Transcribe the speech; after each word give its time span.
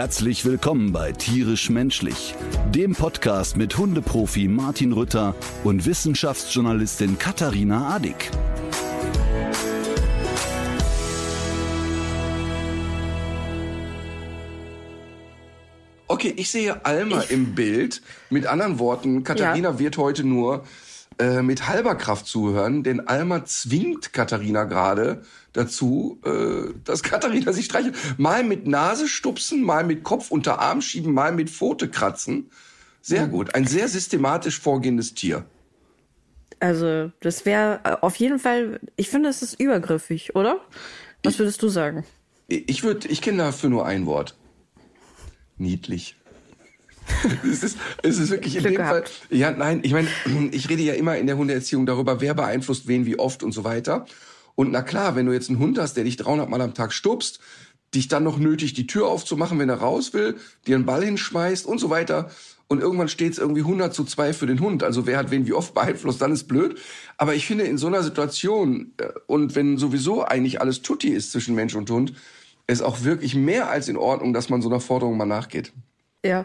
Herzlich 0.00 0.46
willkommen 0.46 0.92
bei 0.92 1.12
Tierisch 1.12 1.68
Menschlich, 1.68 2.34
dem 2.74 2.94
Podcast 2.94 3.58
mit 3.58 3.76
Hundeprofi 3.76 4.48
Martin 4.48 4.92
Rütter 4.92 5.34
und 5.62 5.84
Wissenschaftsjournalistin 5.84 7.18
Katharina 7.18 7.94
Adick. 7.94 8.30
Okay, 16.08 16.32
ich 16.34 16.50
sehe 16.50 16.82
Alma 16.86 17.20
im 17.28 17.54
Bild. 17.54 18.00
Mit 18.30 18.46
anderen 18.46 18.78
Worten, 18.78 19.22
Katharina 19.22 19.78
wird 19.78 19.98
heute 19.98 20.24
nur 20.24 20.64
äh, 21.20 21.42
mit 21.42 21.68
halber 21.68 21.96
Kraft 21.96 22.26
zuhören, 22.26 22.82
denn 22.82 23.06
Alma 23.06 23.44
zwingt 23.44 24.14
Katharina 24.14 24.64
gerade 24.64 25.22
dazu, 25.52 26.18
äh, 26.24 26.72
dass 26.84 27.02
Katharina 27.04 27.52
sich 27.52 27.66
streichelt. 27.66 27.94
Mal 28.16 28.42
mit 28.42 28.66
Nase 28.66 29.06
stupsen, 29.06 29.62
mal 29.62 29.84
mit 29.84 30.02
Kopf 30.02 30.30
unter 30.30 30.60
Arm 30.60 30.80
schieben, 30.80 31.12
mal 31.12 31.32
mit 31.32 31.50
Pfote 31.50 31.90
kratzen. 31.90 32.50
Sehr 33.02 33.26
gut. 33.26 33.54
Ein 33.54 33.66
sehr 33.66 33.88
systematisch 33.88 34.58
vorgehendes 34.58 35.14
Tier. 35.14 35.44
Also, 36.58 37.10
das 37.20 37.44
wäre 37.44 38.02
auf 38.02 38.16
jeden 38.16 38.38
Fall, 38.38 38.80
ich 38.96 39.08
finde, 39.08 39.28
es 39.28 39.42
ist 39.42 39.60
übergriffig, 39.60 40.34
oder? 40.34 40.60
Was 41.22 41.38
würdest 41.38 41.62
du 41.62 41.68
sagen? 41.68 42.04
Ich 42.48 42.82
würde, 42.82 43.08
ich 43.08 43.20
kenne 43.20 43.38
dafür 43.38 43.68
nur 43.70 43.86
ein 43.86 44.06
Wort. 44.06 44.36
Niedlich. 45.58 46.16
es, 47.44 47.62
ist, 47.62 47.78
es 48.02 48.18
ist 48.18 48.30
wirklich 48.30 48.56
in 48.56 48.62
Glück 48.62 48.74
dem 48.74 48.78
gehabt. 48.78 49.08
Fall. 49.08 49.38
Ja, 49.38 49.50
nein, 49.50 49.80
ich 49.82 49.92
meine, 49.92 50.08
ich 50.52 50.68
rede 50.68 50.82
ja 50.82 50.94
immer 50.94 51.16
in 51.16 51.26
der 51.26 51.36
Hundeerziehung 51.36 51.86
darüber, 51.86 52.20
wer 52.20 52.34
beeinflusst 52.34 52.86
wen, 52.88 53.06
wie 53.06 53.18
oft 53.18 53.42
und 53.42 53.52
so 53.52 53.64
weiter. 53.64 54.06
Und 54.54 54.72
na 54.72 54.82
klar, 54.82 55.16
wenn 55.16 55.26
du 55.26 55.32
jetzt 55.32 55.48
einen 55.48 55.58
Hund 55.58 55.78
hast, 55.78 55.94
der 55.94 56.04
dich 56.04 56.16
300 56.16 56.48
Mal 56.48 56.60
am 56.60 56.74
Tag 56.74 56.92
stupst, 56.92 57.40
dich 57.94 58.08
dann 58.08 58.24
noch 58.24 58.38
nötig, 58.38 58.74
die 58.74 58.86
Tür 58.86 59.08
aufzumachen, 59.08 59.58
wenn 59.58 59.68
er 59.68 59.76
raus 59.76 60.12
will, 60.12 60.36
dir 60.66 60.76
einen 60.76 60.86
Ball 60.86 61.04
hinschmeißt 61.04 61.66
und 61.66 61.78
so 61.78 61.90
weiter. 61.90 62.30
Und 62.68 62.80
irgendwann 62.80 63.08
steht 63.08 63.32
es 63.32 63.38
irgendwie 63.38 63.62
100 63.62 63.92
zu 63.92 64.04
2 64.04 64.32
für 64.32 64.46
den 64.46 64.60
Hund. 64.60 64.84
Also 64.84 65.06
wer 65.06 65.18
hat 65.18 65.32
wen 65.32 65.46
wie 65.46 65.54
oft 65.54 65.74
beeinflusst, 65.74 66.22
dann 66.22 66.32
ist 66.32 66.46
blöd. 66.46 66.78
Aber 67.16 67.34
ich 67.34 67.46
finde, 67.46 67.64
in 67.64 67.78
so 67.78 67.88
einer 67.88 68.02
Situation 68.02 68.92
äh, 68.98 69.08
und 69.26 69.56
wenn 69.56 69.76
sowieso 69.76 70.24
eigentlich 70.24 70.60
alles 70.60 70.82
tutti 70.82 71.08
ist 71.08 71.32
zwischen 71.32 71.54
Mensch 71.54 71.74
und 71.74 71.90
Hund, 71.90 72.12
ist 72.68 72.82
auch 72.82 73.02
wirklich 73.02 73.34
mehr 73.34 73.68
als 73.68 73.88
in 73.88 73.96
Ordnung, 73.96 74.32
dass 74.32 74.48
man 74.48 74.62
so 74.62 74.68
einer 74.68 74.80
Forderung 74.80 75.16
mal 75.16 75.26
nachgeht. 75.26 75.72
Ja, 76.24 76.44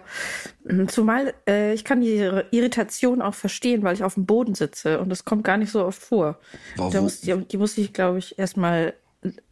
zumal 0.87 1.33
äh, 1.49 1.73
ich 1.73 1.83
kann 1.83 1.99
die 1.99 2.15
Irritation 2.51 3.21
auch 3.21 3.33
verstehen, 3.33 3.83
weil 3.83 3.93
ich 3.93 4.05
auf 4.05 4.13
dem 4.13 4.25
Boden 4.25 4.55
sitze 4.55 5.01
und 5.01 5.09
das 5.09 5.25
kommt 5.25 5.43
gar 5.43 5.57
nicht 5.57 5.71
so 5.71 5.83
oft 5.83 6.01
vor. 6.01 6.39
Da 6.77 7.01
muss, 7.01 7.19
die, 7.19 7.35
die 7.35 7.57
muss 7.57 7.77
ich, 7.77 7.91
glaube 7.91 8.19
ich, 8.19 8.39
erstmal, 8.39 8.93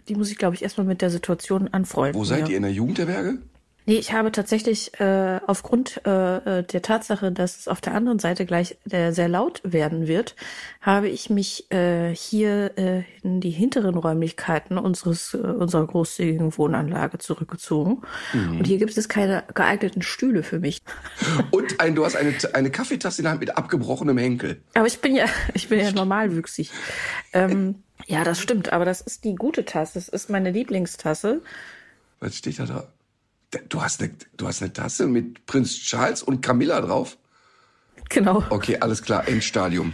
die 0.08 0.16
muss 0.16 0.32
ich, 0.32 0.38
glaube 0.38 0.56
ich, 0.56 0.64
erstmal 0.64 0.88
mit 0.88 1.02
der 1.02 1.10
Situation 1.10 1.68
anfreunden. 1.68 2.20
Wo 2.20 2.24
seid 2.24 2.44
ja. 2.44 2.52
ihr 2.52 2.58
in 2.58 2.64
der 2.64 2.72
Jugendherberge? 2.72 3.40
Nee, 3.86 3.95
ich 3.95 4.14
habe 4.14 4.31
tatsächlich 4.31 5.00
äh, 5.00 5.39
aufgrund 5.45 6.02
äh, 6.06 6.59
äh, 6.59 6.64
der 6.64 6.81
Tatsache, 6.81 7.31
dass 7.31 7.58
es 7.58 7.67
auf 7.67 7.81
der 7.81 7.94
anderen 7.94 8.20
Seite 8.20 8.45
gleich 8.45 8.78
äh, 8.90 9.12
sehr 9.12 9.28
laut 9.28 9.62
werden 9.64 10.08
wird, 10.08 10.36
habe 10.81 11.09
ich 11.09 11.30
mich 11.30 11.70
äh, 11.72 12.16
hier 12.16 12.78
äh, 12.78 13.03
in 13.23 13.42
die 13.42 13.50
hinteren 13.50 13.95
Räumlichkeiten 13.95 14.78
unseres 14.78 15.34
äh, 15.34 15.38
unserer 15.38 15.86
großzügigen 15.86 16.58
Wohnanlage 16.58 17.17
zurückgezogen. 17.17 18.02
Mhm. 18.34 18.59
Und 18.59 18.68
hier 18.68 18.78
gibt 18.78 18.97
es 18.97 19.09
keine 19.09 19.44
geeigneten 19.53 20.02
Stühle 20.02 20.44
für 20.44 20.59
mich. 20.59 20.81
Und 21.52 21.81
ein, 21.81 21.96
du 21.96 22.06
hast 22.06 22.16
eine, 22.16 22.34
eine 22.53 22.72
Kaffeetasse 22.72 23.22
in 23.22 23.24
der 23.24 23.31
Hand 23.31 23.41
mit 23.41 23.58
abgebrochenem 23.58 24.18
Henkel. 24.18 24.62
Aber 24.75 24.88
ich 24.88 25.00
bin 25.00 25.16
ja, 25.16 25.25
ich 25.53 25.68
bin 25.68 25.79
ja 25.79 25.91
normalwüchsig. 25.91 26.72
Ähm, 27.34 27.84
ja, 28.08 28.24
das 28.24 28.40
stimmt. 28.40 28.72
Aber 28.72 28.85
das 28.85 29.02
ist 29.02 29.24
die 29.24 29.35
gute 29.35 29.66
Tasse. 29.66 29.94
Das 29.96 30.08
ist 30.08 30.29
meine 30.29 30.52
Lieblingstasse. 30.52 31.41
Was 32.19 32.38
steht 32.38 32.59
da 32.59 32.66
da? 32.66 32.88
Du 33.69 33.81
hast 33.81 34.02
eine, 34.02 34.12
du 34.38 34.47
hast 34.47 34.62
eine 34.62 34.74
Tasse 34.74 35.08
mit 35.08 35.46
Prinz 35.46 35.75
Charles 35.75 36.24
und 36.24 36.41
Camilla 36.41 36.81
drauf? 36.81 37.18
Genau. 38.09 38.44
Okay, 38.50 38.78
alles 38.80 39.02
klar, 39.02 39.28
Endstadium. 39.28 39.94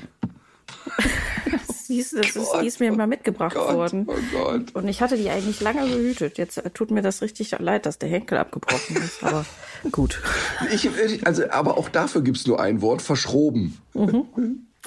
Die 1.88 2.00
ist, 2.00 2.14
das 2.14 2.28
ist, 2.28 2.36
Gott, 2.36 2.62
die 2.62 2.68
ist 2.68 2.80
mir 2.80 2.92
mal 2.92 3.08
mitgebracht 3.08 3.56
Gott, 3.56 3.74
worden. 3.74 4.06
oh 4.08 4.16
Gott. 4.32 4.76
Und 4.76 4.88
ich 4.88 5.02
hatte 5.02 5.18
die 5.18 5.30
eigentlich 5.30 5.62
lange 5.62 5.86
behütet. 5.86 6.38
Jetzt 6.38 6.58
äh, 6.58 6.70
tut 6.70 6.92
mir 6.92 7.02
das 7.02 7.22
richtig 7.22 7.58
leid, 7.60 7.86
dass 7.86 7.98
der 7.98 8.10
Henkel 8.10 8.38
abgebrochen 8.38 8.98
ist. 8.98 9.24
Aber 9.24 9.46
gut. 9.92 10.22
Ich, 10.72 10.90
also, 11.26 11.50
aber 11.50 11.78
auch 11.78 11.90
dafür 11.90 12.22
gibt's 12.22 12.46
nur 12.46 12.60
ein 12.60 12.82
Wort, 12.82 13.02
verschroben. 13.02 13.78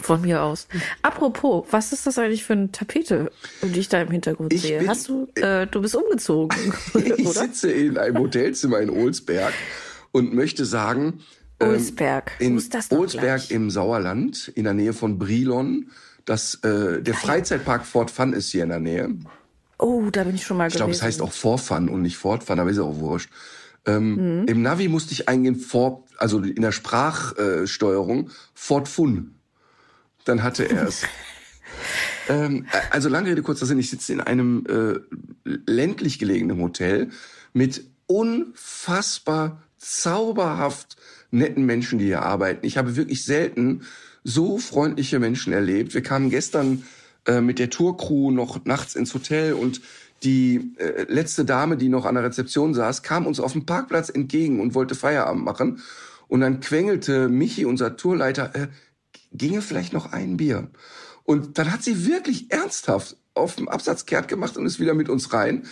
Von 0.01 0.23
mir 0.23 0.43
aus. 0.43 0.69
Apropos, 1.03 1.67
was 1.71 1.93
ist 1.93 2.07
das 2.07 2.17
eigentlich 2.19 2.45
für 2.45 2.55
eine 2.55 2.73
Tapete, 2.73 3.31
die 3.63 3.79
ich 3.81 3.89
da 3.91 4.01
im 4.01 4.11
Hintergrund 4.11 4.53
Ich 4.53 4.63
sehe? 4.63 4.79
bin- 4.79 4.89
Hast 4.89 5.09
du, 5.09 5.29
äh, 5.35 5.67
du 5.67 5.83
bist 5.83 5.95
umgezogen, 5.95 6.57
Ich 6.95 7.27
oder? 7.27 7.41
sitze 7.43 7.71
in 7.71 7.99
einem 7.99 8.17
Hotelzimmer 8.19 8.81
in 8.81 8.89
Olsberg 8.91 9.53
und 10.11 10.33
möchte 10.35 10.65
sagen, 10.65 11.21
ähm, 11.61 11.69
Olsberg. 11.71 12.33
In 12.39 12.55
Olsberg 12.91 13.11
gleich? 13.21 13.51
im 13.51 13.71
Sauerland, 13.71 14.49
in 14.55 14.65
der 14.65 14.75
Nähe 14.75 14.93
von 14.95 15.19
Brilon. 15.19 15.91
Das, 16.25 16.55
äh, 16.63 17.03
der 17.03 17.15
Freizeitpark 17.15 17.85
Fort 17.85 18.11
Fun 18.11 18.33
ist 18.33 18.51
hier 18.51 18.63
in 18.63 18.71
der 18.71 18.81
Nähe. 18.81 19.11
Oh, 19.79 20.05
da 20.11 20.25
bin 20.25 20.37
ich 20.37 20.45
schon 20.47 20.57
mal 20.57 20.69
Ich 20.69 20.75
gewesen. 20.75 20.79
glaube, 20.79 20.93
es 20.93 21.03
heißt 21.03 21.21
auch 21.21 21.33
Vorfun 21.33 21.89
und 21.89 22.03
nicht 22.03 22.17
Fortfun, 22.17 22.59
aber 22.61 22.71
ist 22.71 22.77
ja 22.79 22.85
auch 22.85 22.99
wurscht. 23.01 23.29
Ähm, 23.85 24.43
Mhm. 24.43 24.47
Im 24.49 24.63
Navi 24.63 24.87
musste 24.89 25.13
ich 25.13 25.29
eingehen, 25.29 25.57
Fort, 25.57 26.05
also 26.19 26.39
in 26.39 26.63
der 26.63 26.71
Sprachsteuerung, 26.73 28.31
Fort 28.55 28.89
Fun. 28.89 29.35
Dann 30.25 30.43
hatte 30.43 30.69
er 30.69 30.87
es. 30.89 31.03
ähm, 32.29 32.67
also 32.91 33.09
lange 33.09 33.31
Rede, 33.31 33.43
kurzer 33.43 33.67
Sinn, 33.67 33.79
ich 33.79 33.91
sitze 33.91 34.13
in 34.13 34.21
einem 34.21 34.65
äh, 34.69 35.51
ländlich 35.67 36.19
gelegenen 36.19 36.61
Hotel 36.61 37.11
mit 37.53 37.85
unfassbar 38.07 39.63
zauberhaft 39.79 40.97
netten 41.31 41.65
Menschen, 41.65 41.99
die 41.99 42.07
hier 42.07 42.23
arbeiten. 42.23 42.67
Ich 42.67 42.77
habe 42.77 42.97
wirklich 42.97 43.25
selten 43.25 43.83
so 44.23 44.59
freundliche 44.59 45.19
Menschen 45.19 45.53
erlebt. 45.53 45.95
Wir 45.95 46.03
kamen 46.03 46.31
gestern 46.31 46.85
äh, 47.27 47.41
mit 47.41 47.59
der 47.59 47.71
Tourcrew 47.71 48.31
noch 48.31 48.65
nachts 48.65 48.95
ins 48.95 49.15
Hotel 49.15 49.55
und 49.55 49.81
die 50.23 50.75
äh, 50.79 51.05
letzte 51.09 51.45
Dame, 51.45 51.77
die 51.77 51.89
noch 51.89 52.05
an 52.05 52.15
der 52.15 52.25
Rezeption 52.25 52.75
saß, 52.75 53.03
kam 53.03 53.27
uns 53.27 53.41
auf 53.41 53.53
dem 53.53 53.67
Parkplatz 53.67 54.09
entgegen 54.09 54.61
und 54.61 54.75
wollte 54.75 54.95
Feierabend 54.95 55.45
machen. 55.45 55.81
Und 56.29 56.41
dann 56.41 56.61
quengelte 56.61 57.29
Michi, 57.29 57.65
unser 57.65 57.97
Tourleiter, 57.97 58.55
äh, 58.55 58.69
ginge 59.35 59.63
vielleicht 59.63 59.93
noch 59.93 60.13
ein 60.13 60.37
Bier. 60.37 60.69
Und 61.25 61.59
dann 61.59 61.73
hat 61.73 61.83
sie 61.83 62.07
wirklich 62.07 62.51
ernsthaft 62.51 63.17
auf 63.35 63.57
dem 63.57 63.69
Absatz 63.69 64.07
kehrt 64.07 64.29
gemacht 64.29 64.57
und 64.57 64.67
ist 64.67 64.81
wieder 64.81 64.95
mit 64.95 65.09
uns 65.09 65.33
rein. 65.33 65.67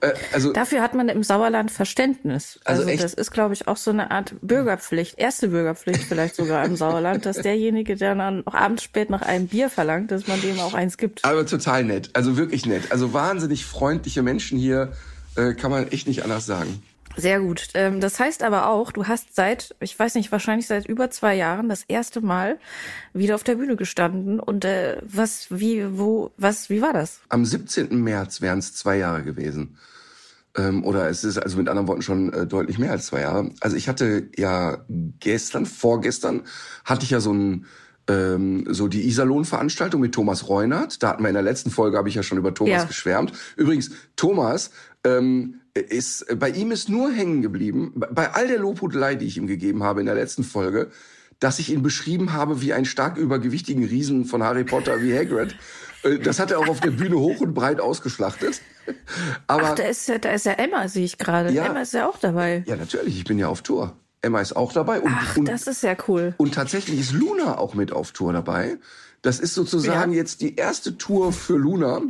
Äh, 0.00 0.12
also 0.32 0.52
Dafür 0.52 0.82
hat 0.82 0.94
man 0.94 1.08
im 1.08 1.22
Sauerland 1.22 1.70
Verständnis. 1.70 2.60
Also 2.64 2.82
Also, 2.82 3.02
das 3.02 3.14
ist, 3.14 3.30
glaube 3.30 3.54
ich, 3.54 3.68
auch 3.68 3.76
so 3.76 3.90
eine 3.90 4.10
Art 4.10 4.34
Bürgerpflicht, 4.42 5.18
erste 5.18 5.48
Bürgerpflicht 5.48 6.02
vielleicht 6.02 6.36
sogar 6.36 6.64
im 6.64 6.76
Sauerland, 6.76 7.24
dass 7.24 7.38
derjenige, 7.38 7.96
der 7.96 8.14
dann 8.14 8.42
noch 8.44 8.54
abends 8.54 8.82
spät 8.82 9.10
nach 9.10 9.22
einem 9.22 9.48
Bier 9.48 9.70
verlangt, 9.70 10.10
dass 10.10 10.26
man 10.26 10.40
dem 10.40 10.58
auch 10.60 10.74
eins 10.74 10.98
gibt. 10.98 11.24
Aber 11.24 11.46
total 11.46 11.84
nett, 11.84 12.10
also 12.12 12.36
wirklich 12.36 12.66
nett. 12.66 12.92
Also 12.92 13.12
wahnsinnig 13.12 13.64
freundliche 13.64 14.22
Menschen 14.22 14.58
hier, 14.58 14.92
äh, 15.36 15.54
kann 15.54 15.70
man 15.70 15.88
echt 15.88 16.06
nicht 16.06 16.24
anders 16.24 16.46
sagen. 16.46 16.82
Sehr 17.16 17.40
gut. 17.40 17.68
Ähm, 17.74 18.00
das 18.00 18.20
heißt 18.20 18.42
aber 18.42 18.68
auch, 18.68 18.92
du 18.92 19.06
hast 19.06 19.34
seit, 19.34 19.74
ich 19.80 19.98
weiß 19.98 20.14
nicht, 20.16 20.30
wahrscheinlich 20.32 20.66
seit 20.66 20.86
über 20.86 21.10
zwei 21.10 21.34
Jahren 21.34 21.68
das 21.68 21.82
erste 21.84 22.20
Mal 22.20 22.58
wieder 23.14 23.34
auf 23.34 23.42
der 23.42 23.54
Bühne 23.54 23.76
gestanden. 23.76 24.38
Und 24.38 24.64
äh, 24.64 24.98
was, 25.02 25.46
wie, 25.50 25.98
wo, 25.98 26.30
was, 26.36 26.68
wie 26.68 26.82
war 26.82 26.92
das? 26.92 27.20
Am 27.30 27.44
17. 27.44 27.96
März 28.02 28.42
wären 28.42 28.58
es 28.58 28.74
zwei 28.74 28.98
Jahre 28.98 29.22
gewesen. 29.22 29.78
Ähm, 30.56 30.84
oder 30.84 31.08
es 31.08 31.24
ist 31.24 31.38
also 31.38 31.56
mit 31.56 31.68
anderen 31.68 31.88
Worten 31.88 32.02
schon 32.02 32.32
äh, 32.32 32.46
deutlich 32.46 32.78
mehr 32.78 32.92
als 32.92 33.06
zwei 33.06 33.22
Jahre. 33.22 33.50
Also 33.60 33.76
ich 33.76 33.88
hatte 33.88 34.28
ja 34.36 34.84
gestern, 35.20 35.64
vorgestern, 35.64 36.42
hatte 36.84 37.04
ich 37.04 37.10
ja 37.10 37.20
so 37.20 37.32
ein 37.32 37.66
ähm, 38.08 38.64
so 38.68 38.88
die 38.88 39.06
Iserlohn-Veranstaltung 39.08 40.00
mit 40.00 40.12
Thomas 40.14 40.48
Reunert. 40.48 41.02
Da 41.02 41.08
hatten 41.08 41.22
wir 41.22 41.28
in 41.28 41.34
der 41.34 41.42
letzten 41.42 41.70
Folge, 41.70 41.98
habe 41.98 42.08
ich 42.08 42.14
ja 42.14 42.22
schon 42.22 42.38
über 42.38 42.54
Thomas 42.54 42.72
Ja. 42.82 42.84
geschwärmt. 42.84 43.32
Übrigens, 43.56 43.90
Thomas 44.16 44.70
ähm, 45.04 45.60
ist, 45.74 46.26
bei 46.38 46.50
ihm 46.50 46.70
ist 46.70 46.88
nur 46.88 47.10
hängen 47.12 47.42
geblieben, 47.42 47.92
bei- 47.96 48.32
all 48.32 48.48
der 48.48 48.58
Lobhudelei, 48.58 49.14
die 49.14 49.26
ich 49.26 49.36
ihm 49.36 49.46
gegeben 49.46 49.82
habe 49.82 50.00
in 50.00 50.06
der 50.06 50.14
letzten 50.14 50.42
Folge, 50.44 50.90
dass 51.40 51.58
ich 51.58 51.70
ihn 51.72 51.82
beschrieben 51.82 52.32
habe 52.32 52.62
wie 52.62 52.72
einen 52.72 52.86
stark 52.86 53.18
übergewichtigen 53.18 53.84
Riesen 53.84 54.24
von 54.24 54.42
Harry 54.42 54.64
Potter 54.64 55.02
wie 55.02 55.14
Hagrid. 55.16 55.54
Äh, 56.02 56.18
Das 56.18 56.38
hat 56.38 56.50
er 56.50 56.58
auch 56.60 56.68
auf 56.68 56.80
der 56.80 56.90
Bühne 56.92 57.16
hoch 57.18 57.40
und 57.40 57.52
breit 57.54 57.78
ausgeschlachtet. 57.80 58.62
Aber 59.46 59.70
Ach, 59.70 59.74
da 59.74 59.82
ist 59.82 60.08
ja, 60.08 60.16
da 60.18 60.30
ist 60.30 60.46
ja 60.46 60.52
Emma, 60.52 60.88
sehe 60.88 61.04
ich 61.04 61.18
gerade. 61.18 61.50
Ja. 61.52 61.66
Emma 61.66 61.80
ist 61.82 61.92
ja 61.92 62.08
auch 62.08 62.18
dabei. 62.18 62.62
ja, 62.66 62.76
natürlich, 62.76 63.18
ich 63.18 63.24
bin 63.24 63.38
ja 63.38 63.48
auf 63.48 63.62
Tour. 63.62 63.96
Emma 64.26 64.40
ist 64.40 64.54
auch 64.54 64.72
dabei 64.72 65.00
und, 65.00 65.12
Ach, 65.14 65.36
und, 65.36 65.46
das 65.48 65.66
ist 65.66 65.82
ja 65.82 65.96
cool. 66.08 66.34
und 66.36 66.54
tatsächlich 66.54 67.00
ist 67.00 67.12
Luna 67.12 67.56
auch 67.58 67.74
mit 67.74 67.92
auf 67.92 68.12
Tour 68.12 68.32
dabei. 68.32 68.76
Das 69.22 69.40
ist 69.40 69.54
sozusagen 69.54 70.12
Ja. 70.12 70.18
jetzt 70.18 70.40
die 70.42 70.56
erste 70.56 70.98
Tour 70.98 71.32
für 71.32 71.56
Luna. 71.56 72.02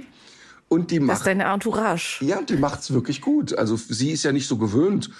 Und 0.69 0.91
die 0.91 0.99
Das 0.99 1.07
macht 1.07 1.17
ist 1.19 1.27
deine 1.27 1.45
Entourage. 1.45 2.25
ja, 2.25 2.43
die 2.43 2.57
macht's 2.57 2.93
wirklich 2.93 3.21
gut. 3.21 3.57
Also 3.57 3.77
sie 3.77 4.11
ist 4.11 4.25
ja 4.25 4.33
nicht 4.33 4.49
so 4.49 4.57
gewöhnt. 4.59 5.11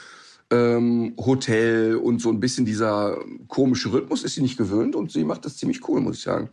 Ähm, 0.51 1.15
Hotel 1.19 1.97
und 1.97 2.21
so 2.21 2.31
ein 2.31 2.41
bisschen 2.41 2.65
dieser 2.67 3.19
komische 3.49 3.93
Rhythmus 3.93 4.25
ist 4.25 4.35
sie 4.35 4.43
nicht 4.43 4.57
gewöhnt 4.59 4.95
und 4.97 5.11
sie 5.13 5.25
macht 5.25 5.45
das 5.45 5.57
ziemlich 5.57 5.89
cool, 5.89 6.01
muss 6.01 6.17
ich 6.19 6.23
sagen. 6.23 6.49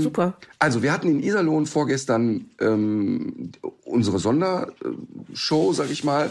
Super. 0.00 0.36
Also 0.58 0.82
wir 0.82 0.92
hatten 0.92 1.08
in 1.08 1.22
Iserlohn 1.22 1.64
vorgestern 1.64 2.50
ähm, 2.60 3.50
unsere 3.84 4.18
Sondershow, 4.18 5.72
sag 5.72 5.90
ich 5.90 6.04
mal. 6.04 6.30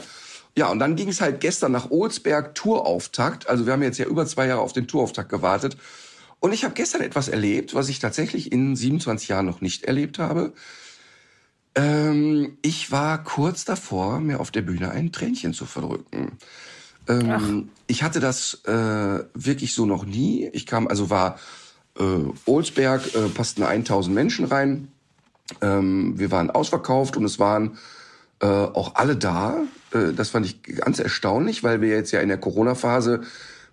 Ja, 0.58 0.70
und 0.70 0.80
dann 0.80 0.96
ging 0.96 1.10
es 1.10 1.22
halt 1.22 1.40
gestern 1.40 1.72
nach 1.72 1.92
Olsberg 1.92 2.56
Tourauftakt. 2.56 3.48
Also 3.48 3.66
wir 3.66 3.74
haben 3.74 3.84
jetzt 3.84 3.98
ja 3.98 4.06
über 4.06 4.26
zwei 4.26 4.48
Jahre 4.48 4.62
auf 4.62 4.74
den 4.74 4.88
Tourauftakt 4.88 5.30
gewartet. 5.30 5.78
Und 6.40 6.54
ich 6.54 6.64
habe 6.64 6.74
gestern 6.74 7.02
etwas 7.02 7.28
erlebt, 7.28 7.76
was 7.76 7.90
ich 7.90 8.00
tatsächlich 8.00 8.52
in 8.52 8.76
27 8.76 9.30
Jahren 9.30 9.46
noch 9.46 9.62
nicht 9.62 9.84
erlebt 9.84 10.20
habe. 10.20 10.54
Ähm, 11.76 12.58
ich 12.62 12.92
war 12.92 13.24
kurz 13.24 13.66
davor, 13.66 14.20
mir 14.20 14.40
auf 14.40 14.52
der 14.52 14.62
Bühne 14.62 14.92
ein 14.92 15.12
Tränchen 15.12 15.54
zu 15.54 15.66
verdrücken. 15.66 16.38
Ähm, 17.08 17.70
ich 17.88 18.04
hatte 18.04 18.20
das 18.20 18.64
äh, 18.66 19.24
wirklich 19.34 19.74
so 19.74 19.86
noch 19.86 20.06
nie. 20.06 20.50
Ich 20.54 20.66
kam, 20.66 20.88
also 20.88 21.10
war 21.10 21.40
äh, 22.00 22.04
Olsberg, 22.46 23.16
äh, 23.16 23.30
passten 23.30 23.64
1000 23.64 24.14
Menschen 24.14 24.46
rein. 24.46 24.90
Ähm, 25.62 26.18
wir 26.18 26.32
waren 26.32 26.52
ausverkauft 26.52 27.18
und 27.18 27.26
es 27.26 27.40
waren 27.40 27.78
äh, 28.42 28.46
auch 28.46 28.96
alle 28.96 29.16
da. 29.16 29.58
Äh, 29.94 30.14
das 30.14 30.30
fand 30.30 30.46
ich 30.46 30.64
ganz 30.64 31.00
erstaunlich, 31.00 31.64
weil 31.64 31.82
wir 31.82 31.90
jetzt 31.90 32.12
ja 32.12 32.20
in 32.22 32.30
der 32.30 32.38
Corona-Phase 32.38 33.22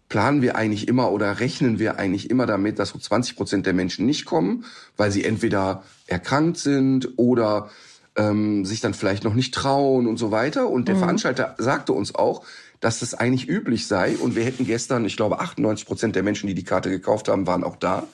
planen 0.09 0.41
wir 0.41 0.57
eigentlich 0.57 0.87
immer 0.87 1.11
oder 1.11 1.41
rechnen 1.41 1.79
wir 1.79 1.99
eigentlich 1.99 2.31
immer 2.31 2.47
damit, 2.47 2.79
dass 2.79 2.91
so 2.91 2.99
20 2.99 3.37
Prozent 3.37 3.67
der 3.67 3.73
Menschen 3.73 4.07
nicht 4.07 4.25
kommen, 4.25 4.65
weil 4.97 5.11
sie 5.11 5.25
entweder 5.25 5.83
erkrankt 6.07 6.59
sind 6.59 7.11
oder 7.17 7.71
ähm, 8.15 8.65
sich 8.65 8.81
dann 8.81 8.95
vielleicht 8.95 9.25
noch 9.25 9.35
nicht 9.35 9.53
trauen 9.53 10.07
und 10.07 10.17
so 10.17 10.31
weiter. 10.31 10.69
Und 10.69 10.89
der 10.89 10.97
Veranstalter 10.97 11.55
sagte 11.59 11.93
uns 11.93 12.15
auch, 12.15 12.45
dass 12.81 13.01
das 13.01 13.15
eigentlich 13.15 13.49
üblich 13.49 13.87
sei. 13.87 14.17
Und 14.17 14.37
wir 14.37 14.45
hätten 14.45 14.65
gestern, 14.65 15.05
ich 15.05 15.17
glaube, 15.17 15.41
98 15.41 15.87
Prozent 15.87 16.17
der 16.17 16.23
Menschen, 16.23 16.47
die 16.47 16.55
die 16.55 16.65
Karte 16.65 16.91
gekauft 16.91 17.29
haben, 17.29 17.47
waren 17.47 17.65
auch 17.65 17.77
da. 17.77 18.07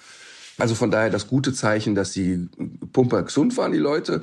Also 0.58 0.74
von 0.74 0.90
daher 0.90 1.10
das 1.10 1.28
gute 1.28 1.52
Zeichen, 1.52 1.94
dass 1.94 2.12
sie 2.12 2.48
pumper 2.92 3.22
gesund 3.22 3.56
waren, 3.56 3.72
die 3.72 3.78
Leute. 3.78 4.22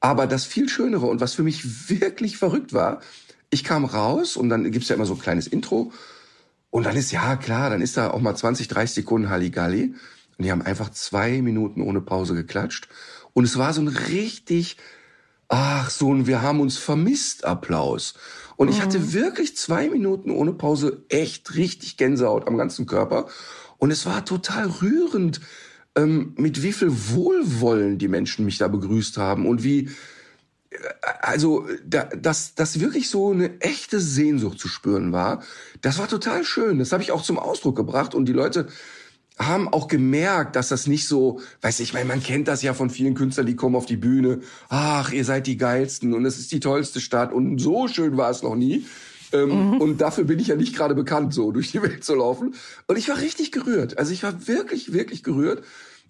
Aber 0.00 0.26
das 0.26 0.44
viel 0.44 0.68
Schönere 0.68 1.06
und 1.06 1.20
was 1.20 1.34
für 1.34 1.42
mich 1.42 1.90
wirklich 1.90 2.38
verrückt 2.38 2.72
war, 2.72 3.00
ich 3.50 3.64
kam 3.64 3.84
raus 3.84 4.36
und 4.36 4.48
dann 4.48 4.70
gibt's 4.70 4.88
ja 4.88 4.96
immer 4.96 5.06
so 5.06 5.14
ein 5.14 5.20
kleines 5.20 5.46
Intro. 5.46 5.92
Und 6.70 6.86
dann 6.86 6.96
ist, 6.96 7.10
ja 7.10 7.36
klar, 7.36 7.68
dann 7.68 7.82
ist 7.82 7.96
da 7.96 8.10
auch 8.10 8.20
mal 8.20 8.34
20, 8.34 8.68
30 8.68 8.94
Sekunden 8.94 9.28
Halligalli. 9.28 9.94
Und 10.38 10.44
die 10.44 10.52
haben 10.52 10.62
einfach 10.62 10.90
zwei 10.90 11.42
Minuten 11.42 11.82
ohne 11.82 12.00
Pause 12.00 12.34
geklatscht. 12.34 12.88
Und 13.34 13.44
es 13.44 13.58
war 13.58 13.74
so 13.74 13.82
ein 13.82 13.88
richtig, 13.88 14.76
ach, 15.48 15.90
so 15.90 16.14
ein 16.14 16.26
Wir 16.26 16.42
haben 16.42 16.60
uns 16.60 16.78
vermisst 16.78 17.44
Applaus. 17.44 18.14
Und 18.56 18.68
ich 18.68 18.80
hatte 18.82 19.12
wirklich 19.12 19.56
zwei 19.56 19.88
Minuten 19.88 20.30
ohne 20.30 20.52
Pause 20.52 21.02
echt 21.08 21.56
richtig 21.56 21.96
Gänsehaut 21.96 22.46
am 22.46 22.56
ganzen 22.56 22.86
Körper. 22.86 23.26
Und 23.78 23.90
es 23.90 24.06
war 24.06 24.24
total 24.24 24.68
rührend, 24.68 25.40
ähm, 25.96 26.34
mit 26.36 26.62
wie 26.62 26.72
viel 26.72 26.90
Wohlwollen 26.90 27.98
die 27.98 28.08
Menschen 28.08 28.44
mich 28.44 28.58
da 28.58 28.68
begrüßt 28.68 29.16
haben 29.16 29.46
und 29.46 29.64
wie, 29.64 29.88
äh, 30.70 30.76
also, 31.20 31.66
da, 31.84 32.04
dass 32.04 32.54
das 32.54 32.80
wirklich 32.80 33.10
so 33.10 33.30
eine 33.30 33.60
echte 33.60 34.00
Sehnsucht 34.00 34.58
zu 34.58 34.68
spüren 34.68 35.12
war. 35.12 35.42
Das 35.80 35.98
war 35.98 36.08
total 36.08 36.44
schön. 36.44 36.78
Das 36.78 36.92
habe 36.92 37.02
ich 37.02 37.12
auch 37.12 37.22
zum 37.22 37.38
Ausdruck 37.38 37.76
gebracht 37.76 38.14
und 38.14 38.26
die 38.26 38.32
Leute 38.32 38.68
haben 39.38 39.68
auch 39.68 39.88
gemerkt, 39.88 40.54
dass 40.54 40.68
das 40.68 40.86
nicht 40.86 41.08
so, 41.08 41.40
weiß 41.62 41.80
ich, 41.80 41.94
meine, 41.94 42.04
man 42.04 42.22
kennt 42.22 42.46
das 42.46 42.62
ja 42.62 42.74
von 42.74 42.90
vielen 42.90 43.14
Künstlern, 43.14 43.46
die 43.46 43.56
kommen 43.56 43.74
auf 43.74 43.86
die 43.86 43.96
Bühne, 43.96 44.40
ach, 44.68 45.12
ihr 45.12 45.24
seid 45.24 45.46
die 45.46 45.56
geilsten 45.56 46.12
und 46.12 46.26
es 46.26 46.38
ist 46.38 46.52
die 46.52 46.60
tollste 46.60 47.00
Stadt 47.00 47.32
und 47.32 47.58
so 47.58 47.88
schön 47.88 48.18
war 48.18 48.30
es 48.30 48.42
noch 48.42 48.54
nie. 48.54 48.84
Ähm, 49.32 49.80
Und 49.80 50.00
dafür 50.00 50.24
bin 50.24 50.38
ich 50.38 50.48
ja 50.48 50.56
nicht 50.56 50.74
gerade 50.74 50.94
bekannt, 50.94 51.34
so 51.34 51.52
durch 51.52 51.72
die 51.72 51.82
Welt 51.82 52.04
zu 52.04 52.14
laufen. 52.14 52.54
Und 52.86 52.96
ich 52.96 53.08
war 53.08 53.18
richtig 53.18 53.52
gerührt. 53.52 53.98
Also 53.98 54.12
ich 54.12 54.22
war 54.22 54.46
wirklich, 54.46 54.92
wirklich 54.92 55.22
gerührt. 55.22 55.64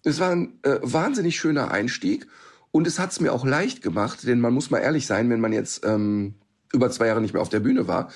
Es 0.05 0.21
war 0.21 0.31
ein 0.31 0.59
äh, 0.63 0.79
wahnsinnig 0.83 1.39
schöner 1.39 1.71
Einstieg 1.71 2.27
und 2.71 2.87
es 2.87 2.99
hat 2.99 3.13
es 3.13 3.21
mir 3.21 3.33
auch 3.33 3.45
leicht 3.45 3.83
gemacht, 3.83 4.27
denn 4.27 4.41
man 4.41 4.55
muss 4.55 4.71
mal 4.71 4.79
ehrlich 4.79 5.07
sein, 5.07 5.29
wenn 5.29 5.41
man 5.41 5.53
jetzt 5.53 5.85
ähm, 5.85 6.35
über 6.73 6.91
zwei 6.91 7.07
Jahre 7.09 7.21
nicht 7.21 7.35
mehr 7.35 7.43
auf 7.43 7.49
der 7.49 7.61
Bühne 7.61 7.87
war 7.87 8.11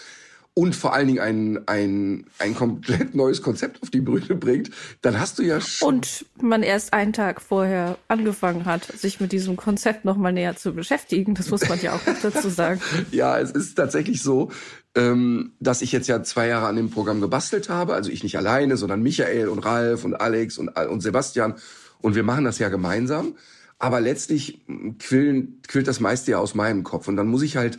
und 0.57 0.77
vor 0.77 0.95
allen 0.95 1.09
Dingen 1.09 1.19
ein, 1.19 1.67
ein, 1.67 2.27
ein 2.39 2.55
komplett 2.55 3.17
neues 3.17 3.43
Konzept 3.43 3.83
auf 3.83 3.91
die 3.91 4.01
Bühne 4.01 4.37
bringt, 4.37 4.71
dann 5.03 5.19
hast 5.19 5.39
du 5.39 5.43
ja 5.43 5.61
schon 5.61 5.89
Und 5.89 6.27
man 6.41 6.63
erst 6.63 6.93
einen 6.93 7.13
Tag 7.13 7.43
vorher 7.43 7.99
angefangen 8.07 8.65
hat, 8.65 8.85
sich 8.85 9.21
mit 9.21 9.33
diesem 9.33 9.57
Konzept 9.57 10.05
nochmal 10.05 10.33
näher 10.33 10.55
zu 10.55 10.73
beschäftigen. 10.73 11.35
Das 11.35 11.51
muss 11.51 11.69
man 11.69 11.81
ja 11.81 11.95
auch 11.95 12.01
dazu 12.23 12.49
sagen. 12.49 12.81
Ja, 13.11 13.39
es 13.39 13.51
ist 13.51 13.75
tatsächlich 13.75 14.23
so, 14.23 14.51
ähm, 14.95 15.53
dass 15.61 15.83
ich 15.83 15.93
jetzt 15.93 16.09
ja 16.09 16.23
zwei 16.23 16.47
Jahre 16.49 16.67
an 16.67 16.77
dem 16.77 16.91
Programm 16.91 17.21
gebastelt 17.21 17.69
habe. 17.69 17.95
Also 17.95 18.11
ich 18.11 18.23
nicht 18.23 18.37
alleine, 18.37 18.77
sondern 18.77 19.03
Michael 19.03 19.49
und 19.49 19.59
Ralf 19.61 20.05
und 20.05 20.15
Alex 20.15 20.59
und, 20.59 20.69
und 20.69 21.01
Sebastian. 21.01 21.55
Und 22.01 22.15
wir 22.15 22.23
machen 22.23 22.45
das 22.45 22.59
ja 22.59 22.69
gemeinsam. 22.69 23.35
Aber 23.79 24.01
letztlich 24.01 24.63
mm, 24.67 24.93
quillen, 24.99 25.61
quillt 25.67 25.89
das 25.89 26.01
meiste 26.01 26.33
ja 26.33 26.39
aus 26.39 26.55
meinem 26.55 26.85
Kopf. 26.85 27.09
Und 27.09 27.17
dann 27.17 27.27
muss 27.27 27.43
ich 27.43 27.57
halt, 27.57 27.79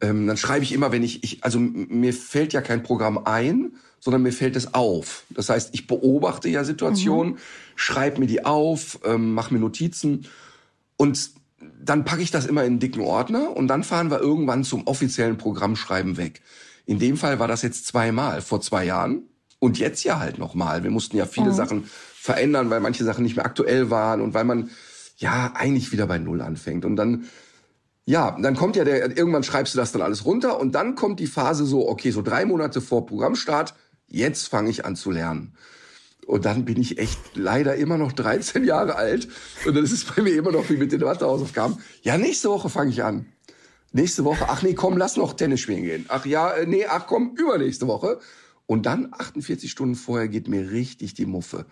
ähm, 0.00 0.26
dann 0.26 0.36
schreibe 0.36 0.64
ich 0.64 0.72
immer, 0.72 0.92
wenn 0.92 1.02
ich, 1.02 1.24
ich, 1.24 1.44
also 1.44 1.58
mir 1.58 2.12
fällt 2.12 2.52
ja 2.52 2.60
kein 2.60 2.82
Programm 2.82 3.18
ein, 3.24 3.72
sondern 3.98 4.22
mir 4.22 4.32
fällt 4.32 4.56
es 4.56 4.74
auf. 4.74 5.24
Das 5.30 5.48
heißt, 5.48 5.70
ich 5.72 5.86
beobachte 5.86 6.48
ja 6.48 6.64
Situationen, 6.64 7.38
schreibe 7.74 8.20
mir 8.20 8.26
die 8.26 8.44
auf, 8.44 9.00
ähm, 9.04 9.34
mache 9.34 9.54
mir 9.54 9.60
Notizen 9.60 10.26
und 10.96 11.30
dann 11.82 12.04
packe 12.04 12.22
ich 12.22 12.30
das 12.30 12.46
immer 12.46 12.62
in 12.62 12.72
einen 12.72 12.78
dicken 12.78 13.00
Ordner 13.00 13.56
und 13.56 13.68
dann 13.68 13.82
fahren 13.82 14.10
wir 14.10 14.20
irgendwann 14.20 14.64
zum 14.64 14.86
offiziellen 14.86 15.38
Programmschreiben 15.38 16.16
weg. 16.16 16.42
In 16.84 16.98
dem 16.98 17.16
Fall 17.16 17.38
war 17.38 17.48
das 17.48 17.62
jetzt 17.62 17.86
zweimal, 17.86 18.42
vor 18.42 18.60
zwei 18.60 18.84
Jahren 18.84 19.22
und 19.58 19.78
jetzt 19.78 20.04
ja 20.04 20.20
halt 20.20 20.38
nochmal. 20.38 20.84
Wir 20.84 20.90
mussten 20.90 21.16
ja 21.16 21.26
viele 21.26 21.52
Sachen 21.52 21.84
verändern, 22.14 22.70
weil 22.70 22.80
manche 22.80 23.04
Sachen 23.04 23.24
nicht 23.24 23.36
mehr 23.36 23.46
aktuell 23.46 23.90
waren 23.90 24.20
und 24.20 24.34
weil 24.34 24.44
man 24.44 24.70
ja 25.16 25.52
eigentlich 25.54 25.92
wieder 25.92 26.06
bei 26.06 26.18
Null 26.18 26.42
anfängt. 26.42 26.84
Und 26.84 26.96
dann, 26.96 27.24
ja, 28.06 28.36
dann 28.40 28.54
kommt 28.54 28.76
ja 28.76 28.84
der, 28.84 29.16
irgendwann 29.16 29.42
schreibst 29.42 29.74
du 29.74 29.78
das 29.78 29.90
dann 29.90 30.00
alles 30.00 30.24
runter 30.24 30.60
und 30.60 30.76
dann 30.76 30.94
kommt 30.94 31.18
die 31.18 31.26
Phase 31.26 31.66
so, 31.66 31.88
okay, 31.88 32.12
so 32.12 32.22
drei 32.22 32.44
Monate 32.44 32.80
vor 32.80 33.04
Programmstart, 33.04 33.74
jetzt 34.06 34.46
fange 34.46 34.70
ich 34.70 34.84
an 34.84 34.94
zu 34.94 35.10
lernen. 35.10 35.54
Und 36.24 36.44
dann 36.44 36.64
bin 36.64 36.80
ich 36.80 36.98
echt 36.98 37.18
leider 37.34 37.74
immer 37.76 37.98
noch 37.98 38.12
13 38.12 38.64
Jahre 38.64 38.96
alt. 38.96 39.28
Und 39.64 39.76
dann 39.76 39.84
ist 39.84 39.92
es 39.92 40.04
bei 40.04 40.22
mir 40.22 40.34
immer 40.34 40.50
noch 40.50 40.68
wie 40.70 40.76
mit 40.76 40.90
den 40.90 41.00
Mathehausaufgaben. 41.00 41.78
Ja, 42.02 42.16
nächste 42.16 42.48
Woche 42.48 42.68
fange 42.68 42.90
ich 42.90 43.02
an. 43.04 43.26
Nächste 43.92 44.24
Woche, 44.24 44.46
ach 44.48 44.62
nee, 44.62 44.74
komm, 44.74 44.96
lass 44.96 45.16
noch 45.16 45.34
Tennis 45.34 45.60
spielen 45.60 45.82
gehen. 45.82 46.04
Ach 46.08 46.26
ja, 46.26 46.50
äh, 46.50 46.66
nee, 46.66 46.86
ach 46.86 47.06
komm, 47.06 47.34
übernächste 47.36 47.86
Woche. 47.86 48.18
Und 48.66 48.86
dann 48.86 49.12
48 49.12 49.70
Stunden 49.70 49.94
vorher 49.94 50.28
geht 50.28 50.48
mir 50.48 50.70
richtig 50.70 51.14
die 51.14 51.26
Muffe. 51.26 51.66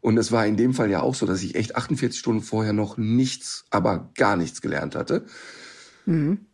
Und 0.00 0.16
es 0.16 0.32
war 0.32 0.46
in 0.46 0.56
dem 0.56 0.72
Fall 0.72 0.90
ja 0.90 1.02
auch 1.02 1.14
so, 1.14 1.26
dass 1.26 1.42
ich 1.42 1.54
echt 1.54 1.76
48 1.76 2.18
Stunden 2.18 2.42
vorher 2.42 2.72
noch 2.72 2.96
nichts, 2.96 3.66
aber 3.70 4.10
gar 4.14 4.36
nichts 4.36 4.62
gelernt 4.62 4.94
hatte. 4.94 5.26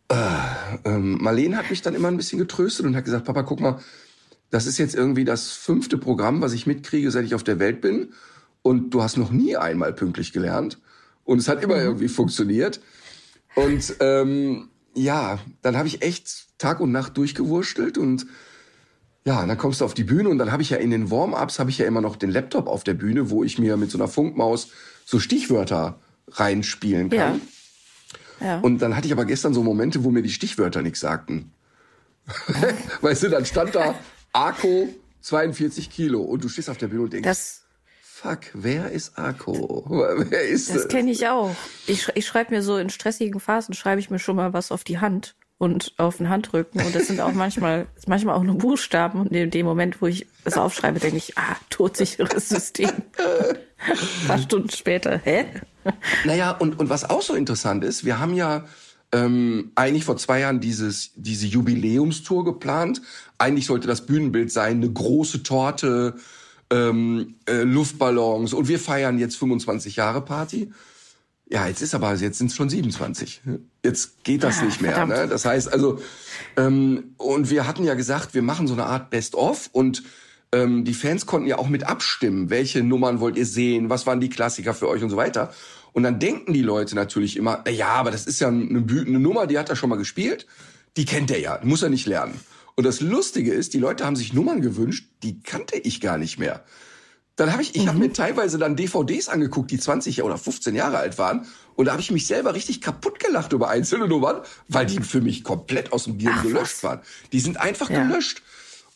Äh, 0.09 0.15
ähm, 0.85 1.17
Marlene 1.21 1.57
hat 1.57 1.69
mich 1.69 1.81
dann 1.81 1.95
immer 1.95 2.07
ein 2.07 2.17
bisschen 2.17 2.39
getröstet 2.39 2.85
und 2.85 2.95
hat 2.95 3.05
gesagt, 3.05 3.25
Papa, 3.25 3.43
guck 3.43 3.59
mal, 3.59 3.79
das 4.49 4.65
ist 4.65 4.77
jetzt 4.77 4.95
irgendwie 4.95 5.25
das 5.25 5.51
fünfte 5.51 5.97
Programm, 5.97 6.41
was 6.41 6.53
ich 6.53 6.67
mitkriege, 6.67 7.11
seit 7.11 7.25
ich 7.25 7.35
auf 7.35 7.43
der 7.43 7.59
Welt 7.59 7.81
bin. 7.81 8.13
Und 8.61 8.91
du 8.91 9.03
hast 9.03 9.17
noch 9.17 9.31
nie 9.31 9.57
einmal 9.57 9.93
pünktlich 9.93 10.31
gelernt. 10.31 10.79
Und 11.23 11.39
es 11.39 11.47
hat 11.47 11.63
immer 11.63 11.77
irgendwie 11.77 12.07
funktioniert. 12.07 12.79
Und 13.55 13.95
ähm, 13.99 14.69
ja, 14.93 15.39
dann 15.61 15.77
habe 15.77 15.87
ich 15.87 16.01
echt 16.01 16.47
Tag 16.57 16.79
und 16.79 16.91
Nacht 16.91 17.17
durchgewurstelt 17.17 17.97
und 17.97 18.25
ja, 19.25 19.41
und 19.41 19.49
dann 19.49 19.57
kommst 19.57 19.81
du 19.81 19.85
auf 19.85 19.93
die 19.93 20.05
Bühne 20.05 20.29
und 20.29 20.37
dann 20.37 20.53
habe 20.53 20.61
ich 20.61 20.69
ja 20.69 20.77
in 20.77 20.89
den 20.89 21.11
Warm-ups 21.11 21.59
habe 21.59 21.69
ich 21.69 21.77
ja 21.77 21.85
immer 21.85 21.99
noch 21.99 22.15
den 22.15 22.31
Laptop 22.31 22.67
auf 22.67 22.85
der 22.85 22.93
Bühne, 22.93 23.29
wo 23.29 23.43
ich 23.43 23.59
mir 23.59 23.75
mit 23.75 23.91
so 23.91 23.97
einer 23.97 24.07
Funkmaus 24.07 24.69
so 25.05 25.19
Stichwörter 25.19 25.99
reinspielen 26.29 27.09
kann. 27.09 27.19
Ja. 27.19 27.39
Ja. 28.39 28.59
Und 28.59 28.79
dann 28.79 28.95
hatte 28.95 29.07
ich 29.07 29.13
aber 29.13 29.25
gestern 29.25 29.53
so 29.53 29.63
Momente, 29.63 30.03
wo 30.03 30.11
mir 30.11 30.21
die 30.21 30.29
Stichwörter 30.29 30.81
nichts 30.81 30.99
sagten. 30.99 31.51
weißt 33.01 33.23
du, 33.23 33.29
dann 33.29 33.45
stand 33.45 33.75
da 33.75 33.95
Arco 34.33 34.89
42 35.21 35.89
Kilo 35.89 36.21
und 36.21 36.43
du 36.43 36.49
stehst 36.49 36.69
auf 36.69 36.77
der 36.77 36.87
Bühne 36.87 37.03
und 37.03 37.13
denkst, 37.13 37.27
das 37.27 37.61
fuck, 38.01 38.39
wer 38.53 38.91
ist 38.91 39.17
Arco? 39.17 39.85
Wer 40.29 40.41
ist 40.41 40.73
das 40.73 40.87
kenne 40.87 41.11
ich 41.11 41.27
auch. 41.27 41.55
Ich, 41.85 42.09
ich 42.15 42.25
schreibe 42.25 42.55
mir 42.55 42.63
so 42.63 42.77
in 42.77 42.89
stressigen 42.89 43.39
Phasen, 43.39 43.73
schreibe 43.73 43.99
ich 43.99 44.09
mir 44.09 44.19
schon 44.19 44.35
mal 44.35 44.53
was 44.53 44.71
auf 44.71 44.83
die 44.83 44.99
Hand 44.99 45.35
und 45.59 45.93
auf 45.97 46.17
den 46.17 46.29
Handrücken. 46.29 46.81
Und 46.81 46.95
das 46.95 47.07
sind 47.07 47.19
auch 47.19 47.33
manchmal, 47.33 47.87
das 47.93 47.95
ist 48.03 48.07
manchmal 48.07 48.35
auch 48.35 48.43
nur 48.43 48.57
Buchstaben. 48.57 49.21
Und 49.21 49.31
in 49.31 49.51
dem 49.51 49.65
Moment, 49.65 50.01
wo 50.01 50.07
ich 50.07 50.27
das 50.43 50.57
aufschreibe, 50.57 50.99
denke 50.99 51.17
ich, 51.17 51.37
ah, 51.37 51.57
todsicheres 51.69 52.49
System. 52.49 52.89
Ein 52.89 54.27
paar 54.27 54.39
Stunden 54.39 54.69
später, 54.69 55.19
hä? 55.23 55.45
Naja, 56.25 56.51
und, 56.51 56.79
und 56.79 56.89
was 56.89 57.09
auch 57.09 57.21
so 57.21 57.33
interessant 57.33 57.83
ist, 57.83 58.05
wir 58.05 58.19
haben 58.19 58.33
ja 58.33 58.65
ähm, 59.11 59.71
eigentlich 59.75 60.03
vor 60.05 60.17
zwei 60.17 60.41
Jahren 60.41 60.59
dieses, 60.59 61.11
diese 61.15 61.47
Jubiläumstour 61.47 62.43
geplant. 62.43 63.01
Eigentlich 63.37 63.65
sollte 63.65 63.87
das 63.87 64.05
Bühnenbild 64.05 64.51
sein, 64.51 64.77
eine 64.77 64.91
große 64.91 65.43
Torte, 65.43 66.15
ähm, 66.69 67.35
äh, 67.47 67.61
Luftballons 67.63 68.53
und 68.53 68.67
wir 68.67 68.79
feiern 68.79 69.17
jetzt 69.19 69.37
25 69.37 69.95
Jahre 69.95 70.21
Party. 70.21 70.71
Ja, 71.49 71.65
jetzt 71.67 71.81
ist 71.81 71.95
aber, 71.95 72.13
jetzt 72.15 72.39
sind 72.39 72.47
es 72.51 72.57
schon 72.57 72.69
27. 72.69 73.41
Jetzt 73.85 74.25
geht 74.25 74.43
das 74.43 74.59
Ah, 74.59 74.65
nicht 74.65 74.81
mehr. 74.81 74.91
verdammt. 74.91 75.13
Ne? 75.13 75.27
Das 75.29 75.45
heißt 75.45 75.71
also, 75.71 76.01
ähm, 76.57 77.13
und 77.15 77.49
wir 77.49 77.65
hatten 77.65 77.85
ja 77.85 77.93
gesagt, 77.93 78.33
wir 78.33 78.41
machen 78.41 78.67
so 78.67 78.73
eine 78.73 78.85
Art 78.85 79.09
Best-of 79.09 79.69
und 79.71 80.03
ähm, 80.51 80.83
die 80.83 80.93
Fans 80.93 81.25
konnten 81.25 81.47
ja 81.47 81.57
auch 81.57 81.69
mit 81.69 81.85
abstimmen, 81.85 82.49
welche 82.49 82.83
Nummern 82.83 83.21
wollt 83.21 83.37
ihr 83.37 83.45
sehen, 83.45 83.89
was 83.89 84.05
waren 84.05 84.19
die 84.19 84.29
Klassiker 84.29 84.73
für 84.73 84.89
euch 84.89 85.03
und 85.03 85.09
so 85.09 85.15
weiter. 85.15 85.53
Und 85.93 86.03
dann 86.03 86.19
denken 86.19 86.53
die 86.53 86.61
Leute 86.61 86.95
natürlich 86.95 87.37
immer, 87.37 87.63
ja, 87.69 87.87
aber 87.89 88.11
das 88.11 88.25
ist 88.27 88.39
ja 88.39 88.47
eine, 88.49 88.63
eine 88.79 89.19
Nummer, 89.19 89.47
die 89.47 89.57
hat 89.57 89.69
er 89.69 89.75
schon 89.75 89.89
mal 89.89 89.95
gespielt, 89.97 90.45
die 90.95 91.05
kennt 91.05 91.31
er 91.31 91.39
ja, 91.39 91.59
muss 91.63 91.81
er 91.81 91.89
nicht 91.89 92.05
lernen. 92.05 92.39
Und 92.75 92.83
das 92.83 93.01
Lustige 93.01 93.51
ist, 93.53 93.73
die 93.73 93.79
Leute 93.79 94.05
haben 94.05 94.15
sich 94.15 94.33
Nummern 94.33 94.61
gewünscht, 94.61 95.09
die 95.23 95.41
kannte 95.41 95.77
ich 95.77 95.99
gar 96.01 96.17
nicht 96.19 96.37
mehr. 96.37 96.63
Dann 97.35 97.51
habe 97.51 97.61
ich, 97.61 97.75
ich 97.75 97.87
habe 97.87 97.99
mir 97.99 98.11
teilweise 98.13 98.57
dann 98.57 98.75
DVDs 98.75 99.29
angeguckt, 99.29 99.69
die 99.69 99.79
20 99.79 100.23
oder 100.23 100.37
15 100.39 100.73
Jahre 100.75 100.97
alt 100.97 101.19
waren. 101.19 101.45
Und 101.75 101.85
da 101.85 101.91
habe 101.91 102.01
ich 102.01 102.09
mich 102.09 102.25
selber 102.25 102.55
richtig 102.55 102.81
kaputt 102.81 103.19
gelacht 103.19 103.53
über 103.53 103.69
einzelne 103.69 104.07
Nummern, 104.07 104.41
weil 104.67 104.87
die 104.87 104.99
für 105.01 105.21
mich 105.21 105.43
komplett 105.43 105.93
aus 105.93 106.05
dem 106.05 106.17
Gehirn 106.17 106.35
Ach, 106.37 106.41
gelöscht 106.43 106.77
was? 106.77 106.83
waren. 106.83 106.99
Die 107.33 107.39
sind 107.39 107.57
einfach 107.57 107.91
Ja. 107.91 108.03
gelöscht. 108.03 108.41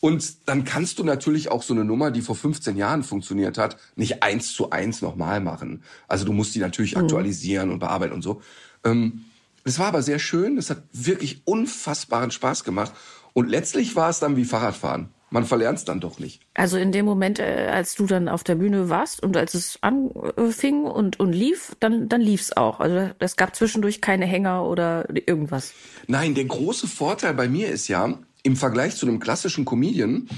Und 0.02 0.48
dann 0.48 0.64
kannst 0.64 0.98
du 0.98 1.04
natürlich 1.04 1.48
auch 1.48 1.62
so 1.62 1.72
eine 1.74 1.84
Nummer, 1.84 2.10
die 2.10 2.22
vor 2.22 2.34
15 2.34 2.76
Jahren 2.76 3.04
funktioniert 3.04 3.56
hat, 3.56 3.76
nicht 3.94 4.24
eins 4.24 4.52
zu 4.52 4.70
eins 4.70 5.00
nochmal 5.00 5.40
machen. 5.40 5.84
Also 6.08 6.24
du 6.24 6.32
musst 6.32 6.56
die 6.56 6.58
natürlich 6.58 6.96
aktualisieren 6.96 7.70
und 7.70 7.78
bearbeiten 7.78 8.12
und 8.12 8.22
so. 8.22 8.42
Ähm, 8.82 9.26
es 9.62 9.78
war 9.78 9.86
aber 9.86 10.02
sehr 10.02 10.18
schön. 10.18 10.58
Es 10.58 10.70
hat 10.70 10.82
wirklich 10.92 11.42
unfassbaren 11.44 12.32
Spaß 12.32 12.64
gemacht. 12.64 12.92
Und 13.32 13.48
letztlich 13.48 13.94
war 13.94 14.10
es 14.10 14.18
dann 14.18 14.36
wie 14.36 14.44
Fahrradfahren. 14.44 15.10
Man 15.30 15.44
verlernt 15.44 15.78
es 15.78 15.84
dann 15.84 16.00
doch 16.00 16.18
nicht. 16.18 16.40
Also 16.54 16.78
in 16.78 16.90
dem 16.90 17.04
Moment, 17.04 17.38
äh, 17.38 17.68
als 17.72 17.94
du 17.94 18.06
dann 18.06 18.28
auf 18.28 18.42
der 18.42 18.56
Bühne 18.56 18.88
warst 18.88 19.22
und 19.22 19.36
als 19.36 19.54
es 19.54 19.78
anfing 19.82 20.82
und, 20.82 21.20
und 21.20 21.32
lief, 21.32 21.76
dann, 21.78 22.08
dann 22.08 22.20
lief's 22.20 22.56
auch. 22.56 22.80
Also 22.80 23.10
es 23.20 23.36
gab 23.36 23.54
zwischendurch 23.54 24.00
keine 24.00 24.26
Hänger 24.26 24.64
oder 24.66 25.06
irgendwas. 25.14 25.74
Nein, 26.08 26.34
der 26.34 26.46
große 26.46 26.88
Vorteil 26.88 27.34
bei 27.34 27.48
mir 27.48 27.68
ist 27.68 27.86
ja, 27.86 28.18
im 28.42 28.56
Vergleich 28.56 28.96
zu 28.96 29.06
einem 29.06 29.20
klassischen 29.20 29.64
Comedian, 29.64 30.28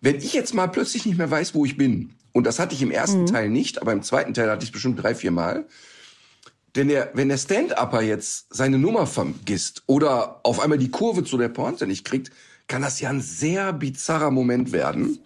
wenn 0.00 0.16
ich 0.16 0.32
jetzt 0.32 0.54
mal 0.54 0.68
plötzlich 0.68 1.06
nicht 1.06 1.18
mehr 1.18 1.30
weiß, 1.30 1.54
wo 1.54 1.64
ich 1.64 1.76
bin, 1.76 2.10
und 2.32 2.44
das 2.44 2.58
hatte 2.58 2.74
ich 2.74 2.82
im 2.82 2.90
ersten 2.90 3.26
Teil 3.26 3.48
nicht, 3.48 3.82
aber 3.82 3.92
im 3.92 4.02
zweiten 4.02 4.34
Teil 4.34 4.50
hatte 4.50 4.62
ich 4.62 4.68
es 4.68 4.72
bestimmt 4.72 5.02
drei, 5.02 5.14
vier 5.14 5.30
Mal, 5.30 5.66
wenn 6.74 6.88
der, 6.88 7.10
wenn 7.14 7.28
der 7.28 7.38
Stand-Upper 7.38 8.02
jetzt 8.02 8.46
seine 8.50 8.78
Nummer 8.78 9.06
vergisst 9.06 9.82
oder 9.86 10.40
auf 10.44 10.60
einmal 10.60 10.78
die 10.78 10.90
Kurve 10.90 11.24
zu 11.24 11.36
der 11.36 11.48
Pointe 11.48 11.86
nicht 11.86 12.04
kriegt, 12.04 12.30
kann 12.68 12.82
das 12.82 13.00
ja 13.00 13.08
ein 13.08 13.20
sehr 13.20 13.72
bizarrer 13.72 14.30
Moment 14.30 14.70
werden. 14.72 15.18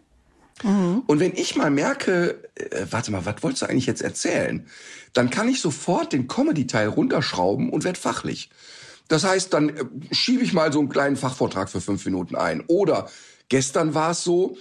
Und 1.06 1.20
wenn 1.20 1.34
ich 1.34 1.56
mal 1.56 1.70
merke, 1.70 2.42
äh, 2.54 2.86
warte 2.90 3.10
mal, 3.10 3.26
was 3.26 3.42
wolltest 3.42 3.62
du 3.62 3.66
eigentlich 3.66 3.86
jetzt 3.86 4.02
erzählen? 4.02 4.66
Dann 5.12 5.28
kann 5.28 5.48
ich 5.48 5.60
sofort 5.60 6.12
den 6.12 6.28
Comedy-Teil 6.28 6.88
runterschrauben 6.88 7.68
und 7.68 7.84
werd 7.84 7.98
fachlich. 7.98 8.48
Das 9.12 9.24
heißt, 9.24 9.52
dann 9.52 9.68
äh, 9.68 9.84
schiebe 10.10 10.42
ich 10.42 10.54
mal 10.54 10.72
so 10.72 10.78
einen 10.78 10.88
kleinen 10.88 11.16
Fachvortrag 11.16 11.68
für 11.68 11.82
fünf 11.82 12.02
Minuten 12.06 12.34
ein. 12.34 12.64
Oder 12.66 13.10
gestern 13.50 13.92
war 13.92 14.12
es 14.12 14.24
so, 14.24 14.56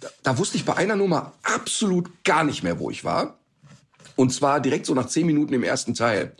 da, 0.00 0.08
da 0.22 0.36
wusste 0.36 0.58
ich 0.58 0.66
bei 0.66 0.76
einer 0.76 0.96
Nummer 0.96 1.32
absolut 1.42 2.22
gar 2.22 2.44
nicht 2.44 2.62
mehr, 2.62 2.78
wo 2.78 2.90
ich 2.90 3.04
war. 3.04 3.38
Und 4.14 4.34
zwar 4.34 4.60
direkt 4.60 4.84
so 4.84 4.92
nach 4.92 5.06
zehn 5.06 5.24
Minuten 5.24 5.54
im 5.54 5.62
ersten 5.62 5.94
Teil. 5.94 6.36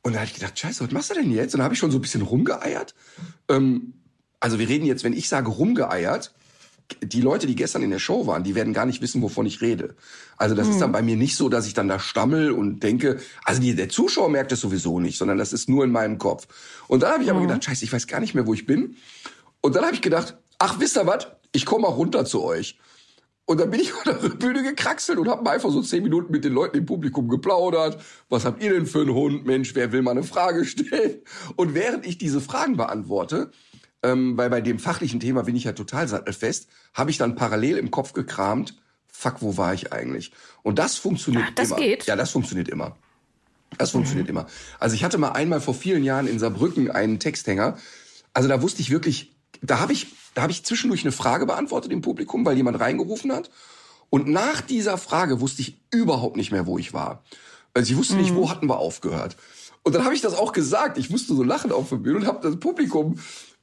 Und 0.00 0.14
da 0.14 0.20
habe 0.20 0.28
ich 0.28 0.32
gedacht, 0.32 0.58
scheiße, 0.58 0.82
was 0.82 0.92
machst 0.92 1.10
du 1.10 1.14
denn 1.14 1.30
jetzt? 1.30 1.52
Und 1.52 1.58
dann 1.58 1.64
habe 1.66 1.74
ich 1.74 1.78
schon 1.78 1.90
so 1.90 1.98
ein 1.98 2.00
bisschen 2.00 2.22
rumgeeiert. 2.22 2.94
Ähm, 3.50 3.92
also 4.40 4.58
wir 4.58 4.66
reden 4.66 4.86
jetzt, 4.86 5.04
wenn 5.04 5.12
ich 5.12 5.28
sage 5.28 5.50
rumgeeiert, 5.50 6.32
die 7.02 7.20
Leute, 7.20 7.46
die 7.46 7.56
gestern 7.56 7.82
in 7.82 7.90
der 7.90 7.98
Show 7.98 8.26
waren, 8.26 8.44
die 8.44 8.54
werden 8.54 8.72
gar 8.72 8.86
nicht 8.86 9.02
wissen, 9.02 9.22
wovon 9.22 9.46
ich 9.46 9.60
rede. 9.60 9.96
Also 10.36 10.54
das 10.54 10.68
ist 10.68 10.80
dann 10.80 10.92
bei 10.92 11.02
mir 11.02 11.16
nicht 11.16 11.36
so, 11.36 11.48
dass 11.48 11.66
ich 11.66 11.74
dann 11.74 11.88
da 11.88 11.98
stammel 11.98 12.52
und 12.52 12.82
denke, 12.82 13.18
also 13.44 13.60
die, 13.60 13.74
der 13.74 13.88
Zuschauer 13.88 14.28
merkt 14.28 14.52
das 14.52 14.60
sowieso 14.60 15.00
nicht, 15.00 15.18
sondern 15.18 15.38
das 15.38 15.52
ist 15.52 15.68
nur 15.68 15.84
in 15.84 15.90
meinem 15.90 16.18
Kopf. 16.18 16.46
Und 16.88 17.02
dann 17.02 17.12
habe 17.12 17.24
ich 17.24 17.30
aber 17.30 17.40
gedacht, 17.40 17.64
scheiße, 17.64 17.84
ich 17.84 17.92
weiß 17.92 18.06
gar 18.06 18.20
nicht 18.20 18.34
mehr, 18.34 18.46
wo 18.46 18.54
ich 18.54 18.66
bin. 18.66 18.96
Und 19.60 19.74
dann 19.74 19.84
habe 19.84 19.94
ich 19.94 20.02
gedacht, 20.02 20.36
ach, 20.58 20.78
wisst 20.78 20.96
ihr 20.96 21.06
was? 21.06 21.26
Ich 21.52 21.66
komme 21.66 21.82
mal 21.82 21.88
runter 21.88 22.24
zu 22.24 22.42
euch. 22.42 22.78
Und 23.46 23.60
dann 23.60 23.70
bin 23.70 23.80
ich 23.80 23.94
auf 24.06 24.20
der 24.20 24.28
Bühne 24.28 24.62
gekraxelt 24.62 25.18
und 25.18 25.28
habe 25.28 25.42
mal 25.42 25.52
einfach 25.52 25.70
so 25.70 25.82
zehn 25.82 26.02
Minuten 26.02 26.30
mit 26.32 26.44
den 26.44 26.52
Leuten 26.52 26.78
im 26.78 26.86
Publikum 26.86 27.28
geplaudert. 27.28 27.98
Was 28.28 28.44
habt 28.44 28.62
ihr 28.62 28.70
denn 28.70 28.86
für 28.86 29.00
einen 29.00 29.14
Hund? 29.14 29.46
Mensch, 29.46 29.74
wer 29.74 29.92
will 29.92 30.02
mal 30.02 30.10
eine 30.12 30.24
Frage 30.24 30.64
stellen? 30.64 31.22
Und 31.56 31.74
während 31.74 32.06
ich 32.06 32.18
diese 32.18 32.40
Fragen 32.40 32.76
beantworte, 32.76 33.50
ähm, 34.02 34.36
weil 34.36 34.50
bei 34.50 34.60
dem 34.60 34.78
fachlichen 34.78 35.20
Thema 35.20 35.44
bin 35.44 35.56
ich 35.56 35.64
ja 35.64 35.72
total 35.72 36.08
sattelfest, 36.08 36.68
habe 36.94 37.10
ich 37.10 37.18
dann 37.18 37.34
parallel 37.34 37.78
im 37.78 37.90
Kopf 37.90 38.12
gekramt, 38.12 38.74
fuck, 39.06 39.40
wo 39.40 39.56
war 39.56 39.74
ich 39.74 39.92
eigentlich? 39.92 40.32
Und 40.62 40.78
das 40.78 40.96
funktioniert 40.96 41.44
Ach, 41.48 41.54
das 41.54 41.68
immer. 41.70 41.80
geht? 41.80 42.06
Ja, 42.06 42.16
das 42.16 42.30
funktioniert 42.30 42.68
immer. 42.68 42.96
Das 43.78 43.90
funktioniert 43.90 44.28
immer. 44.28 44.46
Also 44.78 44.94
ich 44.94 45.04
hatte 45.04 45.18
mal 45.18 45.32
einmal 45.32 45.60
vor 45.60 45.74
vielen 45.74 46.04
Jahren 46.04 46.26
in 46.26 46.38
Saarbrücken 46.38 46.90
einen 46.90 47.18
Texthänger. 47.18 47.76
Also 48.32 48.48
da 48.48 48.62
wusste 48.62 48.80
ich 48.80 48.90
wirklich, 48.90 49.34
da 49.60 49.80
habe 49.80 49.92
ich, 49.92 50.08
da 50.34 50.42
habe 50.42 50.52
ich 50.52 50.64
zwischendurch 50.64 51.02
eine 51.02 51.12
Frage 51.12 51.46
beantwortet 51.46 51.92
im 51.92 52.00
Publikum, 52.00 52.44
weil 52.46 52.56
jemand 52.56 52.78
reingerufen 52.80 53.32
hat. 53.32 53.50
Und 54.08 54.28
nach 54.28 54.60
dieser 54.60 54.98
Frage 54.98 55.40
wusste 55.40 55.62
ich 55.62 55.80
überhaupt 55.90 56.36
nicht 56.36 56.52
mehr, 56.52 56.66
wo 56.66 56.78
ich 56.78 56.92
war. 56.92 57.24
Also 57.74 57.92
ich 57.92 57.98
wusste 57.98 58.14
nicht, 58.14 58.34
wo 58.34 58.48
hatten 58.50 58.68
wir 58.68 58.78
aufgehört. 58.78 59.36
Und 59.82 59.94
dann 59.94 60.04
habe 60.04 60.14
ich 60.14 60.20
das 60.20 60.34
auch 60.34 60.52
gesagt. 60.52 60.98
Ich 60.98 61.10
musste 61.10 61.34
so 61.34 61.42
lachen 61.42 61.72
auf 61.72 61.90
der 61.90 61.96
Bühne 61.96 62.18
und 62.18 62.26
habe 62.26 62.48
das 62.48 62.58
Publikum 62.58 63.18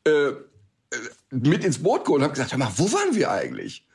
äh, 0.05 0.11
äh, 0.29 0.35
mit 1.31 1.63
ins 1.63 1.79
Boot 1.79 2.05
geholt 2.05 2.19
und 2.19 2.23
habe 2.23 2.33
gesagt, 2.33 2.51
hör 2.51 2.59
mal, 2.59 2.71
wo 2.77 2.91
waren 2.91 3.15
wir 3.15 3.31
eigentlich? 3.31 3.85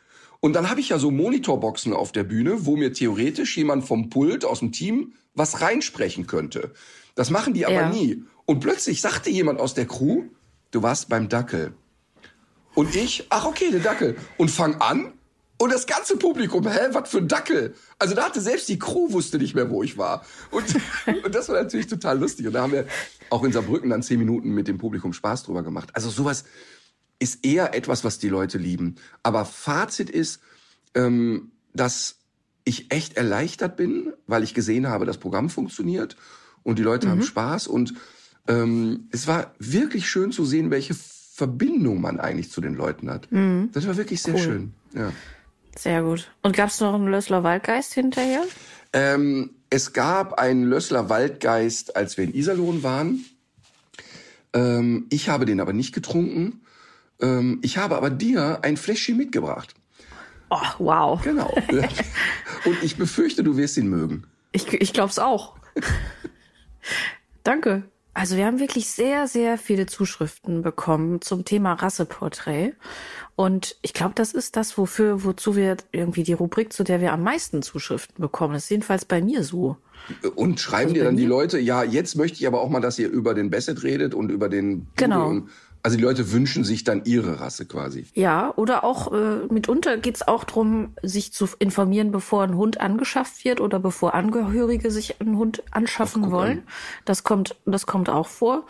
Und 0.41 0.53
dann 0.53 0.71
habe 0.71 0.81
ich 0.81 0.89
ja 0.91 0.99
so 0.99 1.11
Monitorboxen 1.11 1.93
auf 1.93 2.13
der 2.13 2.25
Bühne, 2.25 2.65
wo 2.67 2.77
mir 2.77 2.93
theoretisch 2.93 3.57
jemand 3.57 3.85
vom 3.85 4.09
Pult 4.09 4.45
aus 4.45 4.61
dem 4.61 4.73
Team 4.73 5.15
was 5.35 5.61
reinsprechen 5.61 6.27
könnte. 6.27 6.73
Das 7.15 7.31
machen 7.31 7.55
die 7.55 7.67
aber 7.67 7.75
Ja. 7.75 7.89
nie. 7.91 8.23
Und 8.47 8.61
plötzlich 8.61 9.01
sagte 9.01 9.31
jemand 9.31 9.61
aus 9.61 9.75
der 9.75 9.87
Crew, 9.87 10.25
du 10.71 10.83
warst 10.83 11.09
beim 11.09 11.29
Dackel. 11.29 11.75
Und 12.75 12.95
ich, 12.95 13.27
ach 13.31 13.45
okay, 13.47 13.71
der 13.71 13.81
Dackel. 13.81 14.17
Und 14.37 14.51
fang 14.51 14.77
an. 14.81 15.13
Und 15.61 15.73
das 15.73 15.87
ganze 15.87 16.17
Publikum, 16.17 16.67
hä, 16.69 16.79
was 16.93 17.11
für 17.11 17.19
ein 17.19 17.27
Dackel. 17.29 17.75
Also 17.99 18.15
da 18.15 18.25
hatte 18.25 18.41
selbst 18.41 18.69
die 18.69 18.79
Crew 18.79 19.11
wusste 19.13 19.39
nicht 19.39 19.55
mehr, 19.55 19.71
wo 19.71 19.83
ich 19.83 19.99
war. 19.99 20.25
Und, 20.53 20.65
und 21.25 21.35
das 21.35 21.49
war 21.49 21.61
natürlich 21.61 21.89
total 21.89 22.19
lustig. 22.19 22.47
Und 22.47 22.53
da 22.53 22.63
haben 22.63 22.73
wir 22.73 22.87
auch 23.31 23.43
in 23.43 23.53
Saarbrücken 23.53 23.91
dann 23.91 24.03
zehn 24.03 24.21
Minuten 24.21 24.51
mit 24.51 24.69
dem 24.69 24.79
Publikum 24.79 25.13
Spaß 25.13 25.43
drüber 25.43 25.65
gemacht. 25.65 25.91
Also 25.95 26.11
sowas 26.11 26.45
ist 27.19 27.45
eher 27.45 27.75
etwas, 27.75 28.05
was 28.05 28.19
die 28.19 28.29
Leute 28.29 28.57
lieben. 28.59 28.95
Aber 29.25 29.45
Fazit 29.45 30.09
ist, 30.11 30.41
ähm, 30.95 31.51
dass 31.75 32.17
ich 32.65 32.93
echt 32.93 33.17
erleichtert 33.17 33.77
bin, 33.77 34.13
weil 34.29 34.45
ich 34.45 34.55
gesehen 34.55 34.87
habe, 34.89 35.07
das 35.07 35.19
Programm 35.19 35.51
funktioniert 35.51 36.17
und 36.63 36.79
die 36.79 36.83
Leute 36.85 37.09
haben 37.11 37.23
Spaß. 37.23 37.67
Und 37.67 37.95
ähm, 38.47 39.09
es 39.11 39.27
war 39.27 39.55
wirklich 39.59 40.09
schön 40.09 40.31
zu 40.31 40.45
sehen, 40.45 40.71
welche 40.71 40.95
Verbindung 40.95 42.01
man 42.01 42.21
eigentlich 42.21 42.51
zu 42.53 42.61
den 42.61 42.75
Leuten 42.75 43.11
hat. 43.11 43.29
Das 43.73 43.87
war 43.87 43.97
wirklich 43.97 44.23
sehr 44.23 44.35
Cool. 44.35 44.41
schön. 44.41 44.75
Ja. 44.95 45.13
Sehr 45.79 46.03
gut. 46.03 46.29
Und 46.43 46.57
gab's 46.57 46.81
noch 46.81 46.93
einen 46.93 47.07
Lössler 47.07 47.45
Waldgeist 47.45 47.95
hinterher? 47.95 48.43
Ähm, 48.93 49.51
es 49.71 49.93
gab 49.93 50.33
einen 50.33 50.65
Lössler 50.65 51.09
Waldgeist, 51.09 51.95
als 51.95 52.17
wir 52.17 52.25
in 52.25 52.35
Iserlohn 52.35 52.83
waren. 52.83 53.25
Ähm, 54.53 55.07
ich 55.09 55.29
habe 55.29 55.45
den 55.45 55.61
aber 55.61 55.73
nicht 55.73 55.95
getrunken. 55.95 56.63
Ähm, 57.21 57.61
ich 57.63 57.79
habe 57.79 57.97
aber 57.97 58.11
dir 58.11 58.59
ein 58.63 58.77
Fläschchen 58.77 59.17
mitgebracht. 59.17 59.73
Oh, 60.51 60.59
wow. 60.79 61.23
Genau. 61.23 61.55
Und 62.65 62.83
ich 62.83 62.97
befürchte, 62.97 63.45
du 63.45 63.57
wirst 63.57 63.77
ihn 63.77 63.87
mögen. 63.87 64.25
Ich, 64.51 64.73
ich 64.73 64.93
glaub's 64.93 65.21
auch. 65.21 65.55
Danke. 67.45 67.85
Also 68.15 68.37
wir 68.37 68.47
haben 68.47 68.59
wirklich 68.59 68.91
sehr, 68.91 69.29
sehr 69.29 69.59
viele 69.59 69.87
Zuschriften 69.87 70.63
bekommen 70.63 71.21
zum 71.21 71.45
Thema 71.45 71.75
Rasseporträt. 71.75 72.73
Und 73.39 73.77
ich 73.83 73.93
glaube, 73.93 74.15
das 74.17 74.33
ist 74.33 74.57
das, 74.57 74.77
wofür, 74.77 75.23
wozu 75.23 75.55
wir 75.55 75.77
irgendwie 75.93 76.25
die 76.25 76.33
Rubrik, 76.33 76.73
zu 76.73 76.83
der 76.83 77.01
wir 77.01 77.13
am 77.13 77.23
meisten 77.23 77.63
Zuschriften 77.63 78.21
bekommen. 78.21 78.55
Das 78.55 78.65
ist 78.65 78.71
jedenfalls 78.71 79.05
bei 79.05 79.23
mir 79.23 79.45
so. 79.45 79.77
Und 80.35 80.59
schreiben 80.59 80.89
Also 80.89 80.95
dir 80.95 81.05
dann 81.05 81.17
die? 81.17 81.25
Leute, 81.25 81.61
ja, 81.61 81.85
jetzt 81.85 82.17
möchte 82.17 82.39
ich 82.39 82.49
aber 82.49 82.61
auch 82.61 82.69
mal, 82.69 82.81
dass 82.81 82.99
ihr 82.99 83.09
über 83.09 83.35
den 83.35 83.49
Basset 83.49 83.85
redet 83.85 84.13
und 84.13 84.33
über 84.33 84.49
den 84.49 84.87
Pudel 84.87 84.97
Genau. 84.97 85.29
Und, 85.29 85.51
also 85.85 85.97
die 85.97 86.03
Leute 86.03 86.33
wünschen 86.33 86.65
sich 86.65 86.83
dann 86.83 87.05
ihre 87.05 87.39
Rasse 87.39 87.65
quasi. 87.65 88.07
Ja, 88.15 88.53
oder 88.57 88.83
auch 88.83 89.13
äh, 89.13 89.47
mitunter 89.49 89.99
geht's 89.99 90.27
auch 90.27 90.43
drum, 90.43 90.95
sich 91.05 91.33
zu 91.33 91.47
informieren, 91.61 92.11
bevor 92.11 92.43
ein 92.43 92.57
Hund 92.57 92.81
angeschafft 92.81 93.45
wird 93.45 93.61
oder 93.61 93.79
bevor 93.79 94.15
Angehörige 94.15 94.91
sich 94.91 95.21
einen 95.21 95.39
Hund 95.39 95.63
anschaffen 95.71 96.33
wollen. 96.33 96.59
an. 96.59 96.65
Das 97.05 97.23
kommt, 97.23 97.55
das 97.67 97.87
kommt 97.87 98.09
auch 98.09 98.27
vor. 98.27 98.67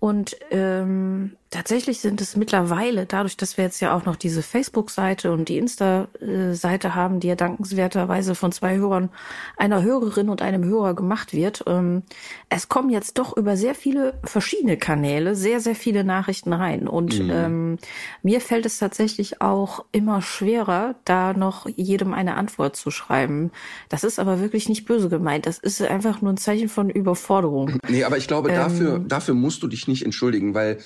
Und 0.00 0.38
ähm, 0.50 1.32
tatsächlich 1.50 2.00
sind 2.00 2.20
es 2.20 2.36
mittlerweile, 2.36 3.06
dadurch, 3.06 3.36
dass 3.36 3.56
wir 3.56 3.64
jetzt 3.64 3.80
ja 3.80 3.94
auch 3.94 4.04
noch 4.04 4.16
diese 4.16 4.42
Facebook-Seite 4.42 5.32
und 5.32 5.48
die 5.48 5.58
Insta-Seite 5.58 6.94
haben, 6.94 7.20
die 7.20 7.28
ja 7.28 7.36
dankenswerterweise 7.36 8.34
von 8.34 8.52
zwei 8.52 8.76
Hörern, 8.76 9.10
einer 9.56 9.82
Hörerin 9.82 10.28
und 10.28 10.42
einem 10.42 10.64
Hörer 10.64 10.94
gemacht 10.94 11.32
wird, 11.32 11.64
ähm, 11.66 12.02
es 12.48 12.68
kommen 12.68 12.90
jetzt 12.90 13.18
doch 13.18 13.36
über 13.36 13.56
sehr 13.56 13.74
viele 13.74 14.14
verschiedene 14.24 14.76
Kanäle 14.76 15.34
sehr, 15.34 15.60
sehr 15.60 15.74
viele 15.74 16.04
Nachrichten 16.04 16.52
rein. 16.52 16.88
Und 16.88 17.20
mhm. 17.20 17.30
ähm, 17.30 17.78
mir 18.22 18.40
fällt 18.40 18.66
es 18.66 18.78
tatsächlich 18.78 19.40
auch 19.40 19.84
immer 19.92 20.22
schwerer, 20.22 20.96
da 21.04 21.32
noch 21.32 21.66
jedem 21.68 22.12
eine 22.12 22.36
Antwort 22.36 22.76
zu 22.76 22.90
schreiben. 22.90 23.50
Das 23.88 24.04
ist 24.04 24.18
aber 24.18 24.40
wirklich 24.40 24.68
nicht 24.68 24.86
böse 24.86 25.08
gemeint. 25.08 25.46
Das 25.46 25.58
ist 25.58 25.80
einfach 25.82 26.22
nur 26.22 26.32
ein 26.32 26.36
Zeichen 26.36 26.68
von 26.68 26.90
Überforderung. 26.90 27.78
Nee, 27.88 28.04
aber 28.04 28.16
ich 28.16 28.26
glaube, 28.26 28.50
dafür, 28.50 28.96
ähm, 28.96 29.08
dafür 29.08 29.34
musst 29.34 29.62
du 29.62 29.68
dich 29.68 29.88
nicht 29.88 30.04
entschuldigen, 30.04 30.54
weil 30.54 30.78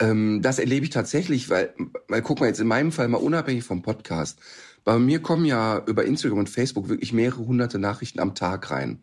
ähm, 0.00 0.42
das 0.42 0.58
erlebe 0.58 0.84
ich 0.84 0.90
tatsächlich, 0.90 1.50
weil, 1.50 1.74
weil 2.08 2.22
guck 2.22 2.40
mal 2.40 2.46
jetzt 2.46 2.60
in 2.60 2.66
meinem 2.66 2.92
Fall 2.92 3.08
mal 3.08 3.18
unabhängig 3.18 3.64
vom 3.64 3.82
Podcast. 3.82 4.38
Bei 4.84 4.98
mir 4.98 5.20
kommen 5.20 5.44
ja 5.44 5.82
über 5.86 6.04
Instagram 6.04 6.40
und 6.40 6.50
Facebook 6.50 6.88
wirklich 6.88 7.12
mehrere 7.12 7.46
hunderte 7.46 7.78
Nachrichten 7.78 8.20
am 8.20 8.34
Tag 8.34 8.70
rein. 8.70 9.00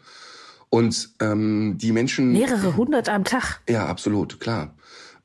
Und 0.69 1.10
ähm, 1.19 1.77
die 1.77 1.91
Menschen. 1.91 2.31
Mehrere 2.31 2.77
hundert 2.77 3.10
am 3.10 3.24
Tag. 3.24 3.62
Ja, 3.67 3.88
absolut, 3.88 4.39
klar. 4.39 4.75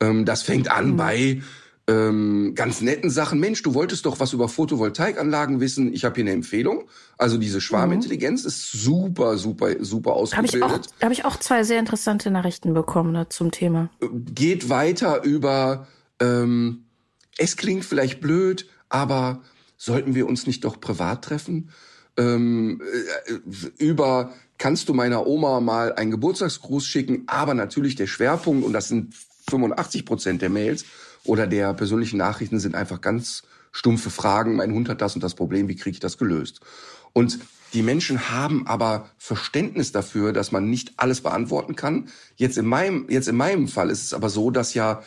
Ähm, 0.00 0.24
das 0.24 0.42
fängt 0.42 0.70
an 0.70 0.92
mhm. 0.92 0.96
bei 0.96 1.42
ähm, 1.88 2.54
ganz 2.54 2.80
netten 2.80 3.10
Sachen. 3.10 3.38
Mensch, 3.38 3.62
du 3.62 3.74
wolltest 3.74 4.06
doch 4.06 4.18
was 4.18 4.32
über 4.32 4.48
Photovoltaikanlagen 4.48 5.60
wissen. 5.60 5.92
Ich 5.92 6.04
habe 6.04 6.16
hier 6.16 6.24
eine 6.24 6.32
Empfehlung. 6.32 6.88
Also 7.16 7.38
diese 7.38 7.60
Schwarmintelligenz 7.60 8.42
mhm. 8.42 8.48
ist 8.48 8.72
super, 8.72 9.38
super, 9.38 9.72
super 9.84 10.14
ausgebildet. 10.14 10.62
Habe 10.62 10.74
ich, 10.74 10.84
auch, 10.84 11.02
hab 11.02 11.12
ich 11.12 11.24
auch 11.24 11.36
zwei 11.38 11.62
sehr 11.62 11.78
interessante 11.78 12.30
Nachrichten 12.30 12.74
bekommen 12.74 13.12
ne, 13.12 13.28
zum 13.28 13.52
Thema. 13.52 13.90
Geht 14.00 14.68
weiter 14.68 15.22
über, 15.22 15.86
ähm, 16.20 16.86
es 17.38 17.56
klingt 17.56 17.84
vielleicht 17.84 18.20
blöd, 18.20 18.68
aber 18.88 19.42
sollten 19.76 20.14
wir 20.14 20.26
uns 20.26 20.46
nicht 20.46 20.64
doch 20.64 20.80
privat 20.80 21.24
treffen? 21.24 21.70
Ähm, 22.16 22.80
äh, 23.28 23.32
über 23.78 24.32
kannst 24.58 24.88
du 24.88 24.94
meiner 24.94 25.26
Oma 25.26 25.60
mal 25.60 25.92
einen 25.92 26.10
Geburtstagsgruß 26.10 26.84
schicken, 26.84 27.24
aber 27.26 27.54
natürlich 27.54 27.94
der 27.94 28.06
Schwerpunkt, 28.06 28.64
und 28.64 28.72
das 28.72 28.88
sind 28.88 29.14
85 29.48 30.04
Prozent 30.04 30.42
der 30.42 30.50
Mails, 30.50 30.84
oder 31.26 31.46
der 31.46 31.74
persönlichen 31.74 32.18
Nachrichten 32.18 32.58
sind 32.58 32.74
einfach 32.74 33.00
ganz 33.00 33.42
stumpfe 33.72 34.10
Fragen. 34.10 34.56
Mein 34.56 34.72
Hund 34.72 34.88
hat 34.88 35.00
das 35.00 35.14
und 35.14 35.22
das 35.22 35.34
Problem, 35.34 35.68
wie 35.68 35.76
kriege 35.76 35.94
ich 35.94 36.00
das 36.00 36.18
gelöst? 36.18 36.60
Und 37.12 37.38
die 37.72 37.82
Menschen 37.82 38.30
haben 38.30 38.66
aber 38.66 39.10
Verständnis 39.18 39.92
dafür, 39.92 40.32
dass 40.32 40.52
man 40.52 40.70
nicht 40.70 40.94
alles 40.96 41.20
beantworten 41.20 41.76
kann. 41.76 42.08
Jetzt 42.36 42.58
in 42.58 42.66
meinem, 42.66 43.06
jetzt 43.08 43.28
in 43.28 43.36
meinem 43.36 43.68
Fall 43.68 43.90
ist 43.90 44.04
es 44.04 44.14
aber 44.14 44.30
so, 44.30 44.50
dass 44.50 44.74
ja 44.74 45.02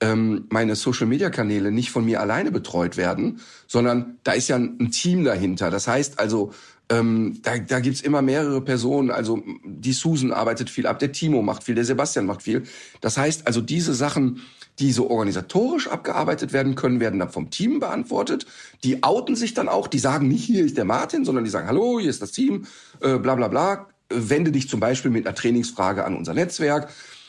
ähm, 0.00 0.46
meine 0.50 0.74
Social-Media-Kanäle 0.74 1.70
nicht 1.70 1.90
von 1.90 2.04
mir 2.04 2.20
alleine 2.20 2.50
betreut 2.50 2.96
werden, 2.96 3.40
sondern 3.66 4.18
da 4.24 4.32
ist 4.32 4.48
ja 4.48 4.56
ein, 4.56 4.90
Team 4.90 5.24
dahinter. 5.24 5.70
Das 5.70 5.88
heißt 5.88 6.18
also, 6.18 6.52
ähm, 6.88 7.40
da, 7.42 7.58
da 7.58 7.80
gibt's 7.80 8.00
immer 8.00 8.22
mehrere 8.22 8.62
Personen. 8.62 9.10
Also 9.10 9.42
die 9.64 9.92
Susan 9.92 10.32
arbeitet 10.32 10.70
viel 10.70 10.86
ab, 10.86 10.98
der 10.98 11.12
Timo 11.12 11.42
macht 11.42 11.64
viel, 11.64 11.74
der 11.74 11.84
Sebastian 11.84 12.26
macht 12.26 12.42
viel. 12.42 12.62
Das 13.00 13.18
heißt 13.18 13.46
also, 13.46 13.60
diese 13.60 13.94
Sachen 13.94 14.40
die 14.78 14.92
so 14.92 15.10
organisatorisch 15.10 15.88
abgearbeitet 15.88 16.52
werden 16.52 16.74
können, 16.74 17.00
werden 17.00 17.18
dann 17.18 17.30
vom 17.30 17.50
Team 17.50 17.80
beantwortet. 17.80 18.46
Die 18.84 19.02
outen 19.02 19.36
sich 19.36 19.54
dann 19.54 19.68
auch, 19.68 19.88
die 19.88 19.98
sagen 19.98 20.28
nicht, 20.28 20.44
hier 20.44 20.64
ist 20.64 20.76
der 20.76 20.84
Martin, 20.84 21.24
sondern 21.24 21.44
die 21.44 21.50
sagen, 21.50 21.66
hallo, 21.66 21.98
hier 22.00 22.10
ist 22.10 22.22
das 22.22 22.32
Team, 22.32 22.66
äh, 23.00 23.18
bla 23.18 23.34
bla 23.34 23.48
bla. 23.48 23.88
Wende 24.08 24.52
dich 24.52 24.68
zum 24.68 24.80
Beispiel 24.80 25.10
mit 25.10 25.26
einer 25.26 25.34
Trainingsfrage 25.34 26.04
an 26.04 26.16
unser 26.16 26.34
Netzwerk. 26.34 26.88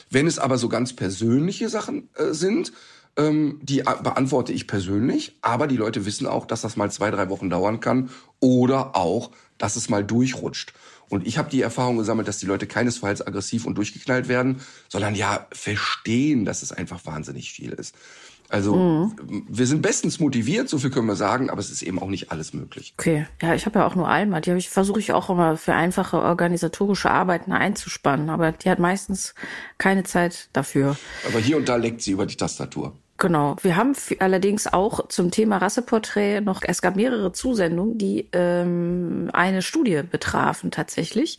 Wenn 0.10 0.28
es 0.28 0.40
aber 0.40 0.58
so 0.58 0.70
ganz 0.70 0.94
persönliche 0.94 1.70
Sachen 1.70 2.10
äh, 2.16 2.34
sind, 2.34 2.72
ähm, 3.18 3.60
die 3.62 3.84
beantworte 4.04 4.54
ich 4.54 4.68
persönlich, 4.68 5.38
aber 5.42 5.68
die 5.68 5.78
Leute 5.78 6.06
wissen 6.06 6.28
auch, 6.28 6.46
dass 6.46 6.62
das 6.62 6.78
mal 6.78 6.92
zwei, 6.92 7.12
drei 7.12 7.30
Wochen 7.30 7.50
dauern 7.50 7.80
kann 7.80 8.10
oder 8.40 8.96
auch, 8.96 9.32
dass 9.58 9.76
es 9.76 9.90
mal 9.90 10.04
durchrutscht. 10.04 10.74
Und 11.10 11.28
ich 11.28 11.38
habe 11.38 11.50
die 11.50 11.62
Erfahrung 11.62 11.98
gesammelt, 11.98 12.28
dass 12.28 12.38
die 12.38 12.46
Leute 12.46 12.68
keinesfalls 12.68 13.26
aggressiv 13.26 13.66
und 13.66 13.76
durchgeknallt 13.76 14.28
werden, 14.28 14.62
sondern 14.88 15.16
ja 15.16 15.48
verstehen, 15.52 16.46
dass 16.46 16.62
es 16.62 16.72
einfach 16.72 17.06
wahnsinnig 17.06 17.52
viel 17.52 17.72
ist. 17.72 17.96
Also 18.50 18.76
mhm. 18.76 19.46
wir 19.48 19.68
sind 19.68 19.84
bestens 19.84 20.20
motiviert, 20.20 20.70
so 20.70 20.80
viel 20.80 20.90
können 20.90 21.06
wir 21.06 21.16
sagen, 21.16 21.52
aber 21.52 21.60
es 21.60 21.70
ist 21.70 21.84
eben 21.84 22.00
auch 22.00 22.10
nicht 22.10 22.32
alles 22.32 22.52
möglich. 22.54 22.96
Okay, 22.98 23.28
ja, 23.42 23.54
ich 23.54 23.68
habe 23.68 23.80
ja 23.80 23.86
auch 23.86 23.94
nur 23.94 24.10
Alma, 24.10 24.42
die 24.42 24.52
ich, 24.54 24.70
versuche 24.70 25.00
ich 25.00 25.14
auch 25.14 25.30
immer 25.30 25.56
für 25.56 25.74
einfache 25.74 26.20
organisatorische 26.20 27.12
Arbeiten 27.12 27.52
einzuspannen, 27.52 28.32
aber 28.32 28.52
die 28.52 28.70
hat 28.70 28.80
meistens 28.80 29.36
keine 29.78 30.04
Zeit 30.04 30.50
dafür. 30.54 30.98
Aber 31.28 31.38
hier 31.40 31.58
und 31.58 31.70
da 31.70 31.76
leckt 31.76 32.02
sie 32.02 32.12
über 32.12 32.26
die 32.26 32.38
Tastatur. 32.38 32.98
Genau. 33.20 33.58
Wir 33.62 33.76
haben 33.76 33.94
allerdings 34.20 34.66
auch 34.66 35.10
zum 35.10 35.30
Thema 35.30 35.58
Rasseporträt 35.58 36.42
noch, 36.42 36.62
es 36.66 36.82
gab 36.82 36.96
mehrere 36.96 37.34
Zusendungen, 37.34 37.98
die 37.98 38.28
ähm, 38.32 39.30
eine 39.34 39.62
Studie 39.62 40.02
betrafen 40.10 40.72
tatsächlich. 40.72 41.38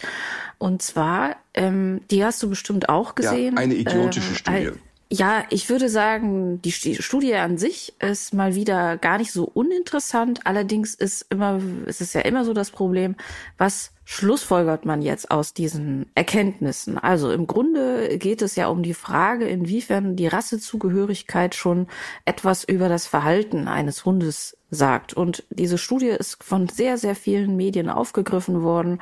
Und 0.58 0.82
zwar, 0.82 1.36
ähm, 1.54 2.02
die 2.10 2.22
hast 2.22 2.42
du 2.42 2.50
bestimmt 2.50 2.90
auch 2.90 3.14
gesehen. 3.14 3.56
Ja, 3.56 3.62
eine 3.62 3.74
idiotische 3.74 4.30
ähm, 4.30 4.36
Studie. 4.36 4.70
Ja, 5.12 5.44
ich 5.50 5.68
würde 5.68 5.88
sagen, 5.88 6.62
die 6.62 6.70
Studie 6.70 7.34
an 7.34 7.58
sich 7.58 7.94
ist 7.98 8.32
mal 8.32 8.54
wieder 8.54 8.96
gar 8.96 9.18
nicht 9.18 9.32
so 9.32 9.44
uninteressant. 9.44 10.46
Allerdings 10.46 10.94
ist 10.94 11.26
immer, 11.30 11.60
ist 11.86 12.00
es 12.00 12.12
ja 12.12 12.20
immer 12.20 12.44
so 12.44 12.52
das 12.52 12.70
Problem, 12.70 13.16
was 13.58 13.90
schlussfolgert 14.10 14.86
man 14.86 15.02
jetzt 15.02 15.30
aus 15.30 15.54
diesen 15.54 16.10
Erkenntnissen? 16.16 16.98
Also 16.98 17.30
im 17.30 17.46
Grunde 17.46 18.18
geht 18.18 18.42
es 18.42 18.56
ja 18.56 18.66
um 18.66 18.82
die 18.82 18.92
Frage, 18.92 19.46
inwiefern 19.46 20.16
die 20.16 20.26
Rassezugehörigkeit 20.26 21.54
schon 21.54 21.86
etwas 22.24 22.64
über 22.64 22.88
das 22.88 23.06
Verhalten 23.06 23.68
eines 23.68 24.04
Hundes 24.04 24.56
sagt. 24.68 25.14
Und 25.14 25.44
diese 25.50 25.78
Studie 25.78 26.08
ist 26.08 26.42
von 26.42 26.68
sehr, 26.68 26.98
sehr 26.98 27.14
vielen 27.14 27.54
Medien 27.56 27.88
aufgegriffen 27.88 28.62
worden, 28.62 29.00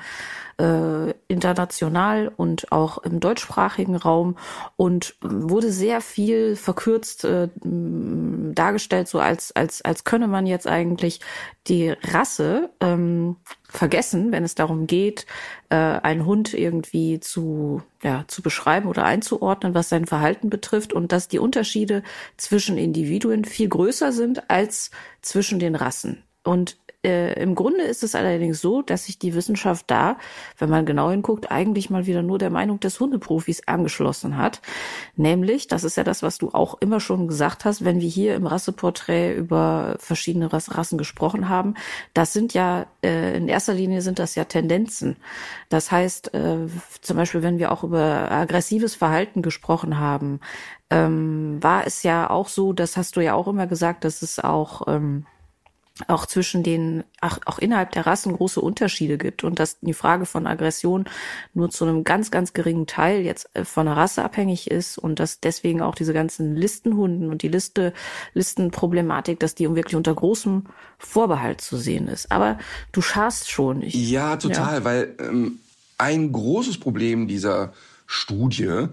äh, 0.59 1.15
international 1.27 2.31
und 2.37 2.71
auch 2.71 2.99
im 2.99 3.19
deutschsprachigen 3.19 3.97
Raum 3.97 4.37
und 4.77 5.15
wurde 5.23 5.73
sehr 5.73 6.03
viel 6.03 6.55
verkürzt 6.55 7.25
äh, 7.25 7.49
dargestellt, 7.65 9.09
so 9.09 9.21
als, 9.21 9.57
als, 9.57 9.81
als 9.83 10.05
könne 10.05 10.29
man 10.29 10.47
jetzt 10.47 10.67
eigentlich 10.67 11.21
die 11.67 11.91
Rasse 11.91 12.71
ähm, 12.81 13.37
vergessen, 13.69 14.33
wenn 14.33 14.45
es 14.45 14.55
darum 14.55 14.87
geht, 14.87 15.27
äh, 15.69 15.77
einen 15.77 16.25
Hund 16.25 16.55
irgendwie 16.55 17.21
zu, 17.21 17.83
ja, 18.03 18.25
zu 18.27 18.43
beschreiben 18.43 18.89
oder 18.89 19.05
einzuordnen, 19.05 19.75
was 19.75 19.89
sein 19.89 20.07
Verhalten 20.07 20.51
betrifft 20.51 20.93
und 20.93 21.13
dass 21.13 21.29
die 21.29 21.39
Unterschiede 21.39 22.03
zwischen 22.37 22.79
Individuen 22.79 23.45
viel 23.45 23.69
größer 23.69 24.13
sind 24.13 24.51
als 24.51 24.91
zwischen 25.21 25.59
den 25.59 25.75
Rassen. 25.75 26.23
Und 26.45 26.79
äh, 27.05 27.41
Im 27.41 27.55
Grunde 27.55 27.83
ist 27.83 28.03
es 28.03 28.17
allerdings 28.17 28.61
so, 28.61 28.83
dass 28.83 29.07
sich 29.07 29.21
die 29.21 29.35
Wissenschaft 29.35 29.85
da, 29.89 30.19
wenn 30.59 30.69
man 30.69 30.85
genau 30.85 31.11
hinguckt, 31.11 31.49
eigentlich 31.49 31.91
mal 31.91 32.07
wieder 32.07 32.23
nur 32.23 32.39
der 32.39 32.51
Meinung 32.51 32.81
des 32.81 32.99
Hundeprofis 32.99 33.63
angeschlossen 33.69 34.37
hat. 34.37 34.61
Nämlich, 35.15 35.69
das 35.69 35.85
ist 35.85 35.97
ja 35.97 36.03
das, 36.03 36.25
was 36.25 36.39
du 36.39 36.51
auch 36.51 36.81
immer 36.81 36.99
schon 36.99 37.29
gesagt 37.29 37.65
hast, 37.65 37.85
wenn 37.85 38.01
wir 38.01 38.09
hier 38.09 38.35
im 38.35 38.47
Rasseporträt 38.47 39.33
über 39.35 39.95
verschiedene 40.01 40.53
Rassen 40.53 40.99
gesprochen 40.99 41.49
haben, 41.49 41.75
das 42.15 42.33
sind 42.33 42.53
ja, 42.53 42.87
äh, 43.05 43.37
in 43.37 43.47
erster 43.47 43.75
Linie 43.75 44.03
sind 44.03 44.19
das 44.19 44.35
ja 44.35 44.45
Tendenzen. 44.45 45.19
Das 45.69 45.93
heißt, 45.93 46.35
äh, 46.35 46.67
zum 47.01 47.17
Beispiel, 47.17 47.43
wenn 47.43 47.59
wir 47.59 47.71
auch 47.71 47.85
über 47.85 48.29
aggressives 48.33 48.97
Verhalten 48.97 49.43
gesprochen 49.43 50.01
haben, 50.01 50.41
ähm, 50.91 51.63
war 51.63 51.87
es 51.87 52.03
ja 52.03 52.29
auch 52.29 52.49
so, 52.49 52.73
das 52.73 52.97
hast 52.97 53.15
du 53.15 53.21
ja 53.21 53.35
auch 53.35 53.47
immer 53.47 53.69
gesagt, 53.69 54.05
dass 54.05 54.23
es 54.23 54.41
auch 54.41 54.89
ähm, 54.89 55.27
auch 56.07 56.27
zwischen 56.27 56.63
den, 56.63 57.03
auch, 57.21 57.39
auch 57.47 57.59
innerhalb 57.59 57.91
der 57.93 58.07
Rassen 58.07 58.35
große 58.35 58.61
Unterschiede 58.61 59.19
gibt 59.19 59.43
und 59.43 59.59
dass 59.59 59.81
die 59.81 59.95
Frage 59.95 60.27
von 60.27 60.47
Aggression 60.47 61.07
nur 61.55 61.71
zu 61.71 61.85
einem 61.85 62.05
ganz, 62.05 62.31
ganz 62.31 62.53
geringen 62.53 62.87
Teil 62.87 63.23
jetzt 63.23 63.51
äh, 63.55 63.65
von 63.65 63.87
der 63.87 63.97
Rasse 63.97 64.23
abhängig 64.23 64.71
ist 64.71 64.99
und 64.99 65.19
dass 65.19 65.41
deswegen 65.41 65.83
auch 65.83 65.95
diese 65.95 66.13
ganzen 66.13 66.55
Listenhunden 66.55 67.31
und 67.31 67.43
die 67.43 67.49
Liste, 67.49 67.93
Listenproblematik, 68.35 69.41
dass 69.41 69.55
die 69.55 69.69
wirklich 69.75 69.97
unter 69.97 70.15
großem 70.15 70.65
Vorbehalt 70.99 71.61
zu 71.61 71.77
sehen 71.77 72.07
ist. 72.07 72.31
Aber 72.31 72.59
du 72.93 73.03
schaust 73.03 73.51
schon. 73.51 73.83
Ich, 73.83 73.95
ja, 73.95 74.37
total, 74.37 74.79
ja. 74.79 74.85
weil 74.85 75.15
ähm, 75.19 75.59
ein 75.99 76.31
großes 76.31 76.79
Problem 76.79 77.27
dieser 77.27 77.73
Studie 78.07 78.87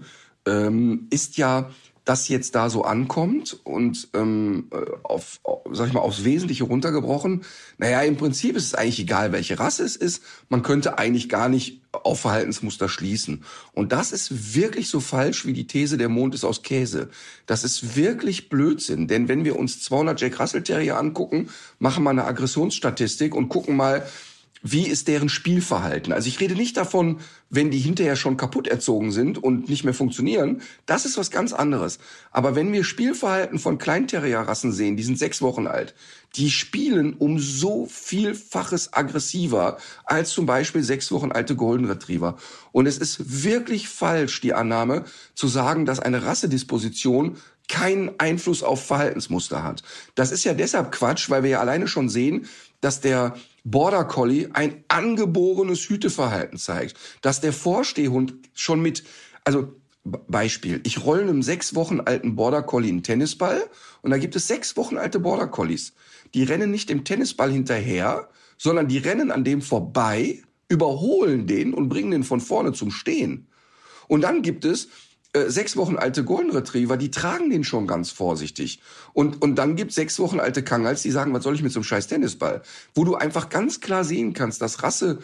ähm, 0.44 1.06
ist 1.10 1.36
ja, 1.36 1.70
das 2.06 2.28
jetzt 2.28 2.54
da 2.54 2.70
so 2.70 2.84
ankommt 2.84 3.58
und 3.64 4.08
ähm, 4.14 4.68
äh, 4.70 4.76
auf, 5.02 5.40
sag 5.72 5.88
ich 5.88 5.92
mal, 5.92 6.00
aufs 6.00 6.22
Wesentliche 6.22 6.62
runtergebrochen, 6.62 7.42
naja, 7.78 8.00
im 8.02 8.16
Prinzip 8.16 8.56
ist 8.56 8.64
es 8.64 8.74
eigentlich 8.74 9.00
egal, 9.00 9.32
welche 9.32 9.58
Rasse 9.58 9.82
es 9.82 9.96
ist. 9.96 10.22
Man 10.48 10.62
könnte 10.62 10.98
eigentlich 10.98 11.28
gar 11.28 11.48
nicht 11.48 11.82
auf 11.90 12.20
Verhaltensmuster 12.20 12.88
schließen. 12.88 13.42
Und 13.72 13.90
das 13.90 14.12
ist 14.12 14.54
wirklich 14.54 14.88
so 14.88 15.00
falsch 15.00 15.46
wie 15.46 15.52
die 15.52 15.66
These, 15.66 15.98
der 15.98 16.08
Mond 16.08 16.36
ist 16.36 16.44
aus 16.44 16.62
Käse. 16.62 17.10
Das 17.44 17.64
ist 17.64 17.96
wirklich 17.96 18.48
Blödsinn. 18.48 19.08
Denn 19.08 19.26
wenn 19.26 19.44
wir 19.44 19.56
uns 19.56 19.82
200 19.82 20.20
Jack 20.20 20.38
Russell 20.38 20.62
Terrier 20.62 20.98
angucken, 20.98 21.48
machen 21.80 22.04
wir 22.04 22.10
eine 22.10 22.24
Aggressionsstatistik 22.24 23.34
und 23.34 23.48
gucken 23.48 23.74
mal, 23.74 24.06
wie 24.72 24.88
ist 24.88 25.08
deren 25.08 25.28
Spielverhalten. 25.28 26.12
Also 26.12 26.28
ich 26.28 26.40
rede 26.40 26.54
nicht 26.54 26.76
davon, 26.76 27.20
wenn 27.50 27.70
die 27.70 27.78
hinterher 27.78 28.16
schon 28.16 28.36
kaputt 28.36 28.66
erzogen 28.66 29.12
sind 29.12 29.42
und 29.42 29.68
nicht 29.68 29.84
mehr 29.84 29.94
funktionieren. 29.94 30.62
Das 30.86 31.04
ist 31.04 31.16
was 31.16 31.30
ganz 31.30 31.52
anderes. 31.52 31.98
Aber 32.32 32.56
wenn 32.56 32.72
wir 32.72 32.82
Spielverhalten 32.82 33.58
von 33.58 33.78
Kleinterrierrassen 33.78 34.72
sehen, 34.72 34.96
die 34.96 35.04
sind 35.04 35.18
sechs 35.18 35.40
Wochen 35.40 35.66
alt, 35.66 35.94
die 36.34 36.50
spielen 36.50 37.14
um 37.14 37.38
so 37.38 37.86
vielfaches 37.86 38.92
aggressiver 38.92 39.78
als 40.04 40.30
zum 40.30 40.46
Beispiel 40.46 40.82
sechs 40.82 41.10
Wochen 41.12 41.32
alte 41.32 41.54
Golden 41.54 41.86
Retriever. 41.86 42.36
Und 42.72 42.86
es 42.86 42.98
ist 42.98 43.42
wirklich 43.42 43.88
falsch, 43.88 44.40
die 44.40 44.52
Annahme 44.52 45.04
zu 45.34 45.48
sagen, 45.48 45.86
dass 45.86 46.00
eine 46.00 46.24
Rassedisposition 46.24 47.36
keinen 47.68 48.18
Einfluss 48.18 48.62
auf 48.62 48.84
Verhaltensmuster 48.84 49.62
hat. 49.62 49.82
Das 50.14 50.30
ist 50.30 50.44
ja 50.44 50.54
deshalb 50.54 50.92
Quatsch, 50.92 51.30
weil 51.30 51.42
wir 51.42 51.50
ja 51.50 51.60
alleine 51.60 51.88
schon 51.88 52.08
sehen, 52.08 52.46
dass 52.80 53.00
der 53.00 53.34
Border 53.68 54.04
Collie 54.04 54.48
ein 54.52 54.84
angeborenes 54.86 55.88
Hüteverhalten 55.88 56.56
zeigt, 56.56 56.96
dass 57.20 57.40
der 57.40 57.52
Vorstehhund 57.52 58.34
schon 58.54 58.80
mit, 58.80 59.02
also 59.42 59.74
Beispiel, 60.04 60.80
ich 60.84 61.04
rolle 61.04 61.22
einem 61.22 61.42
sechs 61.42 61.74
Wochen 61.74 61.98
alten 61.98 62.36
Border 62.36 62.62
Collie 62.62 62.90
einen 62.90 63.02
Tennisball 63.02 63.60
und 64.02 64.12
da 64.12 64.18
gibt 64.18 64.36
es 64.36 64.46
sechs 64.46 64.76
Wochen 64.76 64.98
alte 64.98 65.18
Border 65.18 65.48
Collies. 65.48 65.94
Die 66.32 66.44
rennen 66.44 66.70
nicht 66.70 66.88
dem 66.90 67.02
Tennisball 67.02 67.50
hinterher, 67.50 68.28
sondern 68.56 68.86
die 68.86 68.98
rennen 68.98 69.32
an 69.32 69.42
dem 69.42 69.62
vorbei, 69.62 70.44
überholen 70.68 71.48
den 71.48 71.74
und 71.74 71.88
bringen 71.88 72.12
den 72.12 72.22
von 72.22 72.40
vorne 72.40 72.72
zum 72.72 72.92
Stehen. 72.92 73.48
Und 74.06 74.20
dann 74.20 74.42
gibt 74.42 74.64
es 74.64 74.88
äh, 75.36 75.50
sechs 75.50 75.76
Wochen 75.76 75.96
alte 75.96 76.24
Golden 76.24 76.50
Retriever, 76.50 76.96
die 76.96 77.10
tragen 77.10 77.50
den 77.50 77.62
schon 77.62 77.86
ganz 77.86 78.10
vorsichtig. 78.10 78.80
Und, 79.12 79.42
und 79.42 79.56
dann 79.56 79.76
gibt 79.76 79.92
sechs 79.92 80.18
Wochen 80.18 80.40
alte 80.40 80.62
Kangals, 80.62 81.02
die 81.02 81.10
sagen, 81.10 81.34
was 81.34 81.42
soll 81.42 81.54
ich 81.54 81.62
mit 81.62 81.72
so 81.72 81.80
einem 81.80 81.84
scheiß 81.84 82.06
Tennisball? 82.06 82.62
Wo 82.94 83.04
du 83.04 83.16
einfach 83.16 83.50
ganz 83.50 83.80
klar 83.80 84.04
sehen 84.04 84.32
kannst, 84.32 84.62
dass 84.62 84.82
Rasse 84.82 85.18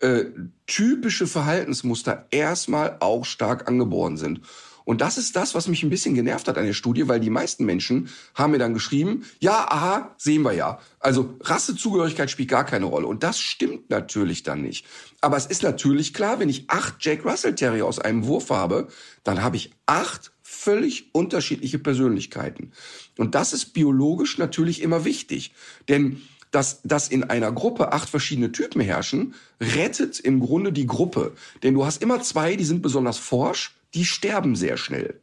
äh, 0.00 0.26
typische 0.66 1.26
Verhaltensmuster 1.26 2.26
erstmal 2.30 2.98
auch 3.00 3.24
stark 3.24 3.66
angeboren 3.68 4.16
sind. 4.16 4.40
Und 4.84 5.00
das 5.00 5.16
ist 5.16 5.34
das, 5.34 5.54
was 5.54 5.66
mich 5.66 5.82
ein 5.82 5.90
bisschen 5.90 6.14
genervt 6.14 6.46
hat 6.46 6.58
an 6.58 6.66
der 6.66 6.74
Studie, 6.74 7.08
weil 7.08 7.20
die 7.20 7.30
meisten 7.30 7.64
Menschen 7.64 8.10
haben 8.34 8.50
mir 8.50 8.58
dann 8.58 8.74
geschrieben, 8.74 9.24
ja, 9.40 9.66
aha, 9.70 10.14
sehen 10.18 10.42
wir 10.42 10.52
ja. 10.52 10.78
Also 11.00 11.36
Rassezugehörigkeit 11.40 12.30
spielt 12.30 12.50
gar 12.50 12.64
keine 12.64 12.84
Rolle. 12.84 13.06
Und 13.06 13.22
das 13.22 13.40
stimmt 13.40 13.88
natürlich 13.88 14.42
dann 14.42 14.60
nicht. 14.60 14.84
Aber 15.24 15.38
es 15.38 15.46
ist 15.46 15.62
natürlich 15.62 16.12
klar, 16.12 16.38
wenn 16.38 16.50
ich 16.50 16.68
acht 16.68 16.96
Jack 17.00 17.24
Russell 17.24 17.54
Terrier 17.54 17.86
aus 17.86 17.98
einem 17.98 18.26
Wurf 18.26 18.50
habe, 18.50 18.88
dann 19.22 19.42
habe 19.42 19.56
ich 19.56 19.70
acht 19.86 20.32
völlig 20.42 21.14
unterschiedliche 21.14 21.78
Persönlichkeiten. 21.78 22.72
Und 23.16 23.34
das 23.34 23.54
ist 23.54 23.72
biologisch 23.72 24.36
natürlich 24.36 24.82
immer 24.82 25.06
wichtig. 25.06 25.54
Denn 25.88 26.20
dass, 26.50 26.82
dass 26.82 27.08
in 27.08 27.24
einer 27.24 27.52
Gruppe 27.52 27.92
acht 27.92 28.10
verschiedene 28.10 28.52
Typen 28.52 28.82
herrschen, 28.82 29.34
rettet 29.62 30.20
im 30.20 30.40
Grunde 30.40 30.72
die 30.72 30.86
Gruppe. 30.86 31.32
Denn 31.62 31.72
du 31.72 31.86
hast 31.86 32.02
immer 32.02 32.20
zwei, 32.20 32.54
die 32.56 32.64
sind 32.64 32.82
besonders 32.82 33.16
forsch, 33.16 33.74
die 33.94 34.04
sterben 34.04 34.56
sehr 34.56 34.76
schnell. 34.76 35.20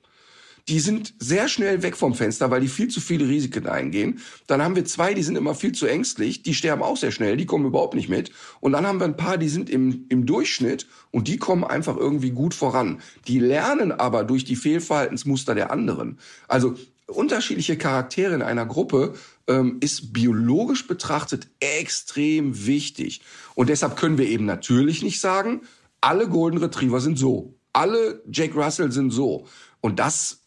Die 0.67 0.79
sind 0.79 1.13
sehr 1.19 1.47
schnell 1.47 1.83
weg 1.83 1.95
vom 1.95 2.13
Fenster, 2.13 2.51
weil 2.51 2.61
die 2.61 2.67
viel 2.67 2.87
zu 2.87 3.01
viele 3.01 3.27
Risiken 3.27 3.67
eingehen. 3.67 4.19
Dann 4.47 4.61
haben 4.61 4.75
wir 4.75 4.85
zwei, 4.85 5.13
die 5.13 5.23
sind 5.23 5.37
immer 5.37 5.55
viel 5.55 5.71
zu 5.71 5.87
ängstlich, 5.87 6.43
die 6.43 6.53
sterben 6.53 6.83
auch 6.83 6.97
sehr 6.97 7.11
schnell, 7.11 7.37
die 7.37 7.45
kommen 7.45 7.65
überhaupt 7.65 7.95
nicht 7.95 8.09
mit. 8.09 8.31
Und 8.59 8.73
dann 8.73 8.85
haben 8.85 8.99
wir 8.99 9.05
ein 9.05 9.17
paar, 9.17 9.37
die 9.37 9.49
sind 9.49 9.69
im, 9.69 10.05
im 10.09 10.25
Durchschnitt 10.25 10.87
und 11.11 11.27
die 11.27 11.37
kommen 11.37 11.63
einfach 11.63 11.97
irgendwie 11.97 12.31
gut 12.31 12.53
voran. 12.53 13.01
Die 13.27 13.39
lernen 13.39 13.91
aber 13.91 14.23
durch 14.23 14.45
die 14.45 14.55
Fehlverhaltensmuster 14.55 15.55
der 15.55 15.71
anderen. 15.71 16.19
Also 16.47 16.75
unterschiedliche 17.07 17.77
Charaktere 17.77 18.33
in 18.35 18.41
einer 18.41 18.65
Gruppe 18.65 19.13
ähm, 19.47 19.77
ist 19.81 20.13
biologisch 20.13 20.87
betrachtet 20.87 21.47
extrem 21.59 22.65
wichtig. 22.65 23.21
Und 23.55 23.69
deshalb 23.69 23.97
können 23.97 24.17
wir 24.17 24.27
eben 24.27 24.45
natürlich 24.45 25.03
nicht 25.03 25.19
sagen, 25.19 25.61
alle 25.99 26.29
Golden 26.29 26.57
Retriever 26.57 27.01
sind 27.01 27.17
so 27.17 27.57
alle 27.73 28.21
Jake 28.31 28.55
Russell 28.55 28.91
sind 28.91 29.11
so. 29.11 29.47
Und 29.79 29.99
das 29.99 30.40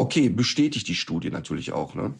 okay, 0.00 0.30
bestätigt 0.30 0.88
die 0.88 0.94
Studie 0.94 1.30
natürlich 1.30 1.72
auch, 1.72 1.94
ne? 1.94 2.14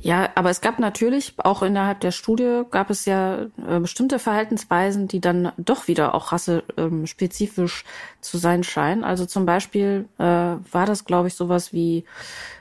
Ja, 0.00 0.30
aber 0.36 0.48
es 0.48 0.60
gab 0.60 0.78
natürlich, 0.78 1.34
auch 1.38 1.62
innerhalb 1.62 2.00
der 2.00 2.12
Studie, 2.12 2.62
gab 2.70 2.88
es 2.88 3.04
ja 3.04 3.46
äh, 3.68 3.80
bestimmte 3.80 4.18
Verhaltensweisen, 4.18 5.08
die 5.08 5.20
dann 5.20 5.52
doch 5.58 5.88
wieder 5.88 6.14
auch 6.14 6.30
rassespezifisch 6.32 7.84
zu 8.20 8.38
sein 8.38 8.62
scheinen. 8.62 9.02
Also 9.02 9.26
zum 9.26 9.44
Beispiel 9.44 10.08
äh, 10.18 10.22
war 10.22 10.86
das, 10.86 11.04
glaube 11.04 11.28
ich, 11.28 11.34
sowas 11.34 11.72
wie, 11.72 12.04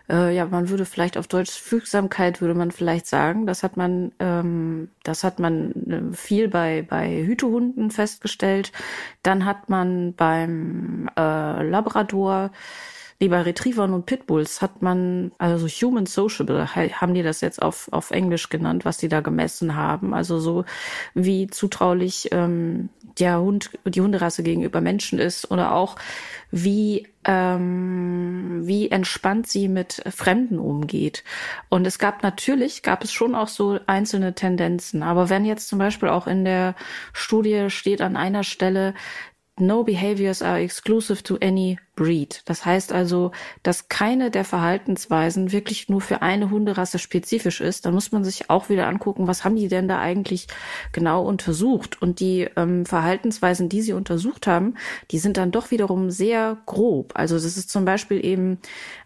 äh, 0.10 0.36
ja, 0.36 0.48
man 0.48 0.70
würde 0.70 0.86
vielleicht 0.86 1.16
auf 1.16 1.28
Deutsch 1.28 1.52
Fügsamkeit, 1.52 2.42
würde 2.42 2.56
man 2.56 2.72
vielleicht 2.72 3.06
sagen. 3.06 3.46
Das 3.46 3.62
hat 3.62 3.78
man, 3.78 4.12
ähm, 4.20 4.90
das 5.04 5.24
hat 5.24 5.40
man 5.40 5.72
äh, 5.90 6.16
viel 6.16 6.48
bei, 6.50 6.82
bei 6.82 7.24
Hütehunden 7.24 7.92
festgestellt. 7.92 8.72
Dann 9.22 9.46
hat 9.46 9.70
man 9.70 10.16
beim 10.16 11.08
äh, 11.16 11.64
Labrador 11.64 12.50
Nee, 13.22 13.28
bei 13.28 13.42
Retrievern 13.42 13.94
und 13.94 14.06
Pitbulls 14.06 14.62
hat 14.62 14.82
man, 14.82 15.34
also 15.40 15.68
Human 15.68 16.06
Sociable, 16.06 16.74
haben 16.74 17.14
die 17.14 17.22
das 17.22 17.42
jetzt 17.42 17.62
auf, 17.62 17.90
auf 17.92 18.12
Englisch 18.12 18.48
genannt, 18.48 18.86
was 18.86 18.98
die 18.98 19.10
da 19.10 19.20
gemessen 19.20 19.76
haben. 19.76 20.14
Also 20.14 20.40
so 20.40 20.64
wie 21.14 21.48
zutraulich 21.48 22.30
ähm, 22.32 22.88
der 23.20 23.42
Hund, 23.42 23.72
die 23.86 24.00
Hunderasse 24.00 24.42
gegenüber 24.42 24.80
Menschen 24.80 25.20
ist 25.20 25.52
oder 25.52 25.76
auch 25.76 25.98
wie 26.52 27.08
ähm, 27.26 28.62
wie 28.66 28.90
entspannt 28.90 29.48
sie 29.48 29.68
mit 29.68 30.02
Fremden 30.10 30.58
umgeht. 30.58 31.26
Und 31.68 31.86
es 31.86 32.00
gab 32.00 32.24
natürlich, 32.24 32.84
gab 32.84 33.04
es 33.04 33.12
schon 33.12 33.36
auch 33.36 33.50
so 33.50 33.80
einzelne 33.86 34.34
Tendenzen. 34.34 35.04
Aber 35.04 35.30
wenn 35.30 35.44
jetzt 35.44 35.68
zum 35.68 35.80
Beispiel 35.80 36.08
auch 36.08 36.28
in 36.28 36.46
der 36.46 36.76
Studie 37.12 37.70
steht 37.70 38.02
an 38.02 38.16
einer 38.16 38.44
Stelle, 38.44 38.94
no 39.60 39.84
behaviors 39.84 40.42
are 40.42 40.60
exclusive 40.60 41.24
to 41.24 41.38
any 41.42 41.78
breed. 41.96 42.42
Das 42.46 42.66
heißt 42.66 42.94
also, 42.94 43.32
dass 43.62 43.90
keine 43.90 44.32
der 44.32 44.46
Verhaltensweisen 44.46 45.52
wirklich 45.52 45.90
nur 45.90 46.02
für 46.02 46.22
eine 46.22 46.50
Hunderasse 46.50 46.98
spezifisch 46.98 47.60
ist. 47.60 47.86
Dann 47.86 47.94
muss 47.94 48.12
man 48.12 48.24
sich 48.24 48.50
auch 48.50 48.70
wieder 48.70 48.88
angucken, 48.88 49.28
was 49.28 49.44
haben 49.44 49.56
die 49.56 49.68
denn 49.68 49.88
da 49.88 50.00
eigentlich 50.00 50.48
genau 50.94 51.26
untersucht? 51.26 52.02
Und 52.02 52.20
die 52.22 52.48
ähm, 52.56 52.86
Verhaltensweisen, 52.86 53.70
die 53.70 53.82
sie 53.82 53.94
untersucht 53.94 54.48
haben, 54.48 54.76
die 55.12 55.20
sind 55.20 55.38
dann 55.38 55.52
doch 55.52 55.72
wiederum 55.72 56.10
sehr 56.10 56.58
grob. 56.66 57.12
Also 57.16 57.36
das 57.36 57.58
ist 57.58 57.70
zum 57.70 57.86
Beispiel 57.86 58.24
eben 58.24 58.60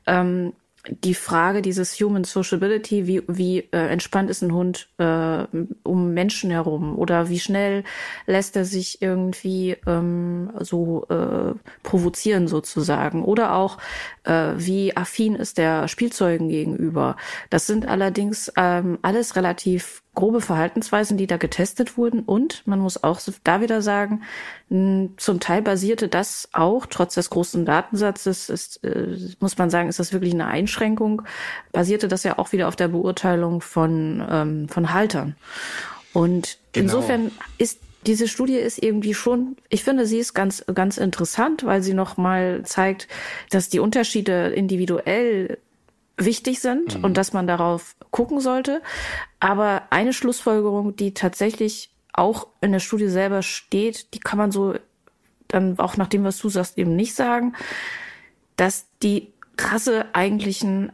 ähm, 0.05 0.53
die 0.89 1.13
Frage 1.13 1.61
dieses 1.61 1.97
Human 1.99 2.25
Sociability, 2.25 3.07
wie, 3.07 3.23
wie 3.27 3.59
äh, 3.71 3.87
entspannt 3.87 4.29
ist 4.29 4.41
ein 4.41 4.51
Hund 4.51 4.89
äh, 4.97 5.45
um 5.83 6.13
Menschen 6.13 6.51
herum? 6.51 6.97
Oder 6.97 7.29
wie 7.29 7.39
schnell 7.39 7.83
lässt 8.25 8.57
er 8.57 8.65
sich 8.65 9.01
irgendwie 9.01 9.77
ähm, 9.87 10.51
so 10.59 11.05
äh, 11.07 11.53
provozieren 11.83 12.47
sozusagen? 12.49 13.23
Oder 13.23 13.55
auch 13.55 13.77
äh, 14.23 14.53
wie 14.55 14.95
affin 14.95 15.35
ist 15.35 15.57
der 15.57 15.87
Spielzeugen 15.87 16.49
gegenüber. 16.49 17.15
Das 17.49 17.67
sind 17.67 17.87
allerdings 17.87 18.51
ähm, 18.57 18.99
alles 19.01 19.35
relativ 19.35 20.01
grobe 20.15 20.41
Verhaltensweisen, 20.41 21.17
die 21.17 21.27
da 21.27 21.37
getestet 21.37 21.97
wurden. 21.97 22.21
Und 22.21 22.65
man 22.67 22.79
muss 22.79 23.03
auch 23.03 23.19
da 23.43 23.61
wieder 23.61 23.81
sagen, 23.81 24.21
zum 24.69 25.39
Teil 25.39 25.61
basierte 25.61 26.07
das 26.07 26.49
auch, 26.53 26.85
trotz 26.85 27.15
des 27.15 27.29
großen 27.29 27.65
Datensatzes, 27.65 28.49
ist, 28.49 28.83
äh, 28.83 29.17
muss 29.39 29.57
man 29.57 29.69
sagen, 29.69 29.89
ist 29.89 29.99
das 29.99 30.13
wirklich 30.13 30.33
eine 30.33 30.47
Einschränkung, 30.47 31.23
basierte 31.71 32.07
das 32.07 32.23
ja 32.23 32.37
auch 32.37 32.51
wieder 32.51 32.67
auf 32.67 32.75
der 32.75 32.89
Beurteilung 32.89 33.61
von, 33.61 34.23
ähm, 34.29 34.69
von 34.69 34.93
Haltern. 34.93 35.35
Und 36.13 36.59
genau. 36.73 36.85
insofern 36.85 37.31
ist 37.57 37.79
diese 38.05 38.27
Studie 38.27 38.55
ist 38.55 38.81
irgendwie 38.81 39.13
schon, 39.13 39.57
ich 39.69 39.83
finde, 39.83 40.05
sie 40.05 40.19
ist 40.19 40.33
ganz, 40.33 40.63
ganz 40.73 40.97
interessant, 40.97 41.65
weil 41.65 41.81
sie 41.81 41.93
nochmal 41.93 42.63
zeigt, 42.63 43.07
dass 43.49 43.69
die 43.69 43.79
Unterschiede 43.79 44.47
individuell 44.47 45.57
wichtig 46.17 46.59
sind 46.59 46.97
mhm. 46.97 47.03
und 47.03 47.17
dass 47.17 47.33
man 47.33 47.47
darauf 47.47 47.95
gucken 48.11 48.39
sollte. 48.39 48.81
Aber 49.39 49.83
eine 49.89 50.13
Schlussfolgerung, 50.13 50.95
die 50.95 51.13
tatsächlich 51.13 51.91
auch 52.13 52.47
in 52.61 52.71
der 52.71 52.79
Studie 52.79 53.07
selber 53.07 53.41
steht, 53.41 54.13
die 54.13 54.19
kann 54.19 54.37
man 54.37 54.51
so 54.51 54.75
dann 55.47 55.77
auch 55.79 55.97
nach 55.97 56.07
dem, 56.07 56.23
was 56.23 56.37
du 56.37 56.49
sagst, 56.49 56.77
eben 56.77 56.95
nicht 56.95 57.15
sagen, 57.15 57.53
dass 58.55 58.87
die 59.01 59.31
Rasse 59.57 60.05
eigentlich 60.13 60.63
ein 60.63 60.91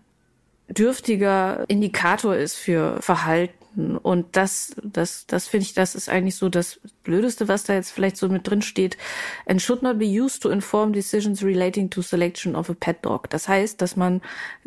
dürftiger 0.69 1.65
Indikator 1.67 2.35
ist 2.35 2.55
für 2.55 3.01
Verhalten 3.01 3.58
finden. 3.73 3.97
Und 3.97 4.35
das, 4.35 4.75
das, 4.83 5.25
das 5.27 5.47
finde 5.47 5.65
ich, 5.65 5.73
das 5.73 5.95
ist 5.95 6.09
eigentlich 6.09 6.35
so 6.35 6.49
das 6.49 6.79
Blödeste, 7.03 7.47
was 7.47 7.63
da 7.63 7.73
jetzt 7.73 7.91
vielleicht 7.91 8.17
so 8.17 8.29
mit 8.29 8.47
drin 8.47 8.61
steht. 8.61 8.97
And 9.45 9.61
should 9.61 9.81
not 9.81 9.99
be 9.99 10.05
used 10.05 10.43
to 10.43 10.49
inform 10.49 10.93
decisions 10.93 11.43
relating 11.43 11.89
to 11.89 12.01
selection 12.01 12.55
of 12.55 12.69
a 12.69 12.75
pet 12.79 13.05
dog. 13.05 13.29
Das 13.29 13.47
heißt, 13.47 13.81
dass 13.81 13.95
man 13.95 14.21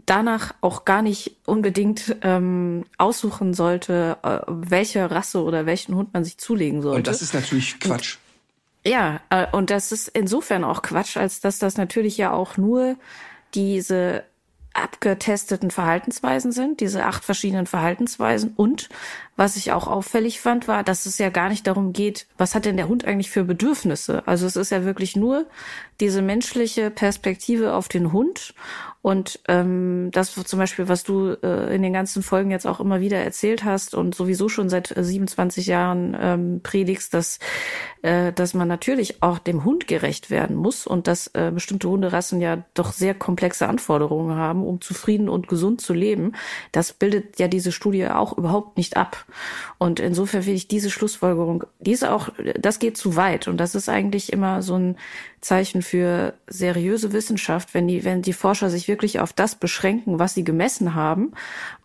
danach 0.06 0.54
auch 0.60 0.84
gar 0.84 1.02
nicht 1.02 1.36
unbedingt 1.46 2.16
ähm, 2.22 2.84
aussuchen 2.98 3.54
sollte, 3.54 4.18
äh, 4.22 4.40
welche 4.48 5.10
Rasse 5.10 5.42
oder 5.42 5.66
welchen 5.66 5.94
Hund 5.94 6.12
man 6.12 6.24
sich 6.24 6.38
zulegen 6.38 6.82
sollte. 6.82 6.98
Und 6.98 7.06
das 7.06 7.22
ist 7.22 7.34
natürlich 7.34 7.78
Quatsch. 7.80 8.16
Und, 8.84 8.90
ja, 8.90 9.20
äh, 9.30 9.46
und 9.52 9.70
das 9.70 9.92
ist 9.92 10.08
insofern 10.08 10.64
auch 10.64 10.82
Quatsch, 10.82 11.16
als 11.16 11.40
dass 11.40 11.58
das 11.58 11.76
natürlich 11.76 12.16
ja 12.16 12.32
auch 12.32 12.56
nur 12.56 12.96
diese 13.54 14.24
abgetesteten 14.74 15.70
Verhaltensweisen 15.70 16.52
sind, 16.52 16.80
diese 16.80 17.04
acht 17.04 17.24
verschiedenen 17.24 17.66
Verhaltensweisen. 17.66 18.52
Und 18.56 18.88
was 19.36 19.56
ich 19.56 19.72
auch 19.72 19.86
auffällig 19.86 20.40
fand, 20.40 20.68
war, 20.68 20.82
dass 20.84 21.06
es 21.06 21.18
ja 21.18 21.30
gar 21.30 21.48
nicht 21.48 21.66
darum 21.66 21.92
geht, 21.92 22.26
was 22.38 22.54
hat 22.54 22.64
denn 22.64 22.76
der 22.76 22.88
Hund 22.88 23.04
eigentlich 23.04 23.30
für 23.30 23.44
Bedürfnisse? 23.44 24.22
Also 24.26 24.46
es 24.46 24.56
ist 24.56 24.70
ja 24.70 24.84
wirklich 24.84 25.16
nur 25.16 25.46
diese 26.00 26.22
menschliche 26.22 26.90
Perspektive 26.90 27.74
auf 27.74 27.88
den 27.88 28.12
Hund 28.12 28.54
und 29.02 29.40
ähm, 29.48 30.10
das 30.12 30.32
zum 30.32 30.60
Beispiel, 30.60 30.86
was 30.86 31.02
du 31.02 31.36
äh, 31.42 31.74
in 31.74 31.82
den 31.82 31.92
ganzen 31.92 32.22
Folgen 32.22 32.52
jetzt 32.52 32.66
auch 32.68 32.78
immer 32.78 33.00
wieder 33.00 33.18
erzählt 33.18 33.64
hast 33.64 33.96
und 33.96 34.14
sowieso 34.14 34.48
schon 34.48 34.68
seit 34.68 34.94
27 34.96 35.66
Jahren 35.66 36.16
ähm, 36.20 36.60
predigst, 36.62 37.12
dass, 37.12 37.40
äh, 38.02 38.32
dass 38.32 38.54
man 38.54 38.68
natürlich 38.68 39.20
auch 39.20 39.40
dem 39.40 39.64
Hund 39.64 39.88
gerecht 39.88 40.30
werden 40.30 40.54
muss 40.54 40.86
und 40.86 41.08
dass 41.08 41.26
äh, 41.34 41.50
bestimmte 41.52 41.88
Hunderassen 41.88 42.40
ja 42.40 42.64
doch 42.74 42.92
sehr 42.92 43.14
komplexe 43.14 43.66
Anforderungen 43.66 44.36
haben, 44.36 44.64
um 44.64 44.80
zufrieden 44.80 45.28
und 45.28 45.48
gesund 45.48 45.80
zu 45.80 45.94
leben. 45.94 46.32
Das 46.70 46.92
bildet 46.92 47.40
ja 47.40 47.48
diese 47.48 47.72
Studie 47.72 48.06
auch 48.06 48.38
überhaupt 48.38 48.76
nicht 48.76 48.96
ab. 48.96 49.26
Und 49.78 49.98
insofern 49.98 50.44
finde 50.44 50.56
ich 50.56 50.68
diese 50.68 50.90
Schlussfolgerung, 50.90 51.64
diese 51.80 52.12
auch, 52.12 52.28
das 52.56 52.78
geht 52.78 52.96
zu 52.96 53.16
weit. 53.16 53.48
Und 53.48 53.56
das 53.56 53.74
ist 53.74 53.88
eigentlich 53.88 54.32
immer 54.32 54.62
so 54.62 54.76
ein 54.76 54.96
Zeichen 55.42 55.82
für 55.82 56.34
seriöse 56.46 57.12
Wissenschaft, 57.12 57.74
wenn 57.74 57.86
die, 57.88 58.04
wenn 58.04 58.22
die 58.22 58.32
Forscher 58.32 58.70
sich 58.70 58.88
wirklich 58.88 59.20
auf 59.20 59.32
das 59.32 59.56
beschränken, 59.56 60.18
was 60.18 60.34
sie 60.34 60.44
gemessen 60.44 60.94
haben 60.94 61.32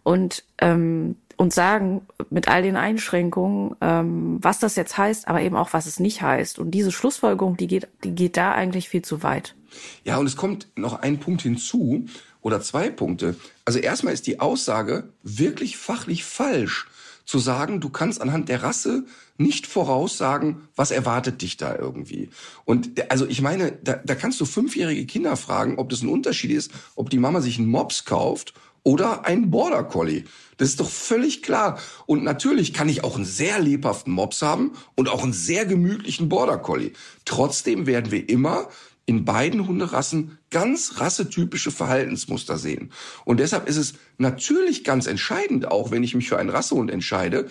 und 0.04 0.44
ähm, 0.60 1.18
und 1.38 1.54
sagen 1.54 2.02
mit 2.32 2.48
all 2.48 2.64
den 2.64 2.76
Einschränkungen, 2.76 3.76
ähm, 3.80 4.40
was 4.42 4.60
das 4.60 4.76
jetzt 4.76 4.98
heißt, 4.98 5.28
aber 5.28 5.42
eben 5.42 5.56
auch 5.56 5.72
was 5.72 5.86
es 5.86 6.00
nicht 6.00 6.24
heißt. 6.24 6.58
Und 6.58 6.72
diese 6.72 6.92
Schlussfolgerung, 6.92 7.58
die 7.58 7.68
geht, 7.68 7.88
die 8.04 8.16
geht 8.16 8.38
da 8.38 8.54
eigentlich 8.54 8.90
viel 8.90 9.04
zu 9.04 9.22
weit. 9.22 9.56
Ja, 10.04 10.18
und 10.18 10.26
es 10.26 10.36
kommt 10.36 10.68
noch 10.76 11.00
ein 11.02 11.20
Punkt 11.20 11.44
hinzu 11.44 12.06
oder 12.42 12.60
zwei 12.62 12.90
Punkte. 12.90 13.36
Also 13.66 13.78
erstmal 13.78 14.14
ist 14.14 14.26
die 14.26 14.40
Aussage 14.40 15.10
wirklich 15.22 15.78
fachlich 15.78 16.26
falsch 16.26 16.88
zu 17.28 17.40
sagen, 17.40 17.82
du 17.82 17.90
kannst 17.90 18.22
anhand 18.22 18.48
der 18.48 18.64
Rasse 18.64 19.06
nicht 19.38 19.68
voraussagen, 19.68 20.62
was 20.76 20.92
erwartet 20.92 21.42
dich 21.42 21.58
da 21.58 21.76
irgendwie. 21.76 22.30
Und 22.64 23.12
also 23.12 23.28
ich 23.28 23.42
meine, 23.42 23.74
da, 23.84 24.00
da 24.04 24.16
kannst 24.16 24.40
du 24.40 24.46
fünfjährige 24.46 25.06
Kinder 25.06 25.36
fragen, 25.36 25.78
ob 25.78 25.90
das 25.90 26.02
ein 26.02 26.08
Unterschied 26.08 26.52
ist, 26.52 26.72
ob 26.96 27.10
die 27.10 27.20
Mama 27.20 27.42
sich 27.42 27.60
einen 27.60 27.68
Mops 27.68 28.06
kauft 28.06 28.54
oder 28.84 29.26
einen 29.26 29.52
Border 29.52 29.84
Collie. 29.84 30.24
Das 30.56 30.70
ist 30.70 30.80
doch 30.80 30.90
völlig 30.90 31.44
klar. 31.44 31.78
Und 32.06 32.24
natürlich 32.24 32.74
kann 32.74 32.88
ich 32.88 33.04
auch 33.04 33.18
einen 33.18 33.26
sehr 33.26 33.60
lebhaften 33.60 34.14
Mops 34.14 34.42
haben 34.42 34.72
und 34.96 35.10
auch 35.10 35.24
einen 35.24 35.34
sehr 35.34 35.66
gemütlichen 35.66 36.30
Border 36.30 36.58
Collie. 36.58 36.94
Trotzdem 37.26 37.88
werden 37.88 38.10
wir 38.10 38.30
immer 38.30 38.70
in 39.08 39.24
beiden 39.24 39.66
Hunderassen 39.68 40.38
ganz 40.52 41.00
rassetypische 41.00 41.72
Verhaltensmuster 41.72 42.58
sehen. 42.58 42.92
Und 43.26 43.40
deshalb 43.40 43.68
ist 43.68 43.78
es 43.78 43.94
natürlich 44.18 44.84
ganz 44.84 45.08
entscheidend, 45.08 45.72
auch 45.72 45.92
wenn 45.92 46.04
ich 46.04 46.14
mich 46.14 46.28
für 46.28 46.38
einen 46.38 46.50
Rassehund 46.50 46.92
entscheide, 46.92 47.48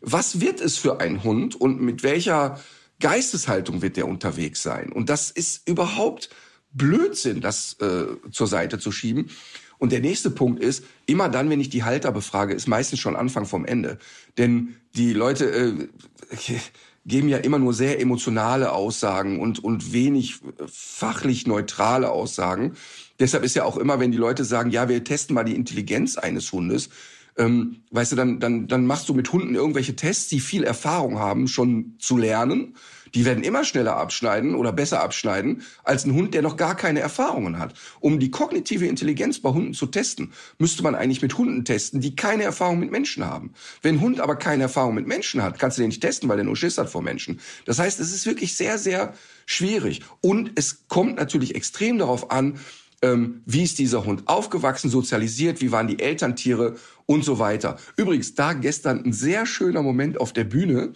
was 0.00 0.40
wird 0.40 0.60
es 0.60 0.78
für 0.78 1.00
ein 1.00 1.24
Hund 1.24 1.60
und 1.60 1.82
mit 1.82 2.04
welcher 2.04 2.60
Geisteshaltung 3.00 3.82
wird 3.82 3.96
der 3.96 4.06
unterwegs 4.06 4.62
sein? 4.62 4.92
Und 4.92 5.10
das 5.10 5.32
ist 5.32 5.68
überhaupt 5.68 6.30
Blödsinn, 6.72 7.40
das 7.40 7.76
äh, 7.80 8.06
zur 8.30 8.46
Seite 8.46 8.78
zu 8.78 8.92
schieben. 8.92 9.30
Und 9.78 9.90
der 9.90 10.00
nächste 10.00 10.30
Punkt 10.30 10.62
ist, 10.62 10.84
immer 11.06 11.28
dann, 11.28 11.50
wenn 11.50 11.60
ich 11.60 11.70
die 11.70 11.82
Halter 11.82 12.12
befrage, 12.12 12.54
ist 12.54 12.68
meistens 12.68 13.00
schon 13.00 13.16
Anfang 13.16 13.46
vom 13.46 13.64
Ende. 13.64 13.98
Denn 14.38 14.76
die 14.94 15.12
Leute, 15.12 15.50
äh, 15.50 15.88
geben 17.06 17.28
ja 17.28 17.38
immer 17.38 17.58
nur 17.58 17.72
sehr 17.72 18.00
emotionale 18.00 18.72
Aussagen 18.72 19.40
und, 19.40 19.62
und 19.62 19.92
wenig 19.92 20.40
fachlich 20.66 21.46
neutrale 21.46 22.10
Aussagen. 22.10 22.74
Deshalb 23.18 23.44
ist 23.44 23.56
ja 23.56 23.64
auch 23.64 23.76
immer, 23.76 24.00
wenn 24.00 24.12
die 24.12 24.18
Leute 24.18 24.44
sagen, 24.44 24.70
ja, 24.70 24.88
wir 24.88 25.02
testen 25.04 25.34
mal 25.34 25.44
die 25.44 25.54
Intelligenz 25.54 26.16
eines 26.16 26.52
Hundes, 26.52 26.90
ähm, 27.36 27.84
weißt 27.90 28.12
du, 28.12 28.16
dann, 28.16 28.40
dann, 28.40 28.68
dann 28.68 28.86
machst 28.86 29.08
du 29.08 29.14
mit 29.14 29.32
Hunden 29.32 29.54
irgendwelche 29.54 29.96
Tests, 29.96 30.28
die 30.28 30.40
viel 30.40 30.64
Erfahrung 30.64 31.18
haben, 31.18 31.48
schon 31.48 31.94
zu 31.98 32.16
lernen 32.16 32.74
die 33.14 33.24
werden 33.24 33.44
immer 33.44 33.64
schneller 33.64 33.96
abschneiden 33.96 34.54
oder 34.54 34.72
besser 34.72 35.02
abschneiden 35.02 35.62
als 35.84 36.04
ein 36.04 36.14
Hund, 36.14 36.34
der 36.34 36.42
noch 36.42 36.56
gar 36.56 36.76
keine 36.76 37.00
Erfahrungen 37.00 37.58
hat. 37.58 37.74
Um 38.00 38.18
die 38.18 38.30
kognitive 38.30 38.86
Intelligenz 38.86 39.40
bei 39.40 39.50
Hunden 39.50 39.74
zu 39.74 39.86
testen, 39.86 40.32
müsste 40.58 40.82
man 40.82 40.94
eigentlich 40.94 41.22
mit 41.22 41.36
Hunden 41.38 41.64
testen, 41.64 42.00
die 42.00 42.16
keine 42.16 42.44
Erfahrung 42.44 42.78
mit 42.78 42.90
Menschen 42.90 43.24
haben. 43.24 43.52
Wenn 43.82 43.96
ein 43.96 44.00
Hund 44.00 44.20
aber 44.20 44.36
keine 44.36 44.64
Erfahrung 44.64 44.94
mit 44.94 45.06
Menschen 45.06 45.42
hat, 45.42 45.58
kannst 45.58 45.78
du 45.78 45.82
den 45.82 45.88
nicht 45.88 46.02
testen, 46.02 46.28
weil 46.28 46.38
er 46.38 46.44
nur 46.44 46.56
Schiss 46.56 46.78
hat 46.78 46.90
vor 46.90 47.02
Menschen. 47.02 47.40
Das 47.64 47.78
heißt, 47.78 48.00
es 48.00 48.12
ist 48.12 48.26
wirklich 48.26 48.56
sehr, 48.56 48.78
sehr 48.78 49.14
schwierig. 49.46 50.02
Und 50.20 50.52
es 50.54 50.88
kommt 50.88 51.16
natürlich 51.16 51.54
extrem 51.54 51.98
darauf 51.98 52.30
an, 52.30 52.58
ähm, 53.02 53.42
wie 53.46 53.62
ist 53.62 53.78
dieser 53.78 54.04
Hund 54.04 54.24
aufgewachsen, 54.26 54.90
sozialisiert, 54.90 55.60
wie 55.60 55.72
waren 55.72 55.86
die 55.86 56.00
Elterntiere 56.00 56.76
und 57.06 57.24
so 57.24 57.38
weiter. 57.38 57.78
Übrigens, 57.96 58.34
da 58.34 58.52
gestern 58.52 59.04
ein 59.04 59.12
sehr 59.12 59.46
schöner 59.46 59.82
Moment 59.82 60.20
auf 60.20 60.32
der 60.32 60.44
Bühne 60.44 60.92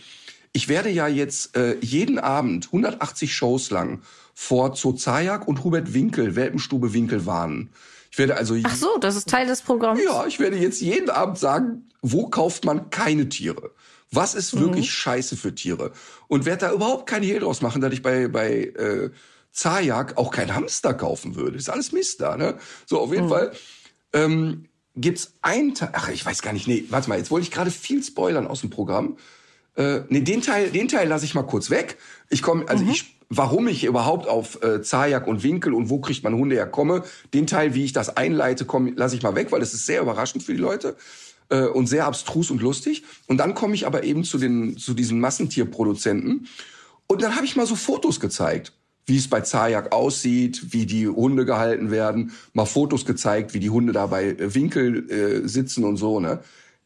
ich 0.54 0.68
werde 0.68 0.88
ja 0.88 1.08
jetzt 1.08 1.56
äh, 1.56 1.76
jeden 1.80 2.18
Abend 2.18 2.66
180 2.66 3.34
Shows 3.34 3.70
lang 3.70 4.02
vor 4.34 4.72
Zozajak 4.72 5.46
und 5.46 5.64
Hubert 5.64 5.92
Winkel, 5.92 6.36
Welpenstube 6.36 6.94
Winkel 6.94 7.26
warnen. 7.26 7.70
Ich 8.10 8.18
werde 8.18 8.36
also 8.36 8.56
Ach 8.62 8.76
so, 8.76 8.96
das 8.98 9.16
ist 9.16 9.28
Teil 9.28 9.48
des 9.48 9.62
Programms. 9.62 10.00
Ja, 10.02 10.24
ich 10.26 10.38
werde 10.38 10.56
jetzt 10.56 10.80
jeden 10.80 11.10
Abend 11.10 11.38
sagen, 11.38 11.88
wo 12.02 12.28
kauft 12.28 12.64
man 12.64 12.88
keine 12.90 13.28
Tiere? 13.28 13.72
Was 14.12 14.36
ist 14.36 14.54
mhm. 14.54 14.60
wirklich 14.60 14.92
scheiße 14.92 15.36
für 15.36 15.56
Tiere? 15.56 15.90
Und 16.28 16.44
werde 16.44 16.66
da 16.66 16.72
überhaupt 16.72 17.08
keine 17.08 17.26
Hehl 17.26 17.40
draus 17.40 17.60
machen, 17.60 17.80
dass 17.82 17.92
ich 17.92 18.02
bei 18.02 18.28
bei 18.28 18.66
äh, 18.76 19.10
Zajak 19.50 20.16
auch 20.16 20.30
kein 20.30 20.54
Hamster 20.54 20.94
kaufen 20.94 21.34
würde. 21.34 21.56
Ist 21.56 21.68
alles 21.68 21.90
Mist 21.90 22.20
da, 22.20 22.36
ne? 22.36 22.58
So 22.86 23.00
auf 23.00 23.12
jeden 23.12 23.24
mhm. 23.24 23.30
Fall 23.30 23.52
ähm, 24.12 24.68
gibt's 24.94 25.32
ein 25.42 25.74
Teil. 25.74 25.90
Ach, 25.94 26.08
ich 26.10 26.24
weiß 26.24 26.42
gar 26.42 26.52
nicht. 26.52 26.68
Nee, 26.68 26.84
warte 26.90 27.08
mal, 27.08 27.18
jetzt 27.18 27.32
wollte 27.32 27.44
ich 27.44 27.50
gerade 27.50 27.72
viel 27.72 28.04
spoilern 28.04 28.46
aus 28.46 28.60
dem 28.60 28.70
Programm. 28.70 29.16
Äh, 29.76 30.00
nee, 30.08 30.20
den 30.20 30.40
Teil, 30.40 30.70
den 30.70 30.88
Teil 30.88 31.08
lasse 31.08 31.24
ich 31.24 31.34
mal 31.34 31.42
kurz 31.42 31.70
weg. 31.70 31.96
Ich 32.30 32.42
komme, 32.42 32.68
also 32.68 32.84
mhm. 32.84 32.90
ich, 32.90 33.16
warum 33.28 33.66
ich 33.68 33.84
überhaupt 33.84 34.28
auf 34.28 34.62
äh, 34.62 34.82
Zajak 34.82 35.26
und 35.26 35.42
Winkel 35.42 35.74
und 35.74 35.90
wo 35.90 36.00
kriegt 36.00 36.22
man 36.22 36.34
Hunde 36.34 36.56
her 36.56 36.66
komme, 36.66 37.02
den 37.32 37.46
Teil, 37.46 37.74
wie 37.74 37.84
ich 37.84 37.92
das 37.92 38.16
einleite, 38.16 38.64
komm, 38.64 38.94
lasse 38.96 39.16
ich 39.16 39.22
mal 39.22 39.34
weg, 39.34 39.50
weil 39.50 39.60
das 39.60 39.74
ist 39.74 39.86
sehr 39.86 40.02
überraschend 40.02 40.42
für 40.42 40.52
die 40.52 40.60
Leute 40.60 40.96
äh, 41.48 41.62
und 41.62 41.88
sehr 41.88 42.06
abstrus 42.06 42.50
und 42.50 42.62
lustig. 42.62 43.04
Und 43.26 43.38
dann 43.38 43.54
komme 43.54 43.74
ich 43.74 43.86
aber 43.86 44.04
eben 44.04 44.24
zu 44.24 44.38
den 44.38 44.76
zu 44.76 44.94
diesen 44.94 45.20
Massentierproduzenten 45.20 46.46
und 47.06 47.22
dann 47.22 47.34
habe 47.34 47.44
ich 47.44 47.56
mal 47.56 47.66
so 47.66 47.76
Fotos 47.76 48.20
gezeigt 48.20 48.72
wie 49.06 49.16
es 49.16 49.28
bei 49.28 49.40
Zajak 49.42 49.92
aussieht, 49.92 50.72
wie 50.72 50.86
die 50.86 51.08
Hunde 51.08 51.44
gehalten 51.44 51.90
werden, 51.90 52.32
mal 52.52 52.64
Fotos 52.64 53.04
gezeigt, 53.04 53.54
wie 53.54 53.60
die 53.60 53.70
Hunde 53.70 53.92
da 53.92 54.06
bei 54.06 54.28
äh, 54.28 54.54
Winkel 54.54 55.10
äh, 55.10 55.48
sitzen 55.48 55.84
und 55.84 55.96
so, 55.96 56.20
ne? 56.20 56.40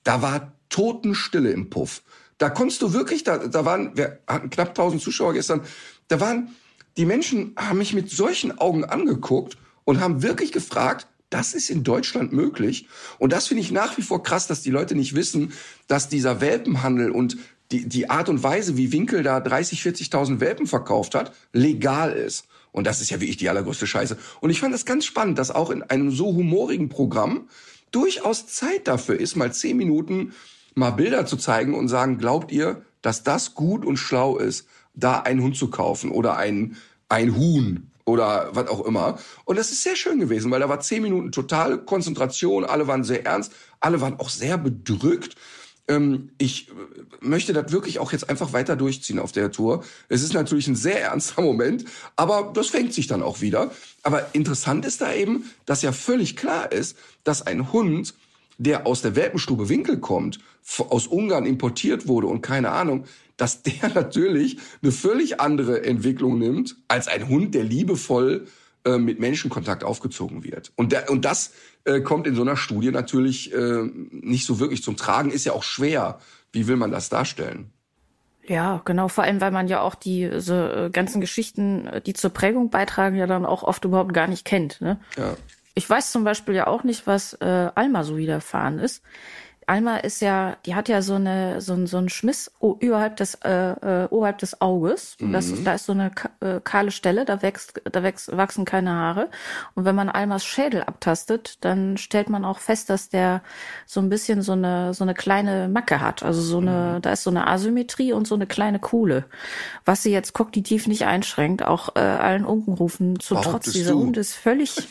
Da 0.05 0.23
war 0.23 0.53
Totenstille 0.69 1.51
im 1.51 1.71
Puff. 1.71 2.03
Da 2.39 2.51
konntest 2.51 2.83
du 2.83 2.93
wirklich, 2.93 3.25
da, 3.25 3.39
da 3.39 3.65
waren, 3.65 3.97
wir 3.97 4.21
hatten 4.27 4.51
knapp 4.51 4.69
1000 4.69 5.03
Zuschauer 5.03 5.35
gestern, 5.35 5.63
da 6.09 6.21
waren, 6.21 6.55
die 6.97 7.05
Menschen 7.05 7.53
haben 7.57 7.79
mich 7.79 7.95
mit 7.95 8.11
solchen 8.11 8.59
Augen 8.59 8.85
angeguckt 8.85 9.59
und 9.85 10.01
haben 10.01 10.23
wirklich 10.23 10.53
gefragt, 10.53 11.07
das 11.31 11.53
ist 11.53 11.69
in 11.69 11.85
Deutschland 11.85 12.33
möglich. 12.33 12.89
Und 13.19 13.33
das 13.33 13.49
finde 13.49 13.63
ich 13.63 13.71
nach 13.71 13.99
wie 13.99 14.03
vor 14.03 14.23
krass, 14.23 14.47
dass 14.47 14.63
die 14.63 14.71
Leute 14.71 14.95
nicht 14.95 15.15
wissen, 15.15 15.53
dass 15.87 16.09
dieser 16.09 16.41
Welpenhandel 16.41 17.11
und 17.11 17.37
die, 17.71 17.87
die 17.87 18.09
Art 18.09 18.29
und 18.29 18.43
Weise, 18.43 18.77
wie 18.77 18.93
Winkel 18.93 19.23
da 19.23 19.41
30, 19.41 19.83
40.000 19.83 20.41
Welpen 20.41 20.67
verkauft 20.67 21.15
hat, 21.15 21.33
legal 21.53 22.13
ist. 22.13 22.47
Und 22.73 22.87
das 22.87 23.01
ist 23.01 23.11
ja 23.11 23.21
wirklich 23.21 23.37
die 23.37 23.49
allergrößte 23.49 23.87
Scheiße. 23.87 24.17
Und 24.41 24.51
ich 24.51 24.61
fand 24.61 24.73
das 24.73 24.87
ganz 24.87 25.05
spannend, 25.05 25.39
dass 25.39 25.51
auch 25.51 25.71
in 25.71 25.83
einem 25.83 26.11
so 26.11 26.35
humorigen 26.35 26.89
Programm 26.89 27.49
durchaus 27.91 28.47
Zeit 28.47 28.89
dafür 28.89 29.19
ist, 29.19 29.37
mal 29.37 29.53
zehn 29.53 29.77
Minuten 29.77 30.33
mal 30.79 30.93
Bilder 30.93 31.27
zu 31.27 31.37
zeigen 31.37 31.75
und 31.75 31.89
sagen, 31.89 32.19
glaubt 32.19 32.53
ihr, 32.53 32.83
dass 33.03 33.23
das 33.23 33.55
gut 33.55 33.85
und 33.85 33.97
schlau 33.97 34.39
ist, 34.39 34.67
da 34.95 35.21
einen 35.21 35.43
Hund 35.43 35.57
zu 35.57 35.71
kaufen 35.71 36.11
oder 36.11 36.37
ein, 36.37 36.77
ein 37.09 37.37
Huhn 37.37 37.91
oder 38.05 38.51
was 38.53 38.69
auch 38.69 38.85
immer. 38.85 39.19
Und 39.45 39.59
das 39.59 39.71
ist 39.71 39.83
sehr 39.83 39.97
schön 39.97 40.19
gewesen, 40.19 40.51
weil 40.51 40.61
da 40.61 40.69
war 40.69 40.81
zehn 40.81 41.03
Minuten 41.03 41.31
totale 41.31 41.79
Konzentration, 41.79 42.65
alle 42.65 42.87
waren 42.87 43.05
sehr 43.05 43.27
ernst, 43.27 43.53
alle 43.81 44.01
waren 44.01 44.19
auch 44.19 44.31
sehr 44.31 44.59
bedrückt. 44.59 45.37
Ähm, 45.87 46.31
ich 46.39 46.71
möchte 47.21 47.53
das 47.53 47.71
wirklich 47.71 47.99
auch 47.99 48.13
jetzt 48.13 48.29
einfach 48.29 48.53
weiter 48.53 48.77
durchziehen 48.77 49.19
auf 49.19 49.33
der 49.33 49.53
Tour. 49.53 49.85
Es 50.09 50.23
ist 50.23 50.33
natürlich 50.33 50.69
ein 50.69 50.77
sehr 50.77 51.03
ernster 51.03 51.43
Moment, 51.43 51.85
aber 52.17 52.51
das 52.55 52.69
fängt 52.69 52.93
sich 52.95 53.07
dann 53.07 53.23
auch 53.23 53.41
wieder. 53.41 53.71
Aber 54.03 54.35
interessant 54.35 54.85
ist 54.85 55.01
da 55.01 55.13
eben, 55.13 55.51
dass 55.67 55.83
ja 55.83 55.93
völlig 55.93 56.37
klar 56.37 56.73
ist, 56.73 56.97
dass 57.25 57.47
ein 57.47 57.73
Hund 57.73 58.15
der 58.59 58.87
aus 58.87 59.03
der 59.03 59.17
Welpenstube 59.17 59.69
Winkel 59.69 59.99
kommt, 59.99 60.41
aus 60.91 61.07
Ungarn 61.07 61.47
importiert 61.47 62.09
wurde 62.09 62.27
und 62.27 62.43
keine 62.43 62.71
Ahnung, 62.71 63.05
dass 63.37 63.63
der 63.63 63.89
natürlich 63.95 64.59
eine 64.83 64.93
völlig 64.93 65.41
andere 65.41 65.85
Entwicklung 65.85 66.39
nimmt 66.39 66.77
als 66.89 67.09
ein 67.09 67.29
Hund, 67.29 67.55
der 67.55 67.65
liebevoll 67.65 68.47
äh, 68.85 68.99
mit 68.99 69.21
Menschenkontakt 69.21 69.85
aufgezogen 69.85 70.45
wird. 70.45 70.73
Und, 70.77 70.93
der, 70.93 71.11
und 71.11 71.25
das 71.25 71.53
äh, 71.85 72.01
kommt 72.01 72.27
in 72.27 72.35
so 72.35 72.43
einer 72.43 72.57
Studie 72.57 72.91
natürlich 72.91 73.55
äh, 73.55 73.85
nicht 74.11 74.45
so 74.45 74.61
wirklich 74.61 74.83
zum 74.83 74.97
Tragen, 74.97 75.31
ist 75.31 75.47
ja 75.47 75.53
auch 75.53 75.63
schwer. 75.63 76.19
Wie 76.53 76.67
will 76.67 76.77
man 76.77 76.91
das 76.91 77.09
darstellen? 77.09 77.71
Ja, 78.47 78.81
genau, 78.87 79.09
vor 79.09 79.25
allem, 79.25 79.43
weil 79.43 79.51
man 79.51 79.69
ja 79.69 79.83
auch 79.83 79.95
diese 79.95 80.87
äh, 80.87 80.91
ganzen 80.91 81.21
Geschichten, 81.21 81.87
äh, 81.87 82.01
die 82.01 82.15
zur 82.15 82.31
Prägung 82.31 82.71
beitragen, 82.71 83.15
ja 83.17 83.27
dann 83.27 83.45
auch 83.45 83.63
oft 83.63 83.85
überhaupt 83.85 84.15
gar 84.15 84.27
nicht 84.27 84.45
kennt. 84.47 84.81
Ne? 84.81 84.99
Ja 85.17 85.37
Ich 85.79 85.89
weiß 85.89 86.11
zum 86.11 86.25
Beispiel 86.25 86.57
ja 86.57 86.67
auch 86.67 86.83
nicht, 86.83 87.07
was 87.07 87.35
äh, 87.35 87.71
Alma 87.73 88.03
so 88.03 88.17
widerfahren 88.17 88.81
ist. 88.81 89.01
Alma 89.69 89.99
ist 89.99 90.23
ja, 90.23 90.57
die 90.65 90.75
hat 90.75 90.89
ja 90.89 91.03
so 91.03 91.15
eine 91.15 91.61
so, 91.61 91.75
ein, 91.75 91.87
so 91.87 91.99
einen 91.99 92.09
Schmiss 92.09 92.51
überhalb 92.81 93.17
des 93.17 93.35
äh, 93.45 94.05
äh, 94.05 94.09
oberhalb 94.09 94.39
des 94.39 94.61
Auges. 94.63 95.17
Mhm. 95.21 95.33
Das, 95.33 95.53
da 95.63 95.75
ist 95.75 95.85
so 95.85 95.93
eine 95.93 96.11
äh, 96.41 96.61
kahle 96.65 96.91
Stelle, 96.91 97.27
da 97.27 97.43
wächst 97.43 97.81
da 97.85 98.03
wächst, 98.03 98.35
wachsen 98.35 98.65
keine 98.65 98.91
Haare. 98.91 99.29
Und 99.75 99.85
wenn 99.85 99.95
man 99.95 100.09
Almas 100.09 100.45
Schädel 100.45 100.83
abtastet, 100.83 101.59
dann 101.65 101.99
stellt 101.99 102.31
man 102.31 102.47
auch 102.47 102.61
fest, 102.61 102.89
dass 102.89 103.11
der 103.11 103.43
so 103.85 104.01
ein 104.01 104.09
bisschen 104.09 104.41
so 104.41 104.53
eine 104.53 104.95
so 104.95 105.05
eine 105.05 105.15
kleine 105.15 105.69
Macke 105.69 106.01
hat. 106.01 106.23
Also 106.23 106.41
so 106.41 106.59
eine, 106.59 106.95
mhm. 106.97 107.03
da 107.03 107.13
ist 107.13 107.25
so 107.25 107.31
eine 107.31 107.47
Asymmetrie 107.47 108.15
und 108.15 108.27
so 108.27 108.37
eine 108.37 108.47
kleine 108.47 108.79
Kuhle, 108.79 109.27
was 109.85 110.03
sie 110.03 110.13
jetzt 110.13 110.33
kognitiv 110.33 110.87
nicht 110.87 111.05
einschränkt. 111.05 111.63
Auch 111.63 111.95
äh, 111.95 112.01
allen 112.01 112.47
Unkenrufen 112.47 113.21
zu 113.21 113.35
Trotz 113.35 113.71
dieser? 113.73 113.95
Hund 113.95 114.17
ist 114.17 114.33
völlig 114.33 114.77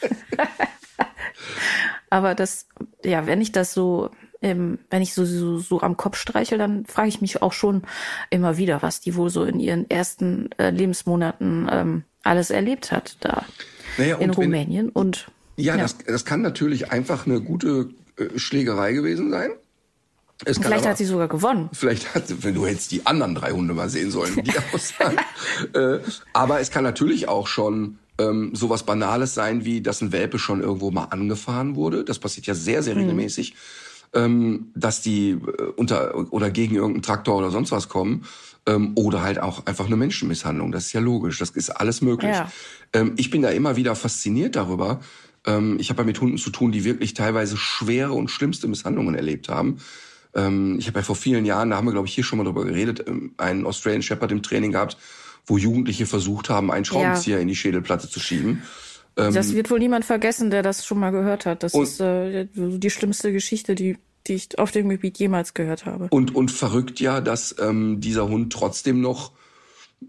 Aber 2.10 2.34
das, 2.34 2.66
ja, 3.04 3.26
wenn 3.26 3.40
ich 3.40 3.52
das 3.52 3.72
so, 3.74 4.10
ähm, 4.42 4.78
wenn 4.90 5.02
ich 5.02 5.14
so, 5.14 5.24
so, 5.24 5.58
so 5.58 5.80
am 5.80 5.96
Kopf 5.96 6.16
streichel, 6.16 6.58
dann 6.58 6.86
frage 6.86 7.08
ich 7.08 7.20
mich 7.20 7.42
auch 7.42 7.52
schon 7.52 7.82
immer 8.30 8.56
wieder, 8.56 8.82
was 8.82 9.00
die 9.00 9.16
wohl 9.16 9.30
so 9.30 9.44
in 9.44 9.60
ihren 9.60 9.88
ersten 9.90 10.50
äh, 10.58 10.70
Lebensmonaten 10.70 11.68
ähm, 11.70 12.04
alles 12.22 12.50
erlebt 12.50 12.92
hat 12.92 13.16
da 13.20 13.44
naja, 13.96 14.16
in 14.16 14.30
Rumänien. 14.30 14.86
Wenn, 14.86 14.92
und 14.92 15.30
ja, 15.56 15.74
ja, 15.74 15.82
Das, 15.82 15.98
das 15.98 16.24
kann 16.24 16.42
natürlich 16.42 16.92
einfach 16.92 17.26
eine 17.26 17.40
gute 17.40 17.90
äh, 18.16 18.38
Schlägerei 18.38 18.92
gewesen 18.92 19.30
sein. 19.30 19.50
Es 20.44 20.58
vielleicht 20.58 20.82
aber, 20.82 20.90
hat 20.90 20.98
sie 20.98 21.04
sogar 21.04 21.26
gewonnen. 21.26 21.68
Vielleicht 21.72 22.14
hat, 22.14 22.44
wenn 22.44 22.54
du 22.54 22.64
jetzt 22.64 22.92
die 22.92 23.06
anderen 23.06 23.34
drei 23.34 23.50
Hunde 23.50 23.74
mal 23.74 23.88
sehen 23.88 24.12
sollen, 24.12 24.36
wie 24.36 24.42
die 24.42 24.54
aussahen. 24.72 25.18
äh, 25.74 25.98
aber 26.32 26.60
es 26.60 26.70
kann 26.70 26.84
natürlich 26.84 27.28
auch 27.28 27.48
schon 27.48 27.98
ähm, 28.18 28.54
sowas 28.54 28.84
Banales 28.84 29.34
sein, 29.34 29.64
wie 29.64 29.80
dass 29.80 30.00
ein 30.00 30.12
Welpe 30.12 30.38
schon 30.38 30.60
irgendwo 30.60 30.90
mal 30.90 31.04
angefahren 31.04 31.76
wurde. 31.76 32.04
Das 32.04 32.18
passiert 32.18 32.46
ja 32.46 32.54
sehr, 32.54 32.82
sehr 32.82 32.94
mhm. 32.94 33.02
regelmäßig. 33.02 33.54
Ähm, 34.14 34.72
dass 34.74 35.02
die 35.02 35.32
äh, 35.32 35.62
unter 35.76 36.32
oder 36.32 36.50
gegen 36.50 36.74
irgendeinen 36.74 37.02
Traktor 37.02 37.36
oder 37.36 37.50
sonst 37.50 37.72
was 37.72 37.88
kommen. 37.88 38.24
Ähm, 38.66 38.92
oder 38.94 39.22
halt 39.22 39.38
auch 39.38 39.66
einfach 39.66 39.86
eine 39.86 39.96
Menschenmisshandlung. 39.96 40.72
Das 40.72 40.86
ist 40.86 40.92
ja 40.94 41.00
logisch. 41.00 41.38
Das 41.38 41.50
ist 41.50 41.70
alles 41.70 42.00
möglich. 42.00 42.34
Ja. 42.34 42.50
Ähm, 42.92 43.12
ich 43.16 43.30
bin 43.30 43.42
da 43.42 43.50
immer 43.50 43.76
wieder 43.76 43.94
fasziniert 43.94 44.56
darüber. 44.56 45.00
Ähm, 45.46 45.76
ich 45.78 45.90
habe 45.90 46.02
ja 46.02 46.06
mit 46.06 46.20
Hunden 46.20 46.38
zu 46.38 46.50
tun, 46.50 46.72
die 46.72 46.84
wirklich 46.84 47.14
teilweise 47.14 47.56
schwere 47.56 48.12
und 48.12 48.30
schlimmste 48.30 48.66
Misshandlungen 48.66 49.14
erlebt 49.14 49.48
haben. 49.48 49.78
Ähm, 50.34 50.76
ich 50.78 50.86
habe 50.86 51.00
ja 51.00 51.04
vor 51.04 51.16
vielen 51.16 51.44
Jahren, 51.44 51.70
da 51.70 51.76
haben 51.76 51.86
wir, 51.86 51.92
glaube 51.92 52.06
ich, 52.06 52.14
hier 52.14 52.24
schon 52.24 52.38
mal 52.38 52.44
drüber 52.44 52.64
geredet, 52.64 53.04
ähm, 53.06 53.32
einen 53.38 53.66
Australian 53.66 54.02
Shepherd 54.02 54.32
im 54.32 54.42
Training 54.42 54.72
gehabt, 54.72 54.96
wo 55.46 55.56
Jugendliche 55.56 56.06
versucht 56.06 56.50
haben, 56.50 56.70
einen 56.70 56.84
Schraubenzieher 56.84 57.36
ja. 57.36 57.42
in 57.42 57.48
die 57.48 57.56
Schädelplatte 57.56 58.08
zu 58.08 58.20
schieben. 58.20 58.62
Ähm, 59.16 59.34
das 59.34 59.54
wird 59.54 59.70
wohl 59.70 59.78
niemand 59.78 60.04
vergessen, 60.04 60.50
der 60.50 60.62
das 60.62 60.84
schon 60.84 60.98
mal 60.98 61.10
gehört 61.10 61.46
hat. 61.46 61.62
Das 61.62 61.74
ist 61.74 62.00
äh, 62.00 62.46
die 62.54 62.90
schlimmste 62.90 63.32
Geschichte, 63.32 63.74
die 63.74 63.96
die 64.28 64.34
ich 64.34 64.58
auf 64.58 64.70
dem 64.70 64.88
Gebiet 64.88 65.18
jemals 65.18 65.54
gehört 65.54 65.86
habe. 65.86 66.08
Und, 66.10 66.34
und 66.34 66.50
verrückt 66.50 67.00
ja, 67.00 67.20
dass 67.20 67.56
ähm, 67.58 68.00
dieser 68.00 68.28
Hund 68.28 68.52
trotzdem 68.52 69.00
noch 69.00 69.32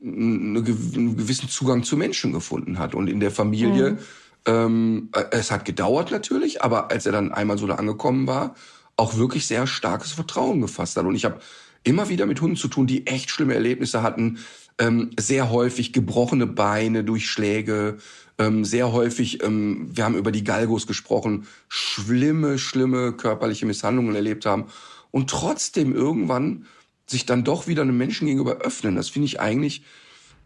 eine, 0.03 0.59
einen 0.59 1.17
gewissen 1.17 1.49
Zugang 1.49 1.83
zu 1.83 1.97
Menschen 1.97 2.33
gefunden 2.33 2.79
hat. 2.79 2.95
Und 2.95 3.07
in 3.07 3.19
der 3.19 3.31
Familie, 3.31 3.91
mhm. 3.91 3.97
ähm, 4.45 5.09
äh, 5.13 5.25
es 5.31 5.51
hat 5.51 5.65
gedauert 5.65 6.11
natürlich, 6.11 6.61
aber 6.61 6.91
als 6.91 7.05
er 7.05 7.11
dann 7.11 7.31
einmal 7.31 7.57
so 7.57 7.67
da 7.67 7.75
angekommen 7.75 8.27
war, 8.27 8.55
auch 8.97 9.15
wirklich 9.15 9.47
sehr 9.47 9.65
starkes 9.65 10.11
Vertrauen 10.11 10.61
gefasst 10.61 10.97
hat. 10.97 11.05
Und 11.05 11.15
ich 11.15 11.25
habe 11.25 11.39
immer 11.83 12.09
wieder 12.09 12.25
mit 12.25 12.41
Hunden 12.41 12.57
zu 12.57 12.67
tun, 12.67 12.87
die 12.87 13.07
echt 13.07 13.29
schlimme 13.29 13.53
Erlebnisse 13.53 14.03
hatten, 14.03 14.39
ähm, 14.79 15.11
sehr 15.19 15.51
häufig 15.51 15.93
gebrochene 15.93 16.47
Beine 16.47 17.03
durch 17.03 17.29
Schläge, 17.29 17.97
ähm, 18.37 18.63
sehr 18.63 18.91
häufig, 18.93 19.43
ähm, 19.43 19.89
wir 19.93 20.05
haben 20.05 20.15
über 20.15 20.31
die 20.31 20.45
Galgos 20.45 20.87
gesprochen, 20.87 21.47
schlimme, 21.67 22.57
schlimme 22.57 23.11
körperliche 23.11 23.65
Misshandlungen 23.65 24.15
erlebt 24.15 24.45
haben 24.45 24.67
und 25.11 25.29
trotzdem 25.29 25.93
irgendwann 25.93 26.65
sich 27.05 27.25
dann 27.25 27.43
doch 27.43 27.67
wieder 27.67 27.81
einem 27.81 27.97
Menschen 27.97 28.27
gegenüber 28.27 28.57
öffnen. 28.57 28.95
Das 28.95 29.09
finde 29.09 29.25
ich 29.25 29.39
eigentlich 29.39 29.83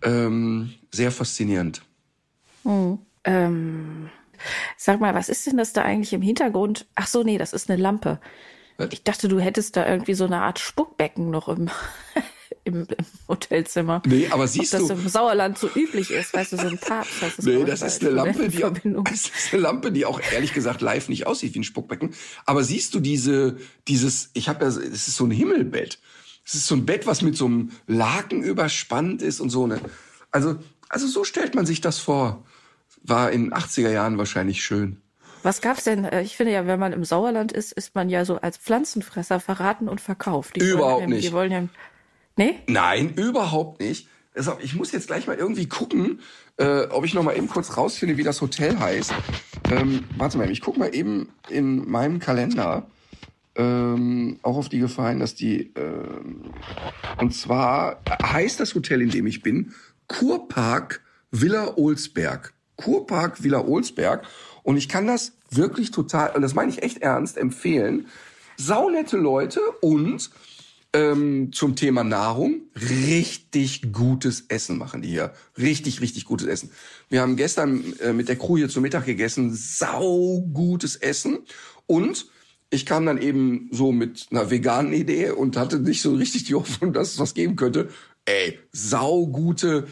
ähm, 0.02 0.74
sehr 0.92 1.12
faszinierend. 1.12 1.82
Mhm. 2.64 3.00
Ähm, 3.26 4.10
sag 4.78 5.00
mal, 5.00 5.14
was 5.14 5.30
ist 5.30 5.46
denn 5.46 5.58
das 5.58 5.74
da 5.74 5.84
eigentlich 5.84 6.14
im 6.14 6.22
Hintergrund? 6.22 6.88
Ach 6.96 7.08
so, 7.08 7.24
nee, 7.24 7.38
das 7.38 7.54
ist 7.54 7.70
eine 7.70 7.82
Lampe. 7.82 8.20
Was? 8.78 8.90
Ich 8.92 9.04
dachte, 9.04 9.28
du 9.28 9.40
hättest 9.40 9.78
da 9.78 9.88
irgendwie 9.88 10.16
so 10.16 10.26
eine 10.26 10.42
Art 10.42 10.60
Spuckbecken 10.60 11.30
noch 11.30 11.48
im 11.48 11.70
im, 12.64 12.82
im 12.82 13.06
Hotelzimmer. 13.28 14.02
Nee, 14.06 14.28
aber 14.32 14.48
siehst 14.48 14.74
Ob 14.74 14.82
du. 14.82 14.88
das 14.88 15.00
im 15.00 15.10
Sauerland 15.10 15.58
so 15.58 15.70
üblich 15.76 16.12
ist, 16.12 16.34
weißt 16.34 16.54
du, 16.54 16.58
so 16.58 16.68
ein 16.68 16.78
Papst. 16.78 17.22
Das 17.22 17.40
ist 17.40 17.46
nee, 17.46 17.64
das 17.64 17.82
ist 17.82 18.02
eine 18.02 18.12
Lampe, 18.12 18.50
die, 18.50 18.58
das 19.04 19.22
ist 19.22 19.54
eine 19.54 19.62
Lampe, 19.62 19.92
die 19.92 20.06
auch 20.06 20.22
ehrlich 20.32 20.54
gesagt 20.54 20.82
live 20.82 21.10
nicht 21.10 21.28
aussieht 21.28 21.54
wie 21.56 21.60
ein 21.60 21.64
Spuckbecken. 21.64 22.14
Aber 22.46 22.64
siehst 22.64 22.94
du 22.94 23.00
diese, 23.00 23.58
dieses, 23.88 24.30
ich 24.34 24.50
habe 24.50 24.66
ja, 24.66 24.70
es 24.70 24.78
ist 24.78 25.16
so 25.16 25.26
ein 25.26 25.32
Himmelbett. 25.32 26.00
Es 26.46 26.56
ist 26.56 26.68
so 26.68 26.76
ein 26.76 26.86
Bett, 26.86 27.08
was 27.08 27.22
mit 27.22 27.38
so 27.38 27.46
einem 27.46 27.72
Laken 27.88 28.44
überspannt 28.44 29.22
ist 29.22 29.40
und 29.40 29.50
so 29.50 29.64
eine. 29.64 29.80
Also, 30.32 30.58
also 30.90 31.08
so 31.08 31.24
stellt 31.24 31.56
man 31.56 31.66
sich 31.66 31.82
das 31.82 32.00
vor. 32.00 32.44
War 33.02 33.32
in 33.32 33.54
80er 33.54 33.90
Jahren 33.90 34.18
wahrscheinlich 34.18 34.64
schön. 34.64 35.02
Was 35.42 35.60
gab's 35.60 35.84
denn? 35.84 36.06
Äh, 36.06 36.22
ich 36.24 36.38
finde 36.38 36.54
ja, 36.54 36.66
wenn 36.66 36.80
man 36.80 36.94
im 36.94 37.04
Sauerland 37.04 37.52
ist, 37.52 37.74
ist 37.74 37.96
man 37.96 38.10
ja 38.10 38.24
so 38.26 38.38
als 38.38 38.58
Pflanzenfresser 38.58 39.40
verraten 39.40 39.90
und 39.90 40.00
verkauft. 40.00 40.56
Die 40.56 40.62
Überhaupt 40.62 41.02
ja, 41.02 41.08
nicht. 41.08 41.28
Die 41.28 41.34
wollen 41.34 41.52
ja 41.52 41.68
Nee? 42.36 42.60
Nein, 42.68 43.14
überhaupt 43.16 43.80
nicht. 43.80 44.08
Deshalb, 44.36 44.64
ich 44.64 44.74
muss 44.74 44.92
jetzt 44.92 45.08
gleich 45.08 45.28
mal 45.28 45.38
irgendwie 45.38 45.68
gucken, 45.68 46.20
äh, 46.58 46.86
ob 46.88 47.06
ich 47.06 47.14
noch 47.14 47.24
mal 47.24 47.38
eben 47.38 47.48
kurz 47.48 47.78
rausfinde, 47.78 48.18
wie 48.18 48.24
das 48.24 48.42
Hotel 48.42 48.80
heißt. 48.80 49.14
Ähm, 49.72 50.06
warte 50.18 50.38
mal, 50.38 50.50
ich 50.50 50.62
guck 50.62 50.78
mal 50.78 50.94
eben 50.94 51.30
in 51.50 51.90
meinem 51.90 52.20
Kalender. 52.20 52.88
Ähm, 53.56 54.40
auch 54.42 54.58
auf 54.58 54.70
die 54.70 54.80
Gefahr 54.80 55.14
dass 55.14 55.36
die 55.36 55.72
ähm, 55.76 56.52
und 57.20 57.36
zwar 57.36 58.02
heißt 58.24 58.60
das 58.60 58.74
Hotel, 58.74 59.04
in 59.04 59.12
dem 59.12 59.28
ich 59.28 59.44
bin, 59.44 59.74
Kurpark 60.08 61.02
Villa 61.30 61.78
Olsberg. 61.78 62.54
Kurpark 62.78 63.44
Villa 63.44 63.62
Olsberg 63.62 64.26
und 64.64 64.78
ich 64.78 64.90
kann 64.90 65.06
das 65.06 65.34
wirklich 65.52 65.92
total, 65.92 66.32
und 66.36 66.42
das 66.42 66.56
meine 66.56 66.72
ich 66.72 66.82
echt 66.82 67.04
ernst, 67.04 67.38
empfehlen. 67.38 68.08
Saunette 68.58 69.18
Leute 69.18 69.60
und 69.82 70.32
ähm, 70.94 71.52
zum 71.52 71.76
Thema 71.76 72.04
Nahrung. 72.04 72.62
Richtig 72.76 73.92
gutes 73.92 74.46
Essen 74.48 74.78
machen 74.78 75.02
die 75.02 75.10
hier. 75.10 75.34
Richtig, 75.58 76.02
richtig 76.02 76.26
gutes 76.26 76.48
Essen. 76.48 76.72
Wir 77.10 77.22
haben 77.22 77.36
gestern 77.36 77.84
äh, 78.00 78.14
mit 78.14 78.30
der 78.30 78.38
Crew 78.38 78.58
hier 78.58 78.70
zu 78.70 78.82
Mittag 78.82 79.06
gegessen. 79.06 79.54
Sau 79.54 80.42
gutes 80.54 80.96
Essen. 80.96 81.40
Und 81.88 82.28
ich 82.70 82.86
kam 82.86 83.06
dann 83.06 83.22
eben 83.22 83.70
so 83.72 83.92
mit 83.92 84.28
einer 84.32 84.50
veganen 84.50 84.94
Idee 84.94 85.32
und 85.32 85.58
hatte 85.58 85.80
nicht 85.80 86.02
so 86.02 86.16
richtig 86.16 86.46
die 86.46 86.56
Hoffnung, 86.56 86.94
dass 86.94 87.14
es 87.14 87.20
was 87.20 87.34
geben 87.34 87.56
könnte. 87.56 87.90
Ey, 88.26 88.60
saugute 88.72 89.88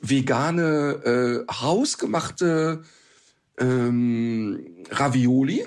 vegane, 0.00 1.44
äh, 1.48 1.52
hausgemachte 1.52 2.82
ähm, 3.58 4.84
Ravioli 4.90 5.66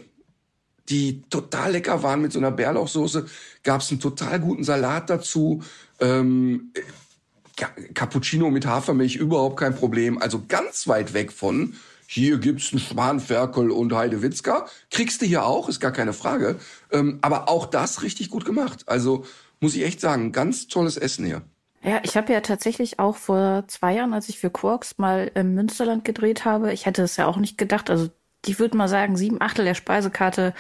die 0.89 1.21
total 1.29 1.73
lecker 1.73 2.03
waren 2.03 2.21
mit 2.21 2.31
so 2.31 2.39
einer 2.39 2.51
Bärlauchsoße. 2.51 3.25
Gab 3.63 3.81
es 3.81 3.91
einen 3.91 3.99
total 3.99 4.39
guten 4.39 4.63
Salat 4.63 5.09
dazu. 5.09 5.63
Ähm, 5.99 6.73
Cappuccino 7.93 8.49
mit 8.49 8.65
Hafermilch 8.65 9.15
überhaupt 9.15 9.59
kein 9.59 9.75
Problem. 9.75 10.17
Also 10.17 10.43
ganz 10.47 10.87
weit 10.87 11.13
weg 11.13 11.31
von 11.31 11.75
hier 12.11 12.39
gibt's 12.39 12.71
einen 12.71 12.79
Schwanferkel 12.79 13.69
und 13.69 13.93
Heidewitzka. 13.93 14.65
Kriegst 14.89 15.21
du 15.21 15.27
hier 15.27 15.45
auch, 15.45 15.69
ist 15.69 15.79
gar 15.79 15.91
keine 15.91 16.13
Frage. 16.13 16.57
Ähm, 16.91 17.19
aber 17.21 17.49
auch 17.49 17.67
das 17.67 18.01
richtig 18.01 18.31
gut 18.31 18.45
gemacht. 18.45 18.85
Also 18.87 19.25
muss 19.59 19.75
ich 19.75 19.83
echt 19.83 20.01
sagen, 20.01 20.31
ganz 20.31 20.67
tolles 20.67 20.97
Essen 20.97 21.25
hier. 21.25 21.43
Ja, 21.83 22.01
ich 22.03 22.17
habe 22.17 22.33
ja 22.33 22.41
tatsächlich 22.41 22.97
auch 22.97 23.15
vor 23.15 23.63
zwei 23.67 23.93
Jahren, 23.93 24.13
als 24.13 24.27
ich 24.27 24.39
für 24.39 24.49
Quarks 24.49 24.97
mal 24.97 25.31
im 25.35 25.53
Münsterland 25.53 26.03
gedreht 26.03 26.45
habe, 26.45 26.73
ich 26.73 26.85
hätte 26.85 27.03
es 27.03 27.15
ja 27.15 27.27
auch 27.27 27.37
nicht 27.37 27.57
gedacht, 27.57 27.89
also 27.89 28.09
ich 28.45 28.59
würde 28.59 28.77
mal 28.77 28.87
sagen, 28.87 29.17
sieben 29.17 29.41
Achtel 29.41 29.65
der 29.65 29.73
Speisekarte 29.73 30.53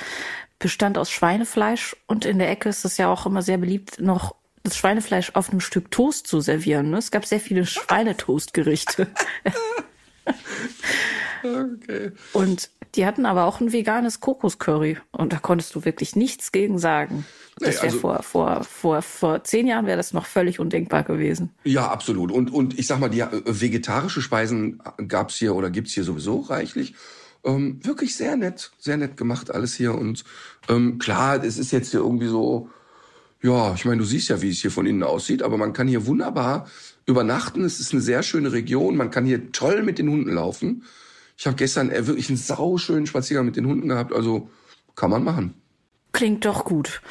bestand 0.59 0.97
aus 0.97 1.09
Schweinefleisch 1.09 1.95
und 2.05 2.25
in 2.25 2.37
der 2.37 2.49
Ecke 2.49 2.69
ist 2.69 2.85
es 2.85 2.97
ja 2.97 3.11
auch 3.11 3.25
immer 3.25 3.41
sehr 3.41 3.57
beliebt, 3.57 3.99
noch 3.99 4.35
das 4.63 4.75
Schweinefleisch 4.75 5.31
auf 5.35 5.49
einem 5.49 5.61
Stück 5.61 5.89
Toast 5.89 6.27
zu 6.27 6.41
servieren. 6.41 6.89
Ne? 6.89 6.97
Es 6.97 7.11
gab 7.11 7.25
sehr 7.25 7.39
viele 7.39 7.65
Schweinetoastgerichte. 7.65 9.07
okay. 11.43 12.11
Und 12.33 12.69
die 12.95 13.05
hatten 13.05 13.25
aber 13.25 13.45
auch 13.45 13.61
ein 13.61 13.71
veganes 13.71 14.19
Kokoscurry 14.19 14.97
und 15.11 15.31
da 15.31 15.37
konntest 15.37 15.75
du 15.75 15.85
wirklich 15.85 16.15
nichts 16.15 16.51
gegen 16.51 16.77
sagen. 16.77 17.25
Das 17.59 17.75
wäre 17.75 17.87
also, 17.87 17.99
vor, 17.99 18.23
vor, 18.23 18.63
vor, 18.63 19.01
vor 19.01 19.43
zehn 19.43 19.67
Jahren 19.67 19.85
wäre 19.85 19.97
das 19.97 20.13
noch 20.13 20.25
völlig 20.25 20.59
undenkbar 20.59 21.03
gewesen. 21.03 21.51
Ja, 21.63 21.87
absolut. 21.89 22.31
Und, 22.31 22.51
und 22.51 22.79
ich 22.79 22.87
sag 22.87 22.99
mal, 22.99 23.09
die 23.09 23.19
äh, 23.19 23.41
vegetarische 23.45 24.21
Speisen 24.21 24.81
gab's 25.07 25.35
hier 25.35 25.55
oder 25.55 25.69
gibt's 25.69 25.93
hier 25.93 26.03
sowieso 26.03 26.39
reichlich. 26.39 26.95
Ähm, 27.43 27.79
wirklich 27.83 28.15
sehr 28.15 28.35
nett, 28.35 28.71
sehr 28.79 28.97
nett 28.97 29.17
gemacht 29.17 29.51
alles 29.51 29.73
hier. 29.73 29.95
Und 29.95 30.23
ähm, 30.67 30.99
klar, 30.99 31.43
es 31.43 31.57
ist 31.57 31.71
jetzt 31.71 31.91
hier 31.91 32.01
irgendwie 32.01 32.27
so, 32.27 32.69
ja, 33.41 33.73
ich 33.73 33.85
meine, 33.85 33.97
du 33.97 34.05
siehst 34.05 34.29
ja, 34.29 34.41
wie 34.41 34.49
es 34.49 34.59
hier 34.59 34.71
von 34.71 34.85
innen 34.85 35.03
aussieht, 35.03 35.41
aber 35.43 35.57
man 35.57 35.73
kann 35.73 35.87
hier 35.87 36.05
wunderbar 36.05 36.67
übernachten. 37.05 37.63
Es 37.63 37.79
ist 37.79 37.93
eine 37.93 38.01
sehr 38.01 38.23
schöne 38.23 38.51
Region. 38.51 38.97
Man 38.97 39.11
kann 39.11 39.25
hier 39.25 39.51
toll 39.51 39.83
mit 39.83 39.97
den 39.99 40.09
Hunden 40.09 40.33
laufen. 40.33 40.83
Ich 41.37 41.47
habe 41.47 41.55
gestern 41.55 41.89
äh, 41.89 42.05
wirklich 42.05 42.29
einen 42.29 42.37
sauschönen 42.37 43.07
Spaziergang 43.07 43.45
mit 43.45 43.55
den 43.55 43.65
Hunden 43.65 43.87
gehabt. 43.87 44.13
Also 44.13 44.49
kann 44.95 45.09
man 45.09 45.23
machen. 45.23 45.53
Klingt 46.11 46.43
doch 46.43 46.65
gut. 46.65 47.01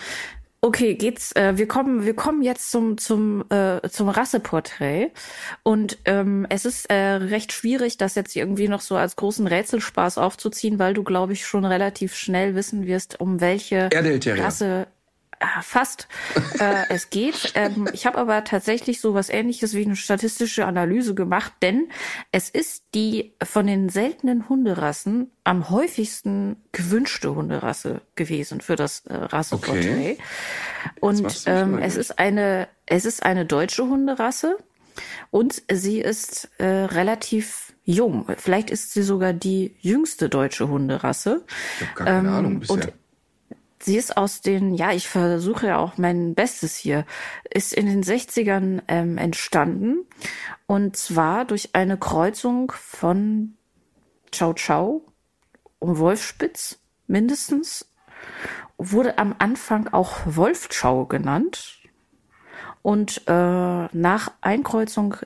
Okay, 0.61 0.97
geht's. 0.97 1.31
Äh, 1.37 1.57
wir 1.57 1.69
kommen, 1.69 2.05
wir 2.05 2.15
kommen 2.15 2.43
jetzt 2.43 2.73
zum 2.73 2.99
zum 2.99 3.45
äh, 3.49 3.89
zum 3.89 4.09
Rasseporträt 4.09 5.13
und 5.63 5.99
ähm, 6.05 6.47
es 6.51 6.65
ist 6.65 6.91
äh, 6.91 6.95
recht 6.95 7.53
schwierig, 7.53 7.97
das 7.97 8.17
jetzt 8.17 8.35
irgendwie 8.35 8.67
noch 8.67 8.81
so 8.81 8.97
als 8.97 9.15
großen 9.15 9.47
Rätselspaß 9.47 10.19
aufzuziehen, 10.19 10.81
weil 10.81 10.95
du, 10.95 11.05
glaube 11.05 11.33
ich, 11.33 11.47
schon 11.47 11.65
relativ 11.65 12.17
schnell 12.17 12.57
wissen 12.57 12.87
wirst, 12.89 13.21
um 13.21 13.41
welche 13.41 13.89
Rasse 13.93 14.89
fast. 15.62 16.09
äh, 16.61 16.84
es 16.89 17.11
geht. 17.11 17.53
Ähm, 17.55 17.89
ich 17.93 18.07
habe 18.07 18.18
aber 18.18 18.45
tatsächlich 18.45 19.01
so 19.01 19.14
was 19.14 19.28
ähnliches 19.28 19.74
wie 19.74 19.84
eine 19.84 19.97
statistische 19.97 20.66
Analyse 20.66 21.14
gemacht, 21.14 21.53
denn 21.62 21.89
es 22.32 22.51
ist 22.51 22.84
die 22.95 23.34
von 23.43 23.66
den 23.66 23.89
seltenen 23.89 24.49
Hunderassen 24.49 25.30
am 25.45 25.70
häufigsten 25.70 26.57
gewünschte 26.72 27.34
Hunderasse 27.34 28.03
gewesen 28.14 28.61
für 28.61 28.76
das 28.76 29.01
äh, 29.07 29.14
Rasseporträt. 29.14 30.12
Okay. 30.12 30.18
Und 31.01 31.45
ähm, 31.47 31.78
es 31.78 31.97
ist 31.97 32.18
eine, 32.18 32.68
es 32.86 33.05
ist 33.05 33.22
eine 33.22 33.47
deutsche 33.47 33.84
Hunderasse 33.84 34.59
und 35.30 35.62
sie 35.70 36.01
ist 36.01 36.51
äh, 36.59 36.66
relativ 36.66 37.74
jung. 37.84 38.26
Vielleicht 38.36 38.70
ist 38.70 38.93
sie 38.93 39.03
sogar 39.03 39.32
die 39.32 39.74
jüngste 39.80 40.28
deutsche 40.28 40.68
Hunderasse. 40.68 41.45
Ich 41.80 41.86
habe 41.86 41.95
gar 41.95 42.07
keine 42.07 42.28
ähm, 42.28 42.34
Ahnung 42.34 42.61
bisher. 42.61 42.93
Sie 43.81 43.97
ist 43.97 44.16
aus 44.16 44.41
den, 44.41 44.74
ja, 44.74 44.93
ich 44.93 45.09
versuche 45.09 45.68
ja 45.68 45.79
auch 45.79 45.99
mein 45.99 46.35
Bestes 46.35 46.76
hier, 46.76 47.05
ist 47.49 47.72
in 47.72 47.87
den 47.87 48.03
60ern 48.03 48.83
ähm, 48.89 49.18
entstanden 49.18 50.05
und 50.66 50.97
zwar 50.97 51.45
durch 51.45 51.74
eine 51.74 51.97
Kreuzung 51.97 52.72
von 52.72 53.55
Chow 54.37 54.55
Chow 54.55 55.03
und 55.79 55.99
Wolfspitz 55.99 56.81
mindestens. 57.07 57.91
Wurde 58.76 59.18
am 59.18 59.35
Anfang 59.39 59.89
auch 59.89 60.18
Wolfschau 60.24 61.07
genannt 61.07 61.79
und 62.83 63.22
äh, 63.26 63.33
nach 63.33 64.33
Einkreuzung 64.41 65.16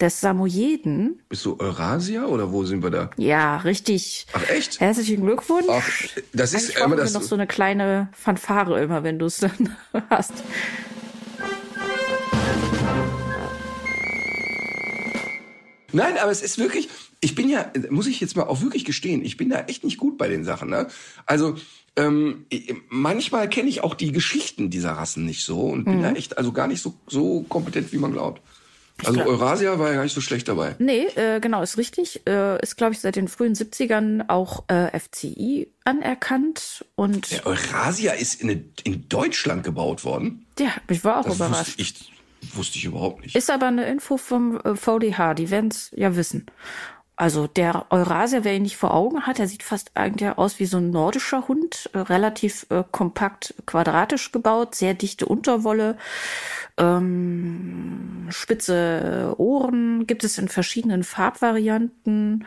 des 0.00 0.20
Samoyeden. 0.20 1.20
Bist 1.28 1.44
du 1.44 1.58
Eurasia 1.58 2.26
oder 2.26 2.52
wo 2.52 2.64
sind 2.64 2.82
wir 2.82 2.90
da? 2.90 3.10
Ja, 3.16 3.58
richtig. 3.58 4.26
Ach 4.32 4.48
echt? 4.48 4.78
Herzlichen 4.80 5.24
Glückwunsch. 5.24 5.66
Ach, 5.68 5.88
das 6.32 6.54
ist 6.54 6.78
immer 6.78 6.96
das. 6.96 7.14
noch 7.14 7.22
so 7.22 7.34
eine 7.34 7.46
kleine 7.46 8.08
Fanfare 8.12 8.80
immer, 8.80 9.02
wenn 9.02 9.18
du 9.18 9.26
es 9.26 9.38
dann 9.38 9.76
hast. 10.10 10.34
Nein, 15.90 16.18
aber 16.18 16.30
es 16.30 16.42
ist 16.42 16.58
wirklich, 16.58 16.88
ich 17.20 17.34
bin 17.34 17.48
ja, 17.48 17.72
muss 17.90 18.06
ich 18.06 18.20
jetzt 18.20 18.36
mal 18.36 18.44
auch 18.44 18.60
wirklich 18.60 18.84
gestehen, 18.84 19.24
ich 19.24 19.36
bin 19.36 19.48
da 19.48 19.62
echt 19.62 19.84
nicht 19.84 19.96
gut 19.96 20.18
bei 20.18 20.28
den 20.28 20.44
Sachen. 20.44 20.68
Ne? 20.68 20.86
Also 21.26 21.56
ähm, 21.96 22.44
manchmal 22.88 23.48
kenne 23.48 23.68
ich 23.68 23.82
auch 23.82 23.94
die 23.94 24.12
Geschichten 24.12 24.70
dieser 24.70 24.92
Rassen 24.92 25.24
nicht 25.24 25.44
so 25.44 25.62
und 25.62 25.84
bin 25.84 25.98
mhm. 25.98 26.02
da 26.02 26.12
echt 26.12 26.38
also 26.38 26.52
gar 26.52 26.68
nicht 26.68 26.82
so, 26.82 26.94
so 27.08 27.40
kompetent, 27.48 27.92
wie 27.92 27.98
man 27.98 28.12
glaubt. 28.12 28.42
Also 29.04 29.20
Eurasia 29.22 29.78
war 29.78 29.88
ja 29.88 29.94
gar 29.94 30.02
nicht 30.02 30.14
so 30.14 30.20
schlecht 30.20 30.48
dabei. 30.48 30.74
Nee, 30.78 31.06
äh, 31.14 31.40
genau, 31.40 31.62
ist 31.62 31.78
richtig. 31.78 32.26
Äh, 32.26 32.60
ist, 32.62 32.76
glaube 32.76 32.94
ich, 32.94 33.00
seit 33.00 33.16
den 33.16 33.28
frühen 33.28 33.54
70ern 33.54 34.28
auch 34.28 34.64
äh, 34.68 34.98
FCI 34.98 35.68
anerkannt. 35.84 36.84
Und 36.96 37.30
Der 37.30 37.46
Eurasia 37.46 38.12
ist 38.12 38.40
in, 38.42 38.72
in 38.84 39.08
Deutschland 39.08 39.62
gebaut 39.62 40.04
worden? 40.04 40.46
Ja, 40.58 40.72
ich 40.88 41.04
war 41.04 41.20
auch 41.20 41.24
das 41.24 41.36
überrascht. 41.36 41.78
Wusste 41.78 41.82
ich, 41.82 42.12
wusste 42.54 42.78
ich 42.78 42.84
überhaupt 42.84 43.22
nicht. 43.22 43.36
Ist 43.36 43.50
aber 43.50 43.66
eine 43.66 43.86
Info 43.86 44.16
vom 44.16 44.60
äh, 44.60 44.74
VDH, 44.74 45.34
die 45.34 45.50
werden 45.50 45.70
es 45.70 45.90
ja 45.94 46.16
wissen. 46.16 46.46
Also 47.18 47.48
der 47.48 47.86
Eurasia, 47.90 48.44
wer 48.44 48.54
ihn 48.54 48.62
nicht 48.62 48.76
vor 48.76 48.94
Augen 48.94 49.26
hat, 49.26 49.38
der 49.38 49.48
sieht 49.48 49.64
fast 49.64 49.90
eigentlich 49.94 50.38
aus 50.38 50.60
wie 50.60 50.66
so 50.66 50.76
ein 50.76 50.90
nordischer 50.90 51.48
Hund, 51.48 51.90
äh, 51.92 51.98
relativ 51.98 52.64
äh, 52.70 52.84
kompakt 52.92 53.54
quadratisch 53.66 54.30
gebaut, 54.30 54.76
sehr 54.76 54.94
dichte 54.94 55.26
Unterwolle, 55.26 55.96
ähm, 56.76 58.28
spitze 58.28 59.34
Ohren, 59.36 60.06
gibt 60.06 60.22
es 60.22 60.38
in 60.38 60.46
verschiedenen 60.46 61.02
Farbvarianten. 61.02 62.46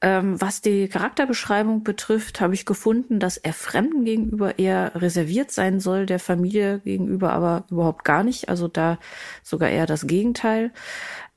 Ähm, 0.00 0.40
was 0.40 0.62
die 0.62 0.88
Charakterbeschreibung 0.88 1.84
betrifft, 1.84 2.40
habe 2.40 2.54
ich 2.54 2.64
gefunden, 2.64 3.18
dass 3.20 3.36
er 3.36 3.52
Fremden 3.52 4.06
gegenüber 4.06 4.58
eher 4.58 4.92
reserviert 4.94 5.50
sein 5.50 5.78
soll, 5.78 6.06
der 6.06 6.20
Familie 6.20 6.78
gegenüber 6.78 7.34
aber 7.34 7.64
überhaupt 7.70 8.04
gar 8.04 8.24
nicht. 8.24 8.48
Also 8.48 8.66
da 8.66 8.98
sogar 9.42 9.68
eher 9.68 9.84
das 9.84 10.06
Gegenteil 10.06 10.72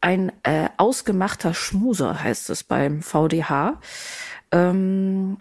ein 0.01 0.31
äh, 0.43 0.69
ausgemachter 0.77 1.53
Schmuser, 1.53 2.23
heißt 2.23 2.49
es 2.49 2.63
beim 2.63 3.01
VDH. 3.01 3.79
Ähm, 4.51 5.37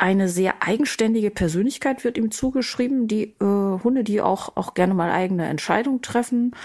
eine 0.00 0.30
sehr 0.30 0.62
eigenständige 0.62 1.30
Persönlichkeit 1.30 2.04
wird 2.04 2.16
ihm 2.16 2.30
zugeschrieben. 2.30 3.06
Die 3.06 3.34
äh, 3.38 3.44
Hunde, 3.44 4.02
die 4.02 4.22
auch, 4.22 4.56
auch 4.56 4.72
gerne 4.72 4.94
mal 4.94 5.10
eigene 5.10 5.46
Entscheidungen 5.46 6.00
treffen. 6.00 6.56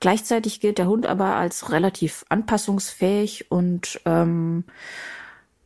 Gleichzeitig 0.00 0.60
gilt 0.60 0.78
der 0.78 0.88
Hund 0.88 1.06
aber 1.06 1.36
als 1.36 1.70
relativ 1.70 2.24
anpassungsfähig 2.30 3.50
und 3.50 4.00
ähm, 4.06 4.64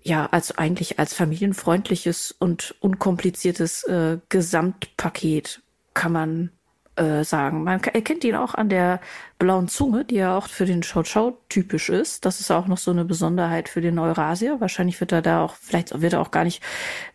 ja, 0.03 0.26
als 0.26 0.59
eigentlich 0.59 0.99
als 0.99 1.14
familienfreundliches 1.14 2.34
und 2.38 2.74
unkompliziertes 2.80 3.84
äh, 3.84 4.18
Gesamtpaket 4.28 5.62
kann 5.95 6.12
man 6.12 6.51
äh, 6.97 7.24
sagen. 7.24 7.64
Man 7.64 7.82
erkennt 7.82 8.24
ihn 8.24 8.36
auch 8.36 8.55
an 8.55 8.68
der 8.68 9.01
blauen 9.38 9.68
Zunge, 9.68 10.05
die 10.05 10.16
ja 10.16 10.36
auch 10.36 10.49
für 10.49 10.66
den 10.66 10.82
Chow 10.82 11.03
Chow 11.03 11.34
typisch 11.49 11.88
ist. 11.88 12.24
Das 12.24 12.40
ist 12.40 12.51
auch 12.51 12.66
noch 12.66 12.78
so 12.78 12.90
eine 12.90 13.05
Besonderheit 13.05 13.68
für 13.68 13.80
den 13.80 13.99
Eurasier. 13.99 14.61
Wahrscheinlich 14.61 15.01
wird 15.01 15.12
er 15.12 15.22
da 15.22 15.42
auch, 15.42 15.57
vielleicht 15.57 16.01
wird 16.01 16.12
er 16.12 16.20
auch 16.20 16.30
gar 16.30 16.45
nicht, 16.45 16.62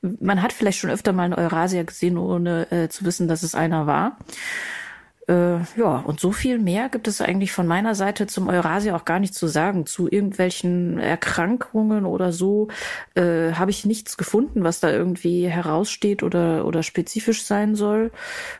man 0.01 0.41
hat 0.41 0.53
vielleicht 0.53 0.79
schon 0.79 0.89
öfter 0.89 1.13
mal 1.13 1.23
einen 1.23 1.33
Eurasier 1.33 1.83
gesehen, 1.83 2.17
ohne 2.17 2.71
äh, 2.71 2.89
zu 2.89 3.05
wissen, 3.05 3.27
dass 3.27 3.43
es 3.43 3.55
einer 3.55 3.87
war. 3.87 4.17
Äh, 5.29 5.59
ja, 5.77 5.99
und 5.99 6.19
so 6.19 6.31
viel 6.31 6.57
mehr 6.57 6.89
gibt 6.89 7.07
es 7.07 7.21
eigentlich 7.21 7.51
von 7.51 7.67
meiner 7.67 7.93
Seite 7.93 8.25
zum 8.25 8.47
Eurasia 8.47 8.95
auch 8.95 9.05
gar 9.05 9.19
nicht 9.19 9.35
zu 9.35 9.45
sagen. 9.45 9.85
Zu 9.85 10.09
irgendwelchen 10.09 10.97
Erkrankungen 10.97 12.05
oder 12.05 12.31
so 12.31 12.69
äh, 13.13 13.53
habe 13.53 13.69
ich 13.69 13.85
nichts 13.85 14.17
gefunden, 14.17 14.63
was 14.63 14.79
da 14.79 14.91
irgendwie 14.91 15.47
heraussteht 15.47 16.23
oder, 16.23 16.65
oder 16.65 16.81
spezifisch 16.81 17.43
sein 17.43 17.75
soll. 17.75 18.11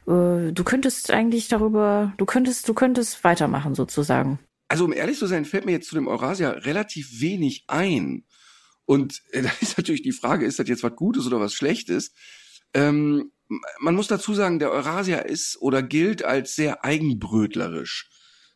Äh, 0.05 0.51
du 0.51 0.63
könntest 0.63 1.09
eigentlich 1.09 1.47
darüber, 1.47 2.13
du 2.17 2.27
könntest, 2.27 2.69
du 2.69 2.75
könntest 2.75 3.23
weitermachen 3.23 3.73
sozusagen. 3.73 4.37
Also 4.67 4.85
um 4.85 4.93
ehrlich 4.93 5.17
zu 5.17 5.25
sein, 5.25 5.45
fällt 5.45 5.65
mir 5.65 5.71
jetzt 5.71 5.89
zu 5.89 5.95
dem 5.95 6.07
Eurasia 6.07 6.51
relativ 6.51 7.19
wenig 7.19 7.63
ein. 7.65 8.25
Und 8.85 9.23
äh, 9.31 9.41
da 9.43 9.49
ist 9.59 9.75
natürlich 9.75 10.03
die 10.03 10.11
Frage, 10.11 10.45
ist 10.45 10.59
das 10.59 10.67
jetzt 10.67 10.83
was 10.83 10.95
Gutes 10.95 11.25
oder 11.25 11.39
was 11.39 11.55
Schlechtes? 11.55 12.13
Ähm, 12.75 13.31
man 13.79 13.95
muss 13.95 14.07
dazu 14.07 14.33
sagen, 14.33 14.59
der 14.59 14.71
Eurasia 14.71 15.19
ist 15.19 15.57
oder 15.61 15.81
gilt 15.81 16.23
als 16.23 16.55
sehr 16.55 16.85
eigenbrötlerisch. 16.85 18.09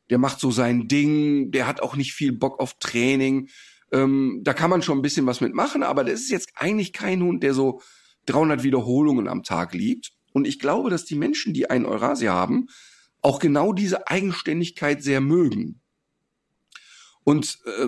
Der 0.10 0.18
macht 0.18 0.39
so 0.39 0.52
sein 0.52 0.88
Ding, 0.88 1.52
der 1.52 1.68
hat 1.68 1.82
auch 1.82 1.96
nicht 1.96 2.14
viel 2.14 2.32
Bock 2.32 2.60
auf 2.60 2.76
Training. 2.80 3.50
Ähm, 3.91 4.41
da 4.44 4.54
kann 4.54 4.70
man 4.70 4.82
schon 4.82 5.00
ein 5.00 5.02
bisschen 5.02 5.26
was 5.26 5.41
mitmachen, 5.41 5.84
aber 5.84 6.04
das 6.04 6.22
ist 6.22 6.32
jetzt 6.32 6.50
eigentlich 6.56 6.94
kein 6.94 7.22
Hund, 7.24 7.44
der 7.44 7.54
so 7.54 7.82
300 8.28 8.64
Wiederholungen 8.64 9.28
am 9.28 9.44
Tag 9.44 9.74
liegt. 9.74 10.12
Und 10.34 10.46
ich 10.46 10.60
glaube, 10.60 10.89
dass 10.89 11.06
die 11.06 11.16
Menschen, 11.16 11.54
die 11.54 11.70
einen 11.70 11.86
Eurasia 11.86 12.34
haben, 12.34 12.68
auch 13.22 13.39
genau 13.39 13.74
diese 13.74 14.08
Eigenständigkeit 14.08 15.02
sehr 15.02 15.22
mögen. 15.22 15.82
Und 17.24 17.60
äh, 17.66 17.88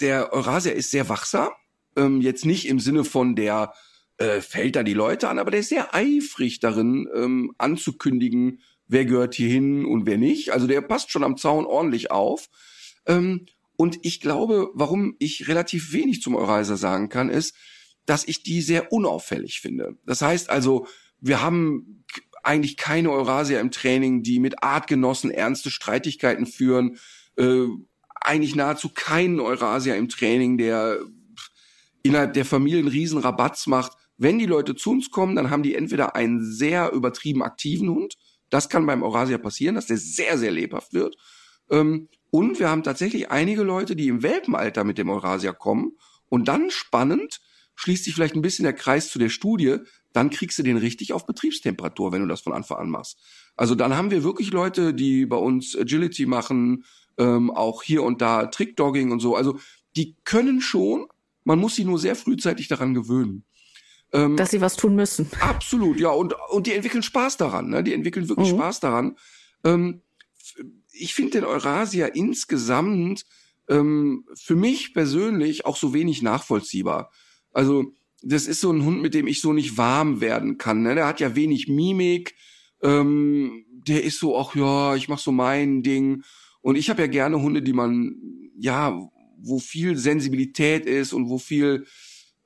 der 0.00 0.32
Eurasia 0.32 0.72
ist 0.72 0.90
sehr 0.90 1.08
wachsam, 1.08 1.48
ähm, 1.96 2.20
jetzt 2.20 2.44
nicht 2.44 2.68
im 2.68 2.78
Sinne 2.78 3.04
von 3.04 3.34
der 3.34 3.72
äh, 4.18 4.40
fällt 4.40 4.76
da 4.76 4.82
die 4.82 4.94
Leute 4.94 5.28
an, 5.28 5.38
aber 5.38 5.50
der 5.50 5.60
ist 5.60 5.68
sehr 5.68 5.94
eifrig 5.94 6.60
darin, 6.60 7.08
ähm, 7.14 7.54
anzukündigen, 7.58 8.60
wer 8.86 9.04
gehört 9.04 9.34
hier 9.34 9.48
hin 9.48 9.84
und 9.84 10.06
wer 10.06 10.18
nicht. 10.18 10.50
Also 10.50 10.66
der 10.66 10.80
passt 10.80 11.10
schon 11.10 11.24
am 11.24 11.36
Zaun 11.36 11.66
ordentlich 11.66 12.10
auf. 12.10 12.48
Ähm, 13.06 13.46
und 13.76 13.98
ich 14.02 14.20
glaube, 14.20 14.70
warum 14.74 15.14
ich 15.18 15.46
relativ 15.46 15.92
wenig 15.92 16.20
zum 16.20 16.34
Eurasia 16.34 16.76
sagen 16.76 17.08
kann, 17.08 17.28
ist, 17.28 17.54
dass 18.06 18.26
ich 18.26 18.42
die 18.42 18.60
sehr 18.62 18.92
unauffällig 18.92 19.60
finde. 19.60 19.96
Das 20.04 20.22
heißt 20.22 20.50
also, 20.50 20.86
wir 21.20 21.42
haben 21.42 22.04
eigentlich 22.42 22.76
keine 22.76 23.10
Eurasia 23.10 23.60
im 23.60 23.70
Training, 23.70 24.22
die 24.22 24.40
mit 24.40 24.62
Artgenossen 24.62 25.30
ernste 25.30 25.70
Streitigkeiten 25.70 26.46
führen. 26.46 26.98
Äh, 27.36 27.66
eigentlich 28.20 28.56
nahezu 28.56 28.88
keinen 28.88 29.38
Eurasia 29.38 29.94
im 29.94 30.08
Training, 30.08 30.58
der 30.58 30.98
innerhalb 32.02 32.32
der 32.32 32.44
Familien 32.44 32.88
riesen 32.88 33.18
Rabatz 33.18 33.66
macht. 33.66 33.92
Wenn 34.18 34.38
die 34.38 34.46
Leute 34.46 34.74
zu 34.74 34.90
uns 34.90 35.10
kommen, 35.10 35.36
dann 35.36 35.48
haben 35.48 35.62
die 35.62 35.74
entweder 35.74 36.14
einen 36.16 36.44
sehr 36.44 36.92
übertrieben 36.92 37.42
aktiven 37.42 37.88
Hund. 37.88 38.16
Das 38.50 38.68
kann 38.68 38.84
beim 38.84 39.02
Eurasia 39.02 39.38
passieren, 39.38 39.76
dass 39.76 39.86
der 39.86 39.96
sehr, 39.96 40.36
sehr 40.36 40.50
lebhaft 40.50 40.92
wird. 40.92 41.16
Ähm, 41.70 42.08
und 42.30 42.58
wir 42.58 42.68
haben 42.68 42.82
tatsächlich 42.82 43.30
einige 43.30 43.62
Leute, 43.62 43.96
die 43.96 44.08
im 44.08 44.22
Welpenalter 44.22 44.84
mit 44.84 44.98
dem 44.98 45.08
Eurasia 45.08 45.52
kommen. 45.52 45.96
Und 46.28 46.48
dann 46.48 46.70
spannend, 46.70 47.40
schließt 47.76 48.04
sich 48.04 48.14
vielleicht 48.14 48.34
ein 48.34 48.42
bisschen 48.42 48.64
der 48.64 48.72
Kreis 48.72 49.08
zu 49.08 49.18
der 49.18 49.28
Studie, 49.28 49.76
dann 50.12 50.30
kriegst 50.30 50.58
du 50.58 50.62
den 50.62 50.76
richtig 50.76 51.12
auf 51.12 51.26
Betriebstemperatur, 51.26 52.12
wenn 52.12 52.22
du 52.22 52.28
das 52.28 52.40
von 52.40 52.52
Anfang 52.52 52.78
an 52.78 52.90
machst. 52.90 53.20
Also 53.56 53.74
dann 53.74 53.96
haben 53.96 54.10
wir 54.10 54.24
wirklich 54.24 54.50
Leute, 54.50 54.94
die 54.94 55.26
bei 55.26 55.36
uns 55.36 55.76
Agility 55.76 56.26
machen, 56.26 56.84
ähm, 57.18 57.50
auch 57.50 57.82
hier 57.82 58.02
und 58.02 58.20
da 58.20 58.46
Trickdogging 58.46 59.12
und 59.12 59.20
so. 59.20 59.36
Also 59.36 59.58
die 59.96 60.16
können 60.24 60.60
schon 60.60 61.06
Man 61.44 61.60
muss 61.60 61.76
sie 61.76 61.86
nur 61.86 61.98
sehr 61.98 62.14
frühzeitig 62.14 62.68
daran 62.68 62.92
gewöhnen. 62.92 63.42
Ähm, 64.12 64.36
Dass 64.36 64.50
sie 64.50 64.60
was 64.60 64.76
tun 64.76 64.94
müssen. 64.94 65.28
Absolut, 65.40 66.00
ja. 66.00 66.10
Und, 66.10 66.34
und 66.50 66.66
die 66.66 66.72
entwickeln 66.72 67.02
Spaß 67.02 67.36
daran. 67.36 67.68
Ne? 67.68 67.82
Die 67.82 67.92
entwickeln 67.92 68.28
wirklich 68.28 68.52
mhm. 68.52 68.56
Spaß 68.56 68.80
daran. 68.80 69.16
Ähm, 69.64 70.02
ich 70.92 71.14
finde 71.14 71.32
den 71.32 71.44
Eurasia 71.44 72.06
insgesamt 72.06 73.24
ähm, 73.68 74.24
für 74.34 74.56
mich 74.56 74.94
persönlich 74.94 75.66
auch 75.66 75.76
so 75.76 75.92
wenig 75.92 76.22
nachvollziehbar. 76.22 77.12
Also 77.52 77.92
das 78.22 78.46
ist 78.46 78.60
so 78.60 78.72
ein 78.72 78.84
Hund, 78.84 79.00
mit 79.02 79.14
dem 79.14 79.26
ich 79.26 79.40
so 79.40 79.52
nicht 79.52 79.76
warm 79.76 80.20
werden 80.20 80.58
kann. 80.58 80.82
Ne? 80.82 80.94
Der 80.94 81.06
hat 81.06 81.20
ja 81.20 81.36
wenig 81.36 81.68
Mimik. 81.68 82.34
Ähm, 82.82 83.64
der 83.68 84.04
ist 84.04 84.18
so, 84.18 84.38
ach 84.38 84.54
ja, 84.54 84.96
ich 84.96 85.08
mach 85.08 85.18
so 85.18 85.32
mein 85.32 85.82
Ding. 85.82 86.22
Und 86.60 86.76
ich 86.76 86.90
habe 86.90 87.02
ja 87.02 87.08
gerne 87.08 87.40
Hunde, 87.40 87.62
die 87.62 87.72
man, 87.72 88.16
ja, 88.58 88.98
wo 89.40 89.58
viel 89.60 89.96
Sensibilität 89.96 90.84
ist 90.84 91.12
und 91.12 91.28
wo 91.28 91.38
viel 91.38 91.86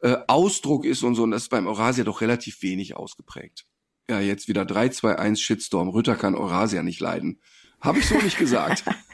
äh, 0.03 0.17
Ausdruck 0.27 0.85
ist 0.85 1.03
und 1.03 1.15
so. 1.15 1.23
Und 1.23 1.31
das 1.31 1.45
ist 1.45 1.49
beim 1.49 1.67
Eurasia 1.67 2.05
doch 2.05 2.21
relativ 2.21 2.63
wenig 2.63 2.97
ausgeprägt. 2.97 3.67
Ja, 4.11 4.21
jetzt 4.21 4.49
wieder 4.49 4.65
3, 4.65 4.91
2, 4.91 5.19
1 5.19 5.41
Shitstorm. 5.41 5.89
Rütter 5.89 6.17
kann 6.17 6.35
Eurasia 6.35 6.83
nicht 6.83 7.01
leiden. 7.01 7.41
Habe 7.81 8.01
ich 8.01 8.07
so 8.07 8.17
nicht 8.17 8.39
gesagt. 8.39 8.85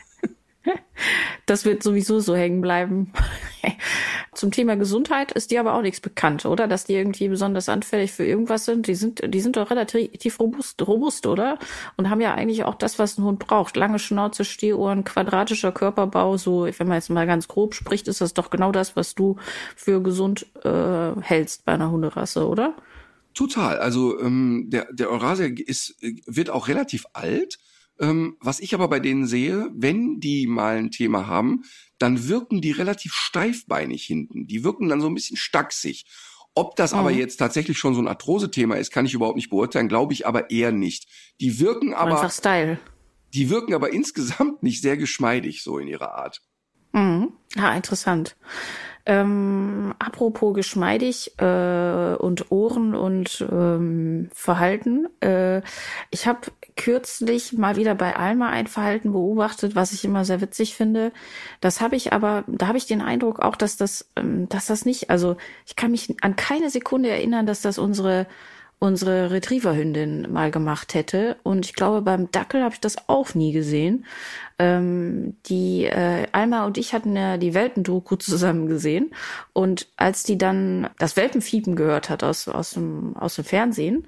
Das 1.46 1.64
wird 1.64 1.82
sowieso 1.82 2.20
so 2.20 2.34
hängen 2.34 2.60
bleiben. 2.60 3.12
Zum 4.34 4.50
Thema 4.52 4.76
Gesundheit 4.76 5.32
ist 5.32 5.50
dir 5.50 5.60
aber 5.60 5.74
auch 5.74 5.82
nichts 5.82 6.00
bekannt, 6.00 6.44
oder? 6.44 6.68
Dass 6.68 6.84
die 6.84 6.94
irgendwie 6.94 7.28
besonders 7.28 7.68
anfällig 7.68 8.12
für 8.12 8.24
irgendwas 8.24 8.64
sind. 8.64 8.86
Die 8.86 8.94
sind, 8.94 9.22
die 9.34 9.40
sind 9.40 9.56
doch 9.56 9.70
relativ 9.70 10.38
robust, 10.38 10.86
robust, 10.86 11.26
oder? 11.26 11.58
Und 11.96 12.10
haben 12.10 12.20
ja 12.20 12.34
eigentlich 12.34 12.64
auch 12.64 12.76
das, 12.76 12.98
was 12.98 13.18
ein 13.18 13.24
Hund 13.24 13.38
braucht. 13.38 13.76
Lange 13.76 13.98
Schnauze, 13.98 14.44
Stehohren, 14.44 15.04
quadratischer 15.04 15.72
Körperbau. 15.72 16.36
So, 16.36 16.66
wenn 16.66 16.86
man 16.86 16.96
jetzt 16.96 17.10
mal 17.10 17.26
ganz 17.26 17.48
grob 17.48 17.74
spricht, 17.74 18.08
ist 18.08 18.20
das 18.20 18.34
doch 18.34 18.50
genau 18.50 18.72
das, 18.72 18.96
was 18.96 19.14
du 19.14 19.36
für 19.74 20.02
gesund 20.02 20.46
äh, 20.64 21.20
hältst 21.20 21.64
bei 21.64 21.72
einer 21.72 21.90
Hunderasse, 21.90 22.46
oder? 22.46 22.74
Total. 23.34 23.78
Also 23.78 24.20
ähm, 24.20 24.66
der, 24.68 24.92
der 24.92 25.10
Eurasia 25.10 25.46
ist, 25.46 25.96
wird 26.26 26.50
auch 26.50 26.68
relativ 26.68 27.06
alt 27.12 27.58
ähm, 28.00 28.36
was 28.40 28.60
ich 28.60 28.74
aber 28.74 28.88
bei 28.88 29.00
denen 29.00 29.26
sehe, 29.26 29.70
wenn 29.74 30.20
die 30.20 30.46
mal 30.46 30.76
ein 30.76 30.90
Thema 30.90 31.26
haben, 31.26 31.64
dann 31.98 32.28
wirken 32.28 32.60
die 32.60 32.70
relativ 32.70 33.12
steifbeinig 33.12 34.04
hinten. 34.04 34.46
Die 34.46 34.64
wirken 34.64 34.88
dann 34.88 35.00
so 35.00 35.08
ein 35.08 35.14
bisschen 35.14 35.36
stacksig. 35.36 36.06
Ob 36.54 36.76
das 36.76 36.92
mhm. 36.92 36.98
aber 36.98 37.10
jetzt 37.10 37.36
tatsächlich 37.36 37.78
schon 37.78 37.94
so 37.94 38.00
ein 38.00 38.08
Arthrose-Thema 38.08 38.76
ist, 38.76 38.90
kann 38.90 39.06
ich 39.06 39.14
überhaupt 39.14 39.36
nicht 39.36 39.50
beurteilen, 39.50 39.88
glaube 39.88 40.12
ich 40.12 40.26
aber 40.26 40.50
eher 40.50 40.72
nicht. 40.72 41.08
Die 41.40 41.60
wirken 41.60 41.94
aber. 41.94 42.16
Einfach 42.16 42.32
Style. 42.32 42.78
Die 43.34 43.50
wirken 43.50 43.74
aber 43.74 43.92
insgesamt 43.92 44.62
nicht 44.62 44.82
sehr 44.82 44.96
geschmeidig 44.96 45.62
so 45.62 45.78
in 45.78 45.88
ihrer 45.88 46.14
Art. 46.14 46.40
Mhm. 46.92 47.32
Ja, 47.54 47.74
interessant. 47.74 48.36
Ähm, 49.10 49.94
apropos 49.98 50.52
geschmeidig 50.52 51.32
äh, 51.38 52.14
und 52.16 52.52
Ohren 52.52 52.94
und 52.94 53.42
ähm, 53.50 54.28
Verhalten. 54.34 55.06
Äh, 55.20 55.62
ich 56.10 56.26
habe 56.26 56.40
kürzlich 56.76 57.54
mal 57.54 57.76
wieder 57.76 57.94
bei 57.94 58.14
Alma 58.16 58.50
ein 58.50 58.66
Verhalten 58.66 59.12
beobachtet, 59.12 59.74
was 59.74 59.92
ich 59.92 60.04
immer 60.04 60.26
sehr 60.26 60.42
witzig 60.42 60.74
finde. 60.74 61.10
Das 61.62 61.80
habe 61.80 61.96
ich 61.96 62.12
aber, 62.12 62.44
da 62.48 62.66
habe 62.66 62.76
ich 62.76 62.84
den 62.84 63.00
Eindruck 63.00 63.40
auch, 63.40 63.56
dass 63.56 63.78
das, 63.78 64.10
ähm, 64.14 64.46
dass 64.50 64.66
das 64.66 64.84
nicht, 64.84 65.08
also 65.08 65.38
ich 65.64 65.74
kann 65.74 65.90
mich 65.90 66.14
an 66.20 66.36
keine 66.36 66.68
Sekunde 66.68 67.08
erinnern, 67.08 67.46
dass 67.46 67.62
das 67.62 67.78
unsere 67.78 68.26
unsere 68.80 69.30
Retrieverhündin 69.30 70.32
mal 70.32 70.50
gemacht 70.50 70.94
hätte. 70.94 71.36
Und 71.42 71.66
ich 71.66 71.74
glaube, 71.74 72.02
beim 72.02 72.30
Dackel 72.30 72.62
habe 72.62 72.74
ich 72.74 72.80
das 72.80 73.08
auch 73.08 73.34
nie 73.34 73.52
gesehen. 73.52 74.04
Ähm, 74.58 75.36
die 75.46 75.84
äh, 75.84 76.26
Alma 76.32 76.64
und 76.64 76.78
ich 76.78 76.92
hatten 76.92 77.16
ja 77.16 77.36
die 77.36 77.54
Welpendoku 77.54 78.16
zusammen 78.16 78.66
gesehen. 78.68 79.10
Und 79.52 79.88
als 79.96 80.22
die 80.22 80.38
dann 80.38 80.88
das 80.98 81.16
Welpenfiepen 81.16 81.74
gehört 81.74 82.08
hat 82.08 82.22
aus, 82.22 82.48
aus, 82.48 82.72
dem, 82.72 83.16
aus 83.16 83.34
dem 83.34 83.44
Fernsehen, 83.44 84.06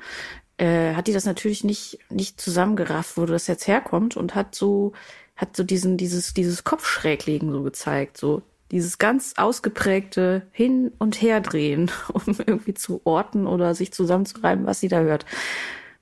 äh, 0.59 0.95
hat 0.95 1.09
die 1.09 1.12
das 1.12 1.25
natürlich 1.25 1.64
nicht, 1.64 1.99
nicht 2.09 2.41
zusammengerafft, 2.41 3.16
wo 3.16 3.27
das 3.27 3.47
jetzt 3.49 3.66
herkommt 3.66 4.16
und 4.16 4.35
hat 4.35 4.55
so, 4.55 4.93
hat 5.35 5.57
so 5.57 5.64
diesen, 5.64 5.97
dieses, 5.97 6.33
dieses 6.35 6.62
Kopfschräglegen 6.62 7.51
so 7.51 7.62
gezeigt. 7.62 8.18
So, 8.18 8.43
dieses 8.71 8.99
ganz 8.99 9.35
ausgeprägte 9.37 10.49
Hin- 10.53 10.93
und 10.99 11.21
Herdrehen, 11.21 11.91
um 12.12 12.37
irgendwie 12.47 12.75
zu 12.75 13.01
orten 13.05 13.47
oder 13.47 13.75
sich 13.75 13.93
zusammenzureiben, 13.93 14.66
was 14.66 14.81
sie 14.81 14.89
da 14.89 15.01
hört. 15.01 15.27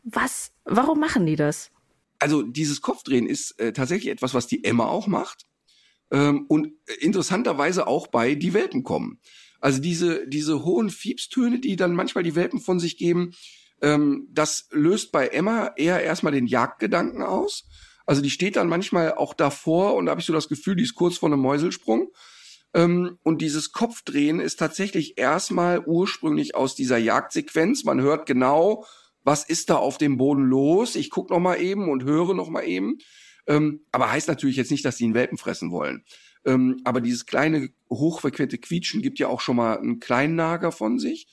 Was, 0.05 0.53
warum 0.65 1.01
machen 1.01 1.27
die 1.27 1.37
das? 1.37 1.71
Also 2.19 2.43
dieses 2.43 2.81
Kopfdrehen 2.81 3.27
ist 3.27 3.59
äh, 3.61 3.73
tatsächlich 3.73 4.11
etwas, 4.11 4.35
was 4.35 4.47
die 4.47 4.65
Emma 4.65 4.87
auch 4.87 5.07
macht 5.07 5.47
ähm, 6.11 6.47
und 6.49 6.73
interessanterweise 7.01 7.87
auch 7.87 8.09
bei 8.09 8.35
die 8.35 8.55
Welpen 8.55 8.83
kommen. 8.83 9.21
Also 9.61 9.81
diese, 9.81 10.27
diese 10.27 10.65
hohen 10.65 10.91
Fiepstöne, 10.91 11.61
die 11.61 11.77
dann 11.77 11.95
manchmal 11.95 12.25
die 12.25 12.35
Welpen 12.35 12.61
von 12.61 12.81
sich 12.81 12.97
geben, 12.97 13.35
ähm, 13.83 14.29
das 14.31 14.69
löst 14.71 15.13
bei 15.13 15.29
Emma 15.29 15.73
eher 15.77 16.03
erstmal 16.03 16.33
den 16.33 16.47
Jagdgedanken 16.47 17.23
aus. 17.23 17.67
Also 18.07 18.23
die 18.23 18.31
steht 18.31 18.57
dann 18.57 18.69
manchmal 18.69 19.15
auch 19.15 19.35
davor 19.35 19.95
und 19.95 20.07
da 20.07 20.11
habe 20.11 20.21
ich 20.21 20.27
so 20.27 20.33
das 20.33 20.49
Gefühl, 20.49 20.77
die 20.77 20.85
ist 20.85 20.95
kurz 20.95 21.19
vor 21.19 21.29
einem 21.29 21.41
Mäuselsprung 21.41 22.11
und 22.75 23.41
dieses 23.41 23.73
Kopfdrehen 23.73 24.41
ist 24.41 24.59
tatsächlich 24.59 25.19
erstmal 25.19 25.85
ursprünglich 25.85 26.55
aus 26.55 26.75
dieser 26.75 26.99
Jagdsequenz. 26.99 27.85
Man 27.85 28.01
hört 28.01 28.27
genau, 28.27 28.85
was 29.25 29.49
ist 29.49 29.71
da 29.71 29.77
auf 29.77 29.99
dem 29.99 30.17
Boden 30.17 30.45
los. 30.45 30.97
Ich 30.97 31.11
gucke 31.11 31.33
noch 31.33 31.41
mal 31.41 31.61
eben 31.61 31.89
und 31.89 32.05
höre 32.05 32.35
noch 32.35 32.51
mal 32.51 32.63
eben. 32.63 32.99
Ähm, 33.47 33.81
aber 33.93 34.13
heißt 34.13 34.29
natürlich 34.29 34.57
jetzt 34.57 34.71
nicht, 34.71 34.85
dass 34.85 34.99
sie 34.99 35.05
einen 35.05 35.15
Welpen 35.15 35.39
fressen 35.39 35.71
wollen. 35.71 36.05
Ähm, 36.45 36.81
aber 36.85 37.01
dieses 37.01 37.27
kleine, 37.27 37.71
hochfrequente 37.91 38.59
Quietschen 38.59 39.03
gibt 39.03 39.19
ja 39.19 39.29
auch 39.29 39.41
schon 39.41 39.57
mal 39.57 39.79
einen 39.79 40.01
kleinen 40.01 40.37
Nager 40.37 40.71
von 40.71 40.99
sich. 40.99 41.27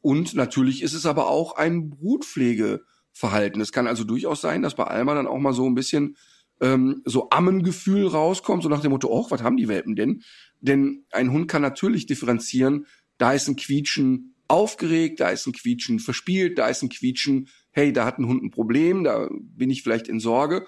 Und 0.00 0.34
natürlich 0.34 0.82
ist 0.82 0.94
es 0.94 1.06
aber 1.06 1.28
auch 1.28 1.56
ein 1.56 1.88
Brutpflegeverhalten. 1.90 3.60
Es 3.60 3.72
kann 3.72 3.86
also 3.86 4.04
durchaus 4.04 4.40
sein, 4.40 4.62
dass 4.62 4.74
bei 4.74 4.84
Alma 4.84 5.14
dann 5.14 5.26
auch 5.26 5.38
mal 5.38 5.52
so 5.54 5.66
ein 5.66 5.74
bisschen 5.74 6.16
ähm, 6.62 7.02
so 7.04 7.28
Ammengefühl 7.30 8.06
rauskommt, 8.06 8.62
so 8.62 8.68
nach 8.68 8.80
dem 8.80 8.92
Motto, 8.92 9.08
oh, 9.08 9.26
was 9.30 9.42
haben 9.42 9.56
die 9.56 9.68
Welpen 9.68 9.96
denn? 9.96 10.22
Denn 10.60 11.04
ein 11.10 11.32
Hund 11.32 11.48
kann 11.48 11.60
natürlich 11.60 12.06
differenzieren, 12.06 12.86
da 13.18 13.32
ist 13.32 13.48
ein 13.48 13.56
Quietschen 13.56 14.36
aufgeregt, 14.48 15.20
da 15.20 15.30
ist 15.30 15.46
ein 15.46 15.52
Quietschen 15.52 15.98
verspielt, 15.98 16.58
da 16.58 16.68
ist 16.68 16.82
ein 16.82 16.88
Quietschen, 16.88 17.48
hey, 17.72 17.92
da 17.92 18.04
hat 18.06 18.18
ein 18.18 18.26
Hund 18.26 18.42
ein 18.42 18.50
Problem, 18.50 19.04
da 19.04 19.28
bin 19.32 19.70
ich 19.70 19.82
vielleicht 19.82 20.08
in 20.08 20.20
Sorge. 20.20 20.66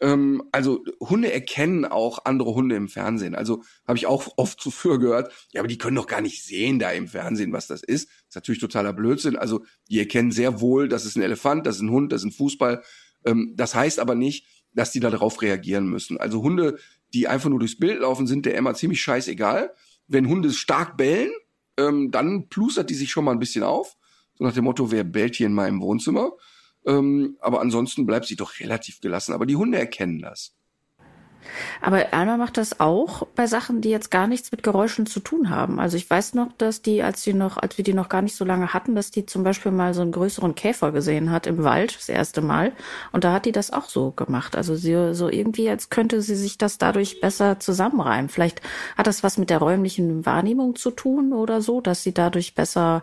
Ähm, 0.00 0.42
also 0.52 0.84
Hunde 1.00 1.32
erkennen 1.32 1.84
auch 1.84 2.24
andere 2.24 2.54
Hunde 2.54 2.76
im 2.76 2.88
Fernsehen. 2.88 3.34
Also 3.34 3.62
habe 3.86 3.98
ich 3.98 4.06
auch 4.06 4.28
oft 4.36 4.60
zuvor 4.60 4.98
gehört, 4.98 5.32
ja, 5.52 5.60
aber 5.60 5.68
die 5.68 5.78
können 5.78 5.96
doch 5.96 6.06
gar 6.06 6.20
nicht 6.20 6.44
sehen 6.44 6.78
da 6.78 6.90
im 6.92 7.08
Fernsehen, 7.08 7.52
was 7.52 7.66
das 7.66 7.82
ist. 7.82 8.08
Das 8.08 8.28
ist 8.28 8.34
natürlich 8.36 8.60
totaler 8.60 8.92
Blödsinn. 8.92 9.36
Also 9.36 9.64
die 9.90 9.98
erkennen 9.98 10.32
sehr 10.32 10.60
wohl, 10.60 10.88
das 10.88 11.04
ist 11.04 11.16
ein 11.16 11.22
Elefant, 11.22 11.66
das 11.66 11.76
ist 11.76 11.82
ein 11.82 11.90
Hund, 11.90 12.12
das 12.12 12.22
ist 12.22 12.28
ein 12.28 12.32
Fußball. 12.32 12.82
Ähm, 13.24 13.54
das 13.56 13.74
heißt 13.74 13.98
aber 13.98 14.14
nicht, 14.14 14.46
dass 14.76 14.92
die 14.92 15.00
darauf 15.00 15.42
reagieren 15.42 15.88
müssen. 15.88 16.18
Also 16.18 16.42
Hunde 16.42 16.78
die 17.14 17.28
einfach 17.28 17.48
nur 17.48 17.58
durchs 17.58 17.78
Bild 17.78 18.00
laufen, 18.00 18.26
sind 18.26 18.46
der 18.46 18.56
Emma 18.56 18.74
ziemlich 18.74 19.00
scheißegal. 19.00 19.72
Wenn 20.06 20.28
Hunde 20.28 20.52
stark 20.52 20.96
bellen, 20.96 21.30
ähm, 21.78 22.10
dann 22.10 22.48
plustert 22.48 22.90
die 22.90 22.94
sich 22.94 23.10
schon 23.10 23.24
mal 23.24 23.32
ein 23.32 23.38
bisschen 23.38 23.64
auf. 23.64 23.96
So 24.34 24.44
nach 24.44 24.52
dem 24.52 24.64
Motto, 24.64 24.90
wer 24.90 25.04
bellt 25.04 25.36
hier 25.36 25.46
in 25.46 25.54
meinem 25.54 25.80
Wohnzimmer? 25.80 26.32
Ähm, 26.84 27.36
aber 27.40 27.60
ansonsten 27.60 28.06
bleibt 28.06 28.26
sie 28.26 28.36
doch 28.36 28.60
relativ 28.60 29.00
gelassen. 29.00 29.32
Aber 29.32 29.46
die 29.46 29.56
Hunde 29.56 29.78
erkennen 29.78 30.20
das. 30.20 30.54
Aber 31.80 32.12
Alma 32.12 32.36
macht 32.36 32.56
das 32.56 32.80
auch 32.80 33.26
bei 33.34 33.46
Sachen, 33.46 33.80
die 33.80 33.90
jetzt 33.90 34.10
gar 34.10 34.26
nichts 34.26 34.52
mit 34.52 34.62
Geräuschen 34.62 35.06
zu 35.06 35.20
tun 35.20 35.50
haben. 35.50 35.78
Also 35.80 35.96
ich 35.96 36.08
weiß 36.08 36.34
noch, 36.34 36.48
dass 36.58 36.82
die, 36.82 37.02
als 37.02 37.22
die 37.22 37.34
noch, 37.34 37.56
als 37.56 37.76
wir 37.78 37.84
die 37.84 37.94
noch 37.94 38.08
gar 38.08 38.22
nicht 38.22 38.36
so 38.36 38.44
lange 38.44 38.72
hatten, 38.72 38.94
dass 38.94 39.10
die 39.10 39.26
zum 39.26 39.44
Beispiel 39.44 39.72
mal 39.72 39.94
so 39.94 40.02
einen 40.02 40.12
größeren 40.12 40.54
Käfer 40.54 40.92
gesehen 40.92 41.30
hat 41.30 41.46
im 41.46 41.64
Wald, 41.64 41.96
das 41.96 42.08
erste 42.08 42.40
Mal. 42.40 42.72
Und 43.12 43.24
da 43.24 43.32
hat 43.32 43.46
die 43.46 43.52
das 43.52 43.72
auch 43.72 43.88
so 43.88 44.10
gemacht. 44.10 44.56
Also 44.56 44.74
sie, 44.74 45.14
so 45.14 45.28
irgendwie, 45.28 45.68
als 45.68 45.90
könnte 45.90 46.22
sie 46.22 46.36
sich 46.36 46.58
das 46.58 46.78
dadurch 46.78 47.20
besser 47.20 47.60
zusammenreimen. 47.60 48.28
Vielleicht 48.28 48.60
hat 48.96 49.06
das 49.06 49.22
was 49.22 49.38
mit 49.38 49.50
der 49.50 49.58
räumlichen 49.58 50.26
Wahrnehmung 50.26 50.76
zu 50.76 50.90
tun 50.90 51.32
oder 51.32 51.60
so, 51.60 51.80
dass 51.80 52.02
sie 52.02 52.14
dadurch 52.14 52.54
besser 52.54 53.02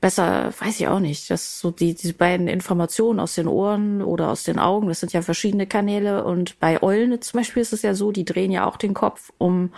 besser, 0.00 0.52
weiß 0.58 0.80
ich 0.80 0.88
auch 0.88 1.00
nicht, 1.00 1.30
dass 1.30 1.60
so 1.60 1.70
die, 1.70 1.94
diese 1.94 2.14
beiden 2.14 2.48
Informationen 2.48 3.20
aus 3.20 3.34
den 3.34 3.46
Ohren 3.46 4.02
oder 4.02 4.28
aus 4.28 4.42
den 4.42 4.58
Augen, 4.58 4.88
das 4.88 5.00
sind 5.00 5.12
ja 5.12 5.22
verschiedene 5.22 5.66
Kanäle 5.66 6.24
und 6.24 6.58
bei 6.58 6.82
Eulen 6.82 7.20
zum 7.20 7.38
Beispiel 7.38 7.60
ist 7.60 7.72
es 7.72 7.82
ja 7.82 7.94
so, 7.94 8.10
die 8.10 8.24
drehen 8.24 8.50
ja 8.50 8.66
auch 8.66 8.76
den 8.76 8.94
Kopf, 8.94 9.30
um 9.38 9.72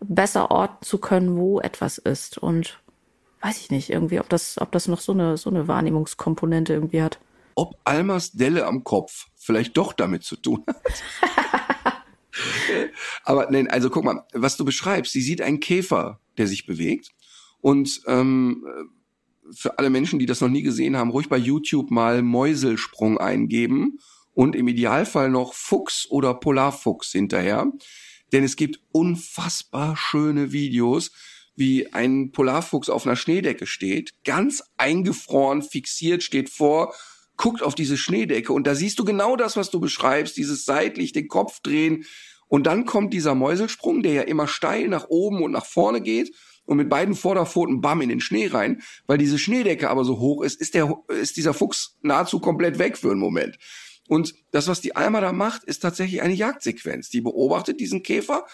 besser 0.00 0.50
orten 0.50 0.84
zu 0.84 0.98
können, 0.98 1.36
wo 1.36 1.60
etwas 1.60 1.98
ist 1.98 2.38
und 2.38 2.80
weiß 3.40 3.60
ich 3.60 3.70
nicht, 3.70 3.90
irgendwie, 3.90 4.18
ob 4.18 4.28
das, 4.28 4.60
ob 4.60 4.72
das 4.72 4.88
noch 4.88 5.00
so 5.00 5.12
eine, 5.12 5.36
so 5.36 5.48
eine 5.48 5.68
Wahrnehmungskomponente 5.68 6.72
irgendwie 6.72 7.02
hat. 7.02 7.20
Ob 7.54 7.76
Almas 7.84 8.32
Delle 8.32 8.66
am 8.66 8.82
Kopf 8.82 9.26
vielleicht 9.36 9.76
doch 9.76 9.92
damit 9.92 10.24
zu 10.24 10.36
tun 10.36 10.64
hat. 10.66 10.76
Aber 13.24 13.48
nein, 13.50 13.68
also 13.68 13.90
guck 13.90 14.04
mal, 14.04 14.24
was 14.32 14.56
du 14.56 14.64
beschreibst, 14.64 15.12
sie 15.12 15.22
sieht 15.22 15.40
einen 15.40 15.60
Käfer, 15.60 16.20
der 16.36 16.46
sich 16.46 16.66
bewegt 16.66 17.12
und 17.60 18.02
ähm, 18.06 18.64
für 19.54 19.78
alle 19.78 19.90
Menschen, 19.90 20.18
die 20.18 20.26
das 20.26 20.40
noch 20.40 20.48
nie 20.48 20.62
gesehen 20.62 20.96
haben, 20.96 21.10
ruhig 21.10 21.28
bei 21.28 21.36
YouTube 21.36 21.90
mal 21.90 22.22
Mäuselsprung 22.22 23.18
eingeben 23.18 23.98
und 24.34 24.54
im 24.54 24.68
Idealfall 24.68 25.30
noch 25.30 25.54
Fuchs 25.54 26.06
oder 26.10 26.34
Polarfuchs 26.34 27.12
hinterher. 27.12 27.72
Denn 28.32 28.44
es 28.44 28.56
gibt 28.56 28.80
unfassbar 28.92 29.96
schöne 29.96 30.52
Videos, 30.52 31.10
wie 31.56 31.92
ein 31.92 32.30
Polarfuchs 32.30 32.88
auf 32.88 33.06
einer 33.06 33.16
Schneedecke 33.16 33.66
steht, 33.66 34.12
ganz 34.24 34.62
eingefroren, 34.76 35.62
fixiert, 35.62 36.22
steht 36.22 36.50
vor, 36.50 36.94
guckt 37.36 37.62
auf 37.62 37.74
diese 37.74 37.96
Schneedecke 37.96 38.52
und 38.52 38.66
da 38.66 38.74
siehst 38.74 38.98
du 38.98 39.04
genau 39.04 39.34
das, 39.34 39.56
was 39.56 39.70
du 39.70 39.80
beschreibst, 39.80 40.36
dieses 40.36 40.64
seitlich 40.64 41.12
den 41.12 41.26
Kopf 41.26 41.60
drehen 41.60 42.04
und 42.46 42.66
dann 42.66 42.84
kommt 42.84 43.12
dieser 43.12 43.34
Mäuselsprung, 43.34 44.02
der 44.02 44.12
ja 44.12 44.22
immer 44.22 44.46
steil 44.46 44.88
nach 44.88 45.08
oben 45.08 45.42
und 45.42 45.52
nach 45.52 45.66
vorne 45.66 46.00
geht 46.00 46.32
und 46.68 46.76
mit 46.76 46.90
beiden 46.90 47.14
Vorderpfoten 47.14 47.80
bam 47.80 48.02
in 48.02 48.10
den 48.10 48.20
Schnee 48.20 48.46
rein, 48.46 48.82
weil 49.06 49.16
diese 49.16 49.38
Schneedecke 49.38 49.88
aber 49.88 50.04
so 50.04 50.18
hoch 50.18 50.42
ist, 50.42 50.60
ist 50.60 50.74
der 50.74 50.94
ist 51.08 51.38
dieser 51.38 51.54
Fuchs 51.54 51.96
nahezu 52.02 52.40
komplett 52.40 52.78
weg 52.78 52.98
für 52.98 53.10
einen 53.10 53.20
Moment. 53.20 53.58
Und 54.06 54.34
das, 54.50 54.68
was 54.68 54.82
die 54.82 54.94
Alma 54.94 55.22
da 55.22 55.32
macht, 55.32 55.64
ist 55.64 55.80
tatsächlich 55.80 56.20
eine 56.20 56.34
Jagdsequenz. 56.34 57.08
Die 57.08 57.22
beobachtet 57.22 57.80
diesen 57.80 58.02
Käfer, 58.02 58.46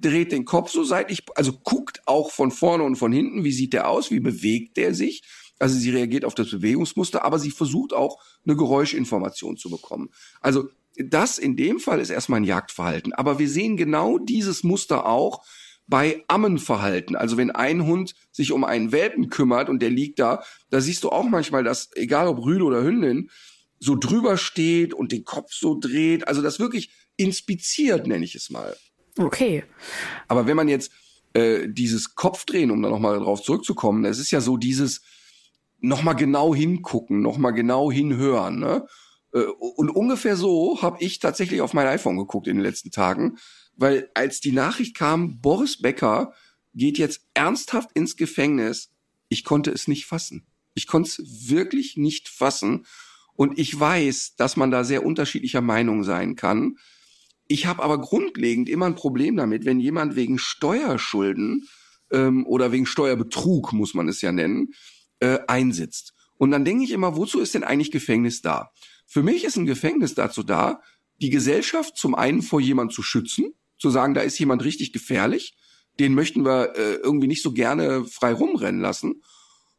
dreht 0.00 0.32
den 0.32 0.46
Kopf 0.46 0.70
so 0.70 0.82
seitlich, 0.82 1.24
also 1.34 1.52
guckt 1.52 2.00
auch 2.06 2.30
von 2.30 2.50
vorne 2.50 2.84
und 2.84 2.96
von 2.96 3.12
hinten, 3.12 3.44
wie 3.44 3.52
sieht 3.52 3.74
der 3.74 3.88
aus, 3.88 4.10
wie 4.10 4.20
bewegt 4.20 4.78
der 4.78 4.94
sich. 4.94 5.22
Also 5.58 5.78
sie 5.78 5.90
reagiert 5.90 6.24
auf 6.24 6.34
das 6.34 6.50
Bewegungsmuster, 6.50 7.22
aber 7.22 7.38
sie 7.38 7.50
versucht 7.50 7.92
auch 7.92 8.18
eine 8.46 8.56
Geräuschinformation 8.56 9.58
zu 9.58 9.68
bekommen. 9.68 10.08
Also 10.40 10.70
das 10.96 11.36
in 11.36 11.54
dem 11.56 11.80
Fall 11.80 12.00
ist 12.00 12.10
erstmal 12.10 12.40
ein 12.40 12.44
Jagdverhalten. 12.44 13.12
Aber 13.12 13.38
wir 13.38 13.48
sehen 13.48 13.76
genau 13.76 14.18
dieses 14.18 14.64
Muster 14.64 15.04
auch 15.06 15.44
bei 15.88 16.24
Ammenverhalten. 16.28 17.16
Also 17.16 17.36
wenn 17.36 17.50
ein 17.50 17.86
Hund 17.86 18.14
sich 18.30 18.52
um 18.52 18.62
einen 18.62 18.92
Welpen 18.92 19.30
kümmert 19.30 19.68
und 19.68 19.80
der 19.80 19.90
liegt 19.90 20.18
da, 20.18 20.42
da 20.70 20.80
siehst 20.80 21.02
du 21.02 21.08
auch 21.08 21.24
manchmal, 21.24 21.64
dass, 21.64 21.90
egal 21.94 22.28
ob 22.28 22.44
Rüde 22.44 22.64
oder 22.64 22.82
Hündin, 22.82 23.30
so 23.80 23.96
drüber 23.96 24.36
steht 24.36 24.92
und 24.92 25.12
den 25.12 25.24
Kopf 25.24 25.52
so 25.52 25.78
dreht. 25.78 26.28
Also 26.28 26.42
das 26.42 26.60
wirklich 26.60 26.90
inspiziert, 27.16 28.06
nenne 28.06 28.24
ich 28.24 28.34
es 28.34 28.50
mal. 28.50 28.76
Okay. 29.18 29.64
Aber 30.28 30.46
wenn 30.46 30.56
man 30.56 30.68
jetzt 30.68 30.92
äh, 31.32 31.68
dieses 31.68 32.14
Kopfdrehen, 32.14 32.70
um 32.70 32.82
da 32.82 32.90
nochmal 32.90 33.18
drauf 33.18 33.42
zurückzukommen, 33.42 34.04
es 34.04 34.18
ist 34.18 34.30
ja 34.30 34.40
so 34.40 34.56
dieses 34.56 35.00
nochmal 35.80 36.16
genau 36.16 36.54
hingucken, 36.54 37.22
nochmal 37.22 37.52
genau 37.52 37.90
hinhören. 37.90 38.58
Ne? 38.58 38.86
Äh, 39.32 39.44
und 39.58 39.90
ungefähr 39.90 40.36
so 40.36 40.82
habe 40.82 40.98
ich 41.00 41.18
tatsächlich 41.18 41.60
auf 41.62 41.72
mein 41.72 41.86
iPhone 41.86 42.18
geguckt 42.18 42.46
in 42.46 42.56
den 42.56 42.64
letzten 42.64 42.90
Tagen, 42.90 43.38
weil 43.78 44.10
als 44.12 44.40
die 44.40 44.52
Nachricht 44.52 44.94
kam, 44.94 45.40
Boris 45.40 45.80
Becker 45.80 46.34
geht 46.74 46.98
jetzt 46.98 47.22
ernsthaft 47.32 47.90
ins 47.94 48.16
Gefängnis, 48.16 48.90
ich 49.28 49.44
konnte 49.44 49.70
es 49.70 49.88
nicht 49.88 50.04
fassen. 50.04 50.46
Ich 50.74 50.86
konnte 50.86 51.10
es 51.10 51.48
wirklich 51.48 51.96
nicht 51.96 52.28
fassen. 52.28 52.86
Und 53.34 53.58
ich 53.58 53.78
weiß, 53.78 54.34
dass 54.36 54.56
man 54.56 54.70
da 54.70 54.84
sehr 54.84 55.06
unterschiedlicher 55.06 55.60
Meinung 55.60 56.02
sein 56.02 56.34
kann. 56.34 56.76
Ich 57.46 57.66
habe 57.66 57.82
aber 57.82 58.00
grundlegend 58.00 58.68
immer 58.68 58.86
ein 58.86 58.96
Problem 58.96 59.36
damit, 59.36 59.64
wenn 59.64 59.80
jemand 59.80 60.16
wegen 60.16 60.38
Steuerschulden 60.38 61.68
ähm, 62.10 62.46
oder 62.46 62.72
wegen 62.72 62.84
Steuerbetrug, 62.84 63.72
muss 63.72 63.94
man 63.94 64.08
es 64.08 64.20
ja 64.20 64.32
nennen, 64.32 64.74
äh, 65.20 65.38
einsitzt. 65.46 66.14
Und 66.36 66.50
dann 66.50 66.64
denke 66.64 66.84
ich 66.84 66.90
immer, 66.90 67.16
wozu 67.16 67.40
ist 67.40 67.54
denn 67.54 67.64
eigentlich 67.64 67.92
Gefängnis 67.92 68.42
da? 68.42 68.72
Für 69.06 69.22
mich 69.22 69.44
ist 69.44 69.56
ein 69.56 69.66
Gefängnis 69.66 70.14
dazu 70.14 70.42
da, 70.42 70.82
die 71.20 71.30
Gesellschaft 71.30 71.96
zum 71.96 72.14
einen 72.14 72.42
vor 72.42 72.60
jemand 72.60 72.92
zu 72.92 73.02
schützen, 73.02 73.54
zu 73.78 73.90
sagen, 73.90 74.14
da 74.14 74.20
ist 74.20 74.38
jemand 74.38 74.64
richtig 74.64 74.92
gefährlich, 74.92 75.56
den 75.98 76.14
möchten 76.14 76.44
wir 76.44 76.76
äh, 76.76 76.94
irgendwie 76.94 77.26
nicht 77.26 77.42
so 77.42 77.52
gerne 77.52 78.04
frei 78.04 78.32
rumrennen 78.32 78.80
lassen. 78.80 79.22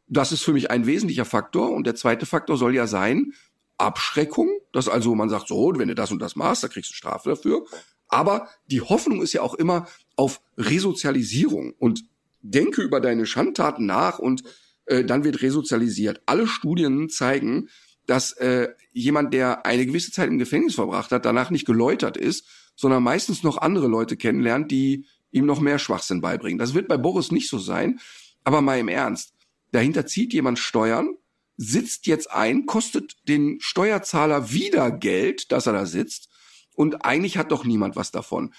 Das 0.06 0.32
ist 0.32 0.42
für 0.42 0.52
mich 0.52 0.70
ein 0.70 0.86
wesentlicher 0.86 1.24
Faktor. 1.24 1.70
Und 1.70 1.86
der 1.86 1.94
zweite 1.94 2.26
Faktor 2.26 2.56
soll 2.56 2.74
ja 2.74 2.86
sein, 2.86 3.32
Abschreckung, 3.78 4.50
dass 4.72 4.88
also 4.88 5.14
man 5.14 5.30
sagt, 5.30 5.48
so, 5.48 5.72
wenn 5.76 5.88
du 5.88 5.94
das 5.94 6.10
und 6.10 6.20
das 6.20 6.36
machst, 6.36 6.62
da 6.62 6.68
kriegst 6.68 6.90
du 6.90 6.94
Strafe 6.94 7.30
dafür. 7.30 7.64
Aber 8.08 8.48
die 8.66 8.82
Hoffnung 8.82 9.22
ist 9.22 9.32
ja 9.32 9.42
auch 9.42 9.54
immer 9.54 9.86
auf 10.16 10.40
Resozialisierung 10.58 11.72
und 11.78 12.04
denke 12.42 12.82
über 12.82 13.00
deine 13.00 13.24
Schandtaten 13.24 13.86
nach 13.86 14.18
und 14.18 14.42
äh, 14.86 15.04
dann 15.04 15.24
wird 15.24 15.42
resozialisiert. 15.42 16.20
Alle 16.26 16.46
Studien 16.46 17.08
zeigen, 17.08 17.68
dass 18.10 18.32
äh, 18.32 18.74
jemand, 18.92 19.32
der 19.32 19.64
eine 19.64 19.86
gewisse 19.86 20.10
Zeit 20.10 20.28
im 20.28 20.40
Gefängnis 20.40 20.74
verbracht 20.74 21.12
hat, 21.12 21.24
danach 21.24 21.50
nicht 21.50 21.64
geläutert 21.64 22.16
ist, 22.16 22.44
sondern 22.74 23.04
meistens 23.04 23.44
noch 23.44 23.58
andere 23.58 23.86
Leute 23.86 24.16
kennenlernt, 24.16 24.72
die 24.72 25.06
ihm 25.30 25.46
noch 25.46 25.60
mehr 25.60 25.78
Schwachsinn 25.78 26.20
beibringen. 26.20 26.58
Das 26.58 26.74
wird 26.74 26.88
bei 26.88 26.96
Boris 26.96 27.30
nicht 27.30 27.48
so 27.48 27.60
sein, 27.60 28.00
aber 28.42 28.62
mal 28.62 28.80
im 28.80 28.88
Ernst. 28.88 29.32
Dahinter 29.70 30.06
zieht 30.06 30.32
jemand 30.32 30.58
Steuern, 30.58 31.14
sitzt 31.56 32.08
jetzt 32.08 32.32
ein, 32.32 32.66
kostet 32.66 33.14
den 33.28 33.60
Steuerzahler 33.60 34.50
wieder 34.50 34.90
Geld, 34.90 35.52
dass 35.52 35.68
er 35.68 35.72
da 35.72 35.86
sitzt. 35.86 36.30
Und 36.74 37.04
eigentlich 37.04 37.36
hat 37.36 37.52
doch 37.52 37.64
niemand 37.64 37.94
was 37.94 38.10
davon. 38.10 38.52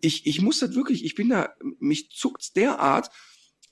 Ich, 0.00 0.24
ich 0.24 0.40
muss 0.40 0.60
das 0.60 0.74
wirklich, 0.74 1.04
ich 1.04 1.14
bin 1.14 1.28
da, 1.28 1.52
mich 1.78 2.08
zuckt's 2.08 2.54
derart, 2.54 3.10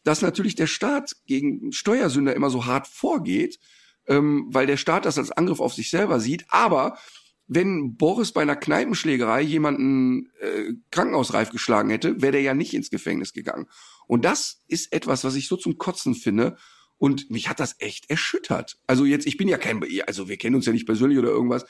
dass 0.05 0.21
natürlich 0.21 0.57
der 0.57 0.67
Staat 0.67 1.17
gegen 1.25 1.73
Steuersünder 1.73 2.37
immer 2.37 2.51
so 2.51 2.67
hart 2.67 2.87
vorgeht, 2.87 3.59
ähm, 4.07 4.47
weil 4.49 4.67
der 4.67 4.77
Staat 4.77 5.05
das 5.05 5.19
als 5.19 5.31
Angriff 5.31 5.61
auf 5.61 5.75
sich 5.75 5.91
selber 5.91 6.21
sieht. 6.21 6.45
Aber 6.49 6.99
wenn 7.47 7.97
Boris 7.97 8.33
bei 8.33 8.43
einer 8.43 8.57
Kneipenschlägerei 8.57 9.43
jemanden 9.43 10.31
äh, 10.41 10.73
krankenhausreif 10.91 11.51
geschlagen 11.51 11.91
hätte, 11.91 12.21
wäre 12.23 12.33
der 12.33 12.43
ja 12.43 12.55
nicht 12.55 12.75
ins 12.75 12.91
Gefängnis 12.91 13.33
gegangen. 13.33 13.67
Und 14.07 14.25
das 14.25 14.63
ist 14.69 14.93
etwas, 14.93 15.25
was 15.25 15.35
ich 15.35 15.49
so 15.49 15.57
zum 15.57 15.79
Kotzen 15.79 16.15
finde, 16.15 16.57
und 17.03 17.31
mich 17.31 17.49
hat 17.49 17.59
das 17.59 17.75
echt 17.81 18.09
erschüttert. 18.11 18.79
Also 18.87 19.05
jetzt, 19.05 19.27
ich 19.27 19.37
bin 19.37 19.49
ja 19.49 19.59
kein, 19.59 19.83
also 20.07 20.29
wir 20.29 20.37
kennen 20.37 20.55
uns 20.55 20.67
ja 20.67 20.73
nicht 20.73 20.87
persönlich 20.87 21.19
oder 21.19 21.31
irgendwas, 21.31 21.67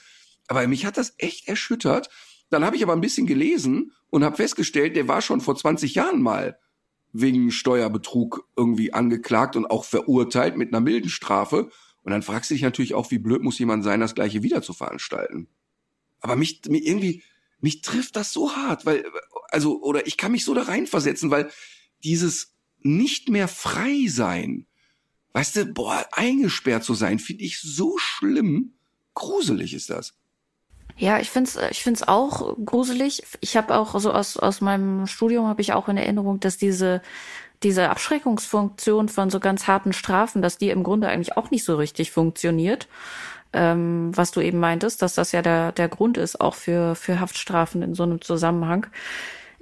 aber 0.47 0.69
mich 0.69 0.85
hat 0.85 0.99
das 0.99 1.15
echt 1.17 1.49
erschüttert. 1.49 2.11
Dann 2.51 2.67
habe 2.67 2.77
ich 2.77 2.83
aber 2.83 2.93
ein 2.93 3.01
bisschen 3.01 3.27
gelesen 3.27 3.93
und 4.11 4.25
habe 4.25 4.37
festgestellt, 4.37 4.95
der 4.95 5.09
war 5.09 5.23
schon 5.23 5.41
vor 5.41 5.57
20 5.57 5.95
Jahren 5.95 6.21
mal 6.21 6.59
wegen 7.15 7.51
Steuerbetrug 7.51 8.47
irgendwie 8.57 8.93
angeklagt 8.93 9.57
und 9.57 9.65
auch 9.71 9.87
verurteilt 9.87 10.59
mit 10.59 10.69
einer 10.69 10.81
milden 10.81 11.09
Strafe. 11.09 11.71
Und 12.03 12.13
dann 12.13 12.23
fragst 12.23 12.51
du 12.51 12.55
dich 12.55 12.63
natürlich 12.63 12.95
auch, 12.95 13.11
wie 13.11 13.19
blöd 13.19 13.43
muss 13.43 13.59
jemand 13.59 13.85
sein, 13.85 14.01
das 14.01 14.15
gleiche 14.15 14.43
wieder 14.43 14.63
zu 14.63 14.73
veranstalten. 14.73 15.49
Aber 16.21 16.37
mich, 16.37 16.63
mich 16.69 16.87
irgendwie, 16.87 17.23
mich 17.61 17.83
trifft 17.83 18.17
das 18.17 18.33
so 18.33 18.55
hart, 18.57 18.87
weil, 18.87 19.05
also, 19.49 19.81
oder 19.83 20.07
ich 20.07 20.17
kann 20.17 20.33
mich 20.33 20.45
so 20.45 20.55
da 20.55 20.63
reinversetzen, 20.63 21.31
weil 21.31 21.51
dieses 22.03 22.55
nicht 22.81 23.29
mehr 23.29 23.47
frei 23.49 24.07
sein, 24.09 24.67
Weißt 25.33 25.57
du, 25.57 25.67
boah, 25.67 26.07
eingesperrt 26.13 26.85
zu 26.85 26.95
sein, 26.95 27.19
finde 27.19 27.45
ich 27.45 27.61
so 27.61 27.97
schlimm. 27.97 28.75
Gruselig 29.15 29.75
ist 29.75 29.91
das. 29.91 30.15
Ja, 30.97 31.19
ich 31.21 31.31
find's, 31.31 31.59
ich 31.71 31.83
find's 31.83 32.03
auch 32.03 32.57
gruselig. 32.65 33.23
Ich 33.41 33.57
habe 33.57 33.75
auch 33.75 33.99
so 33.99 34.13
aus 34.13 34.37
aus 34.37 34.61
meinem 34.61 35.07
Studium 35.07 35.47
habe 35.47 35.63
ich 35.63 35.73
auch 35.73 35.89
in 35.89 35.97
Erinnerung, 35.97 36.39
dass 36.41 36.59
diese 36.59 37.01
diese 37.63 37.91
Abschreckungsfunktion 37.91 39.09
von 39.09 39.31
so 39.31 39.41
ganz 39.41 39.67
harten 39.67 39.93
Strafen, 39.93 40.43
dass 40.43 40.59
die 40.59 40.71
im 40.71 40.83
Grunde 40.83 41.09
eigentlich 41.09 41.37
auch 41.37 41.51
nicht 41.51 41.65
so 41.65 41.77
richtig 41.77 42.11
funktioniert. 42.11 42.89
Ähm, 43.55 44.11
was 44.15 44.31
du 44.31 44.41
eben 44.41 44.59
meintest, 44.59 45.03
dass 45.03 45.15
das 45.15 45.33
ja 45.33 45.43
der 45.43 45.73
der 45.73 45.89
Grund 45.89 46.17
ist 46.17 46.41
auch 46.41 46.55
für 46.55 46.95
für 46.95 47.21
Haftstrafen 47.21 47.83
in 47.83 47.95
so 47.95 48.03
einem 48.03 48.23
Zusammenhang 48.23 48.87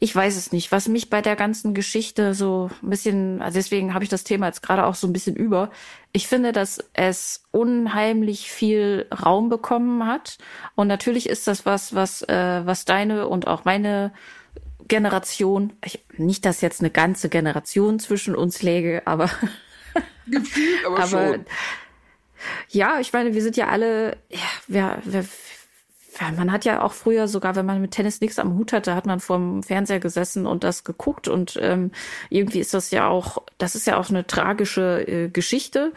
ich 0.02 0.16
weiß 0.16 0.36
es 0.36 0.50
nicht, 0.50 0.72
was 0.72 0.88
mich 0.88 1.10
bei 1.10 1.20
der 1.20 1.36
ganzen 1.36 1.74
Geschichte 1.74 2.32
so 2.32 2.70
ein 2.82 2.88
bisschen, 2.88 3.42
also 3.42 3.58
deswegen 3.58 3.92
habe 3.92 4.02
ich 4.02 4.08
das 4.08 4.24
Thema 4.24 4.46
jetzt 4.46 4.62
gerade 4.62 4.86
auch 4.86 4.94
so 4.94 5.06
ein 5.06 5.12
bisschen 5.12 5.36
über. 5.36 5.70
Ich 6.12 6.26
finde, 6.26 6.52
dass 6.52 6.82
es 6.94 7.44
unheimlich 7.50 8.50
viel 8.50 9.06
Raum 9.12 9.50
bekommen 9.50 10.06
hat. 10.06 10.38
Und 10.74 10.88
natürlich 10.88 11.28
ist 11.28 11.46
das 11.46 11.66
was, 11.66 11.94
was, 11.94 12.22
äh, 12.22 12.62
was 12.64 12.86
deine 12.86 13.28
und 13.28 13.46
auch 13.46 13.66
meine 13.66 14.12
Generation, 14.90 15.72
ich, 15.84 16.04
nicht, 16.18 16.44
dass 16.44 16.60
jetzt 16.60 16.80
eine 16.80 16.90
ganze 16.90 17.30
Generation 17.30 17.98
zwischen 17.98 18.36
uns 18.36 18.60
läge, 18.62 19.06
aber, 19.06 19.30
Gefühlt, 20.26 20.84
aber, 20.84 20.98
aber 20.98 21.08
schon. 21.32 21.44
Ja, 22.68 23.00
ich 23.00 23.12
meine, 23.12 23.32
wir 23.34 23.42
sind 23.42 23.56
ja 23.56 23.68
alle, 23.68 24.16
ja, 24.28 24.40
wir, 24.66 24.98
wir, 25.04 25.24
man 26.36 26.52
hat 26.52 26.64
ja 26.64 26.82
auch 26.82 26.92
früher 26.92 27.28
sogar, 27.28 27.54
wenn 27.56 27.66
man 27.66 27.80
mit 27.80 27.92
Tennis 27.92 28.20
nichts 28.20 28.38
am 28.38 28.54
Hut 28.58 28.72
hatte, 28.72 28.94
hat 28.94 29.06
man 29.06 29.20
vorm 29.20 29.62
Fernseher 29.62 30.00
gesessen 30.00 30.46
und 30.46 30.64
das 30.64 30.84
geguckt 30.84 31.28
und 31.28 31.58
ähm, 31.62 31.92
irgendwie 32.28 32.60
ist 32.60 32.74
das 32.74 32.90
ja 32.90 33.08
auch, 33.08 33.42
das 33.58 33.74
ist 33.74 33.86
ja 33.86 33.96
auch 33.96 34.10
eine 34.10 34.26
tragische 34.26 35.06
äh, 35.06 35.28
Geschichte. 35.28 35.92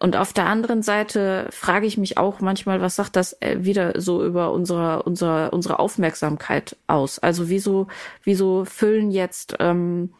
Und 0.00 0.16
auf 0.16 0.32
der 0.32 0.46
anderen 0.46 0.82
Seite 0.82 1.48
frage 1.50 1.86
ich 1.86 1.98
mich 1.98 2.18
auch 2.18 2.40
manchmal, 2.40 2.80
was 2.80 2.96
sagt 2.96 3.16
das 3.16 3.36
äh, 3.40 3.56
wieder 3.60 4.00
so 4.00 4.24
über 4.24 4.52
unsere, 4.52 5.02
unsere, 5.02 5.50
unsere 5.50 5.78
Aufmerksamkeit 5.78 6.76
aus? 6.86 7.18
Also 7.18 7.48
wieso, 7.48 7.88
wieso 8.22 8.64
füllen 8.64 9.10
jetzt 9.10 9.56
ähm, 9.58 10.10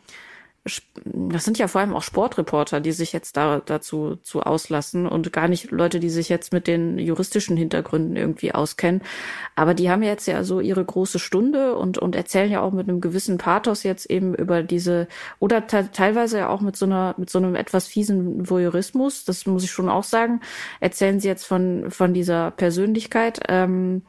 das 1.05 1.45
sind 1.45 1.59
ja 1.59 1.69
vor 1.69 1.81
allem 1.81 1.95
auch 1.95 2.03
Sportreporter, 2.03 2.81
die 2.81 2.93
sich 2.93 3.13
jetzt 3.13 3.37
da 3.37 3.61
dazu 3.65 4.17
zu 4.23 4.43
auslassen 4.43 5.07
und 5.07 5.33
gar 5.33 5.49
nicht 5.49 5.71
Leute, 5.71 6.01
die 6.01 6.11
sich 6.11 6.29
jetzt 6.29 6.53
mit 6.53 6.67
den 6.67 6.99
juristischen 6.99 7.57
Hintergründen 7.57 8.17
irgendwie 8.17 8.55
auskennen. 8.55 9.03
Aber 9.57 9.75
die 9.75 9.91
haben 9.91 10.03
jetzt 10.03 10.27
ja 10.27 10.45
so 10.45 10.61
ihre 10.61 10.85
große 10.85 11.19
Stunde 11.19 11.77
und, 11.77 11.99
und 11.99 12.15
erzählen 12.15 12.51
ja 12.51 12.61
auch 12.61 12.73
mit 12.73 12.89
einem 12.89 13.01
gewissen 13.01 13.39
Pathos 13.39 13.83
jetzt 13.83 14.11
eben 14.11 14.35
über 14.35 14.63
diese 14.63 15.09
oder 15.39 15.67
teilweise 15.67 16.39
ja 16.39 16.49
auch 16.49 16.61
mit 16.61 16.77
so 16.77 16.87
einer, 16.87 17.15
mit 17.17 17.31
so 17.31 17.39
einem 17.39 17.55
etwas 17.55 17.87
fiesen 17.87 18.49
Voyeurismus. 18.49 19.25
Das 19.25 19.47
muss 19.47 19.65
ich 19.65 19.71
schon 19.71 19.89
auch 19.89 20.05
sagen. 20.05 20.41
Erzählen 20.81 21.21
sie 21.21 21.29
jetzt 21.29 21.47
von, 21.47 21.91
von 21.91 22.13
dieser 22.13 22.51
Persönlichkeit. 22.51 23.41
Ähm, 23.49 24.03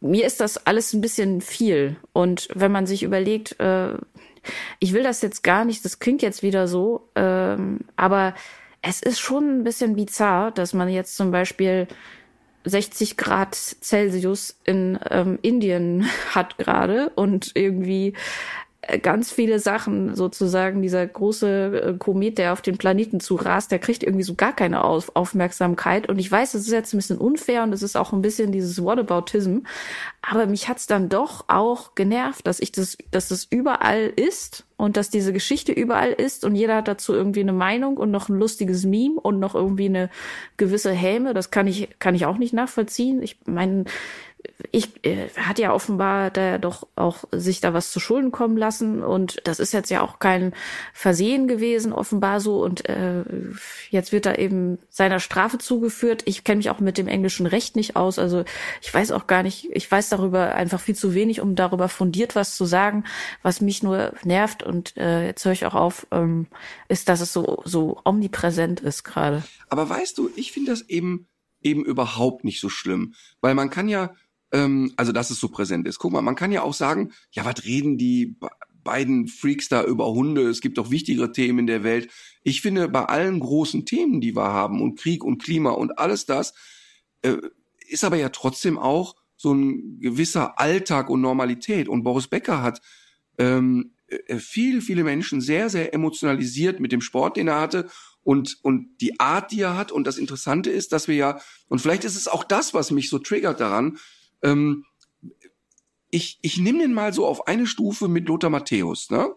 mir 0.00 0.26
ist 0.26 0.40
das 0.40 0.66
alles 0.66 0.92
ein 0.92 1.00
bisschen 1.00 1.40
viel. 1.40 1.96
Und 2.12 2.48
wenn 2.54 2.70
man 2.70 2.86
sich 2.86 3.02
überlegt, 3.02 3.58
äh, 3.58 3.94
ich 4.78 4.92
will 4.92 5.02
das 5.02 5.22
jetzt 5.22 5.42
gar 5.42 5.64
nicht, 5.64 5.84
das 5.84 5.98
klingt 5.98 6.22
jetzt 6.22 6.42
wieder 6.42 6.68
so, 6.68 7.08
ähm, 7.14 7.80
aber 7.96 8.34
es 8.82 9.02
ist 9.02 9.18
schon 9.18 9.60
ein 9.60 9.64
bisschen 9.64 9.96
bizarr, 9.96 10.50
dass 10.50 10.72
man 10.72 10.88
jetzt 10.88 11.16
zum 11.16 11.30
Beispiel 11.30 11.88
60 12.64 13.16
Grad 13.16 13.54
Celsius 13.54 14.58
in 14.64 14.98
ähm, 15.10 15.38
Indien 15.42 16.08
hat 16.34 16.58
gerade 16.58 17.10
und 17.10 17.52
irgendwie 17.54 18.14
ganz 19.02 19.30
viele 19.30 19.58
Sachen 19.58 20.14
sozusagen, 20.14 20.80
dieser 20.80 21.06
große 21.06 21.82
äh, 21.94 21.98
Komet, 21.98 22.38
der 22.38 22.54
auf 22.54 22.62
den 22.62 22.78
Planeten 22.78 23.20
zu 23.20 23.36
rast, 23.36 23.70
der 23.70 23.78
kriegt 23.78 24.02
irgendwie 24.02 24.22
so 24.22 24.34
gar 24.34 24.54
keine 24.54 24.84
Auf 24.84 25.14
Aufmerksamkeit. 25.14 26.08
Und 26.08 26.18
ich 26.18 26.30
weiß, 26.30 26.52
das 26.52 26.62
ist 26.62 26.72
jetzt 26.72 26.94
ein 26.94 26.98
bisschen 26.98 27.18
unfair 27.18 27.62
und 27.62 27.72
es 27.72 27.82
ist 27.82 27.96
auch 27.96 28.12
ein 28.12 28.22
bisschen 28.22 28.50
dieses 28.50 28.82
Whataboutism. 28.82 29.58
Aber 30.22 30.46
mich 30.46 30.68
hat's 30.68 30.86
dann 30.86 31.08
doch 31.08 31.44
auch 31.48 31.94
genervt, 31.94 32.46
dass 32.46 32.60
ich 32.60 32.72
das, 32.72 32.96
dass 33.10 33.28
das 33.28 33.46
überall 33.50 34.12
ist 34.16 34.64
und 34.78 34.96
dass 34.96 35.10
diese 35.10 35.32
Geschichte 35.32 35.72
überall 35.72 36.12
ist 36.12 36.44
und 36.44 36.54
jeder 36.54 36.76
hat 36.76 36.88
dazu 36.88 37.12
irgendwie 37.12 37.40
eine 37.40 37.52
Meinung 37.52 37.96
und 37.96 38.10
noch 38.10 38.28
ein 38.28 38.38
lustiges 38.38 38.84
Meme 38.84 39.20
und 39.20 39.38
noch 39.38 39.54
irgendwie 39.54 39.86
eine 39.86 40.08
gewisse 40.56 40.92
Häme. 40.92 41.34
Das 41.34 41.50
kann 41.50 41.66
ich, 41.66 41.88
kann 41.98 42.14
ich 42.14 42.26
auch 42.26 42.38
nicht 42.38 42.54
nachvollziehen. 42.54 43.22
Ich 43.22 43.38
meine, 43.44 43.84
ich 44.72 45.04
äh, 45.04 45.28
hat 45.36 45.58
ja 45.58 45.72
offenbar 45.72 46.30
da 46.30 46.58
doch 46.58 46.86
auch 46.96 47.24
sich 47.32 47.60
da 47.60 47.74
was 47.74 47.90
zu 47.92 48.00
Schulden 48.00 48.32
kommen 48.32 48.56
lassen 48.56 49.02
und 49.02 49.40
das 49.44 49.60
ist 49.60 49.72
jetzt 49.72 49.90
ja 49.90 50.00
auch 50.00 50.18
kein 50.18 50.52
Versehen 50.92 51.48
gewesen 51.48 51.92
offenbar 51.92 52.40
so 52.40 52.62
und 52.62 52.88
äh, 52.88 53.24
jetzt 53.90 54.12
wird 54.12 54.26
da 54.26 54.34
eben 54.34 54.78
seiner 54.90 55.20
Strafe 55.20 55.58
zugeführt. 55.58 56.22
Ich 56.26 56.44
kenne 56.44 56.58
mich 56.58 56.70
auch 56.70 56.80
mit 56.80 56.98
dem 56.98 57.08
englischen 57.08 57.46
Recht 57.46 57.76
nicht 57.76 57.96
aus, 57.96 58.18
also 58.18 58.44
ich 58.82 58.92
weiß 58.92 59.12
auch 59.12 59.26
gar 59.26 59.42
nicht, 59.42 59.68
ich 59.72 59.90
weiß 59.90 60.08
darüber 60.08 60.54
einfach 60.54 60.80
viel 60.80 60.96
zu 60.96 61.14
wenig, 61.14 61.40
um 61.40 61.54
darüber 61.54 61.88
fundiert 61.88 62.34
was 62.34 62.56
zu 62.56 62.64
sagen. 62.64 63.04
Was 63.42 63.60
mich 63.60 63.82
nur 63.82 64.12
nervt 64.24 64.62
und 64.62 64.96
äh, 64.96 65.26
jetzt 65.26 65.44
höre 65.44 65.52
ich 65.52 65.66
auch 65.66 65.74
auf, 65.74 66.06
ähm, 66.10 66.46
ist, 66.88 67.08
dass 67.08 67.20
es 67.20 67.32
so 67.32 67.62
so 67.64 68.00
omnipräsent 68.04 68.80
ist 68.80 69.04
gerade. 69.04 69.42
Aber 69.68 69.88
weißt 69.88 70.18
du, 70.18 70.30
ich 70.36 70.52
finde 70.52 70.72
das 70.72 70.82
eben 70.88 71.28
eben 71.60 71.84
überhaupt 71.84 72.44
nicht 72.44 72.60
so 72.60 72.68
schlimm, 72.68 73.14
weil 73.40 73.54
man 73.54 73.70
kann 73.70 73.88
ja 73.88 74.14
ähm, 74.52 74.92
also 74.96 75.12
dass 75.12 75.30
es 75.30 75.40
so 75.40 75.48
präsent 75.48 75.86
ist. 75.86 75.98
Guck 75.98 76.12
mal, 76.12 76.22
man 76.22 76.36
kann 76.36 76.52
ja 76.52 76.62
auch 76.62 76.74
sagen, 76.74 77.12
ja, 77.32 77.44
was 77.44 77.64
reden 77.64 77.98
die 77.98 78.36
beiden 78.84 79.28
Freaks 79.28 79.68
da 79.68 79.84
über 79.84 80.12
Hunde? 80.12 80.48
Es 80.48 80.60
gibt 80.60 80.78
doch 80.78 80.90
wichtigere 80.90 81.32
Themen 81.32 81.60
in 81.60 81.66
der 81.66 81.84
Welt. 81.84 82.10
Ich 82.42 82.62
finde, 82.62 82.88
bei 82.88 83.04
allen 83.04 83.40
großen 83.40 83.84
Themen, 83.84 84.20
die 84.20 84.34
wir 84.34 84.48
haben 84.48 84.80
und 84.80 84.98
Krieg 84.98 85.24
und 85.24 85.42
Klima 85.42 85.70
und 85.70 85.98
alles 85.98 86.26
das, 86.26 86.54
äh, 87.22 87.36
ist 87.86 88.04
aber 88.04 88.16
ja 88.16 88.30
trotzdem 88.30 88.78
auch 88.78 89.16
so 89.36 89.52
ein 89.52 90.00
gewisser 90.00 90.58
Alltag 90.58 91.10
und 91.10 91.20
Normalität. 91.20 91.88
Und 91.88 92.02
Boris 92.02 92.28
Becker 92.28 92.62
hat 92.62 92.80
ähm, 93.38 93.92
äh, 94.08 94.38
viele, 94.38 94.80
viele 94.80 95.04
Menschen 95.04 95.40
sehr, 95.40 95.70
sehr 95.70 95.94
emotionalisiert 95.94 96.80
mit 96.80 96.92
dem 96.92 97.00
Sport, 97.00 97.36
den 97.36 97.48
er 97.48 97.60
hatte 97.60 97.88
und, 98.22 98.58
und 98.62 99.00
die 99.00 99.20
Art, 99.20 99.52
die 99.52 99.60
er 99.60 99.76
hat. 99.76 99.92
Und 99.92 100.06
das 100.06 100.18
Interessante 100.18 100.70
ist, 100.70 100.92
dass 100.92 101.08
wir 101.08 101.14
ja, 101.14 101.40
und 101.68 101.80
vielleicht 101.80 102.04
ist 102.04 102.16
es 102.16 102.28
auch 102.28 102.44
das, 102.44 102.74
was 102.74 102.90
mich 102.90 103.10
so 103.10 103.18
triggert 103.18 103.60
daran, 103.60 103.98
ähm, 104.42 104.84
ich, 106.10 106.38
ich 106.42 106.58
nehme 106.58 106.80
den 106.80 106.94
mal 106.94 107.12
so 107.12 107.26
auf 107.26 107.46
eine 107.46 107.66
Stufe 107.66 108.08
mit 108.08 108.28
Lothar 108.28 108.50
Matthäus, 108.50 109.10
ne? 109.10 109.34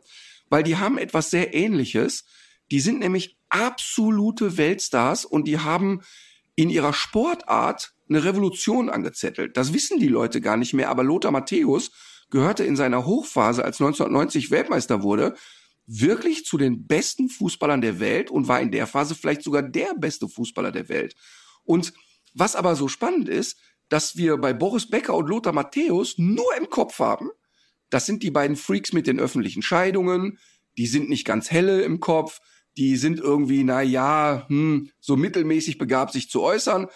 Weil 0.50 0.64
die 0.64 0.78
haben 0.78 0.98
etwas 0.98 1.30
sehr 1.30 1.54
ähnliches. 1.54 2.26
Die 2.72 2.80
sind 2.80 3.00
nämlich 3.00 3.38
absolute 3.50 4.58
Weltstars 4.58 5.26
und 5.26 5.48
die 5.48 5.60
haben 5.60 6.02
in 6.56 6.70
ihrer 6.70 6.94
Sportart 6.94 7.94
eine 8.10 8.24
Revolution 8.24 8.90
angezettelt. 8.90 9.56
Das 9.58 9.74
wissen 9.74 10.00
die 10.00 10.08
Leute 10.08 10.42
gar 10.42 10.58
nicht 10.58 10.74
mehr, 10.74 10.90
aber 10.90 11.04
Lothar 11.04 11.32
Matthäus 11.32 11.92
gehörte 12.30 12.64
in 12.64 12.76
seiner 12.76 13.06
Hochphase, 13.06 13.64
als 13.64 13.80
1990 13.80 14.52
Weltmeister 14.52 15.04
wurde, 15.04 15.36
wirklich 15.86 16.46
zu 16.46 16.58
den 16.58 16.88
besten 16.88 17.30
Fußballern 17.30 17.82
der 17.82 18.00
Welt 18.00 18.32
und 18.32 18.48
war 18.48 18.62
in 18.62 18.72
der 18.72 18.88
Phase 18.88 19.16
vielleicht 19.16 19.44
sogar 19.44 19.62
der 19.62 19.94
beste 19.96 20.28
Fußballer 20.28 20.72
der 20.72 20.90
Welt. 20.90 21.16
Und 21.64 21.94
was 22.34 22.56
aber 22.56 22.76
so 22.76 22.88
spannend 22.88 23.28
ist, 23.28 23.58
dass 23.92 24.16
wir 24.16 24.38
bei 24.38 24.54
Boris 24.54 24.90
Becker 24.90 25.16
und 25.16 25.28
Lothar 25.28 25.52
Matthäus 25.52 26.18
nur 26.18 26.56
im 26.58 26.70
Kopf 26.70 27.00
haben, 27.00 27.30
das 27.90 28.06
sind 28.06 28.24
die 28.24 28.32
beiden 28.32 28.56
Freaks 28.56 28.94
mit 28.94 29.06
den 29.06 29.20
öffentlichen 29.20 29.62
Scheidungen, 29.62 30.40
die 30.78 30.88
sind 30.88 31.10
nicht 31.10 31.26
ganz 31.26 31.52
helle 31.52 31.82
im 31.82 32.00
Kopf, 32.00 32.40
die 32.78 32.96
sind 32.96 33.20
irgendwie, 33.20 33.66
na 33.66 33.82
ja, 33.82 34.46
hm, 34.48 34.92
so 35.02 35.18
mittelmäßig 35.18 35.78
begabt, 35.78 36.14
sich 36.14 36.30
zu 36.30 36.42
äußern. 36.42 36.88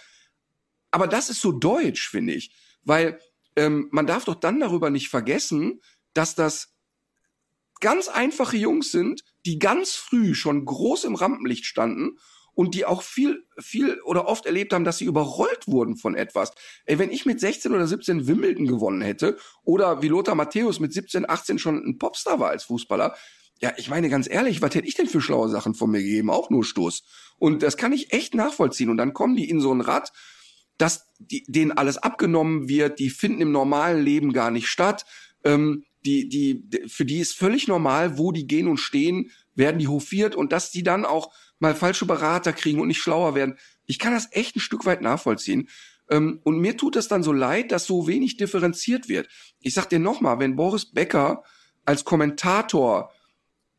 Aber 0.89 1.08
das 1.08 1.30
ist 1.30 1.41
so 1.41 1.52
deutsch, 1.52 2.10
finde 2.10 2.34
ich, 2.34 2.56
weil 2.84 3.20
ähm, 3.58 3.89
man 3.91 4.08
darf 4.08 4.24
doch 4.24 4.36
dann 4.36 4.62
darüber 4.62 4.89
nicht 4.89 5.10
vergessen, 5.10 5.82
dass 6.14 6.34
das 6.34 6.78
ganz 7.82 8.08
einfache 8.08 8.56
Jungs 8.56 8.89
sind, 8.93 9.26
die 9.46 9.60
ganz 9.60 9.96
früh 9.96 10.34
schon 10.34 10.64
groß 10.64 11.04
im 11.04 11.16
Rampenlicht 11.16 11.66
standen 11.66 12.18
und 12.56 12.74
die 12.74 12.86
auch 12.86 13.03
viel, 13.03 13.45
viel 13.60 13.99
oder 14.01 14.28
oft 14.28 14.45
erlebt 14.45 14.74
haben, 14.74 14.86
dass 14.86 14.97
sie 14.97 15.06
überrollt 15.06 15.68
wurden 15.68 15.97
von 15.97 16.16
etwas. 16.16 16.53
Ey, 16.86 16.97
wenn 16.97 17.12
ich 17.12 17.26
mit 17.26 17.39
16 17.39 17.74
oder 17.74 17.86
17 17.86 18.28
Wimbledon 18.28 18.66
gewonnen 18.66 19.01
hätte 19.01 19.38
oder 19.64 20.01
wie 20.01 20.08
Lothar 20.08 20.36
Matthäus 20.36 20.80
mit 20.80 20.93
17, 20.93 21.30
18 21.30 21.60
schon 21.60 21.78
ein 21.86 21.97
Popstar 21.99 22.39
war 22.39 22.49
als 22.49 22.64
Fußballer, 22.64 23.16
ja, 23.62 23.74
ich 23.78 23.89
meine 23.89 24.10
ganz 24.10 24.30
ehrlich, 24.30 24.62
was 24.62 24.74
hätte 24.76 24.88
ich 24.88 24.95
denn 24.95 25.08
für 25.08 25.22
schlaue 25.22 25.49
Sachen 25.49 25.76
von 25.76 25.91
mir 25.91 26.01
gegeben? 26.01 26.30
Auch 26.30 26.49
nur 26.49 26.64
Stoß. 26.64 27.03
Und 27.38 27.64
das 27.64 27.78
kann 27.78 27.93
ich 27.93 28.12
echt 28.12 28.34
nachvollziehen. 28.36 28.89
Und 28.89 28.97
dann 28.97 29.14
kommen 29.14 29.36
die 29.36 29.49
in 29.49 29.62
so 29.62 29.74
ein 29.74 29.82
Rad, 29.82 30.12
dass 30.78 31.08
die, 31.20 31.43
denen 31.47 31.72
alles 31.72 31.97
abgenommen 31.97 32.68
wird, 32.68 32.99
die 32.99 33.10
finden 33.10 33.41
im 33.41 33.51
normalen 33.51 34.03
Leben 34.03 34.34
gar 34.34 34.51
nicht 34.51 34.68
statt. 34.68 35.06
Ähm, 35.43 35.86
die, 36.06 36.28
die, 36.28 36.88
für 36.88 37.06
die 37.06 37.20
ist 37.20 37.34
völlig 37.34 37.68
normal, 37.68 38.18
wo 38.18 38.32
die 38.32 38.45
gehen 38.45 38.68
und 38.68 38.78
stehen, 38.78 39.32
werden 39.56 39.80
die 39.80 39.88
hofiert 39.88 40.36
und 40.36 40.51
dass 40.51 40.72
die 40.72 40.84
dann 40.84 41.06
auch 41.06 41.34
mal 41.60 41.76
falsche 41.76 42.06
Berater 42.06 42.53
kriegen 42.53 42.80
und 42.80 42.88
nicht 42.88 43.01
schlauer 43.01 43.36
werden. 43.36 43.58
Ich 43.86 43.99
kann 43.99 44.14
das 44.14 44.28
echt 44.32 44.56
ein 44.56 44.62
Stück 44.62 44.86
weit 44.86 45.01
nachvollziehen. 45.01 45.70
Ähm, 46.10 46.39
und 46.43 46.60
mir 46.60 46.78
tut 46.78 46.95
es 46.95 47.08
dann 47.08 47.24
so 47.24 47.32
leid, 47.32 47.72
dass 47.72 47.86
so 47.86 48.08
wenig 48.08 48.38
differenziert 48.38 49.10
wird. 49.10 49.28
Ich 49.60 49.74
sag 49.74 49.89
dir 49.89 49.99
nochmal, 49.99 50.39
wenn 50.39 50.56
Boris 50.56 50.91
Becker 50.91 51.43
als 51.86 52.03
Kommentator 52.03 53.12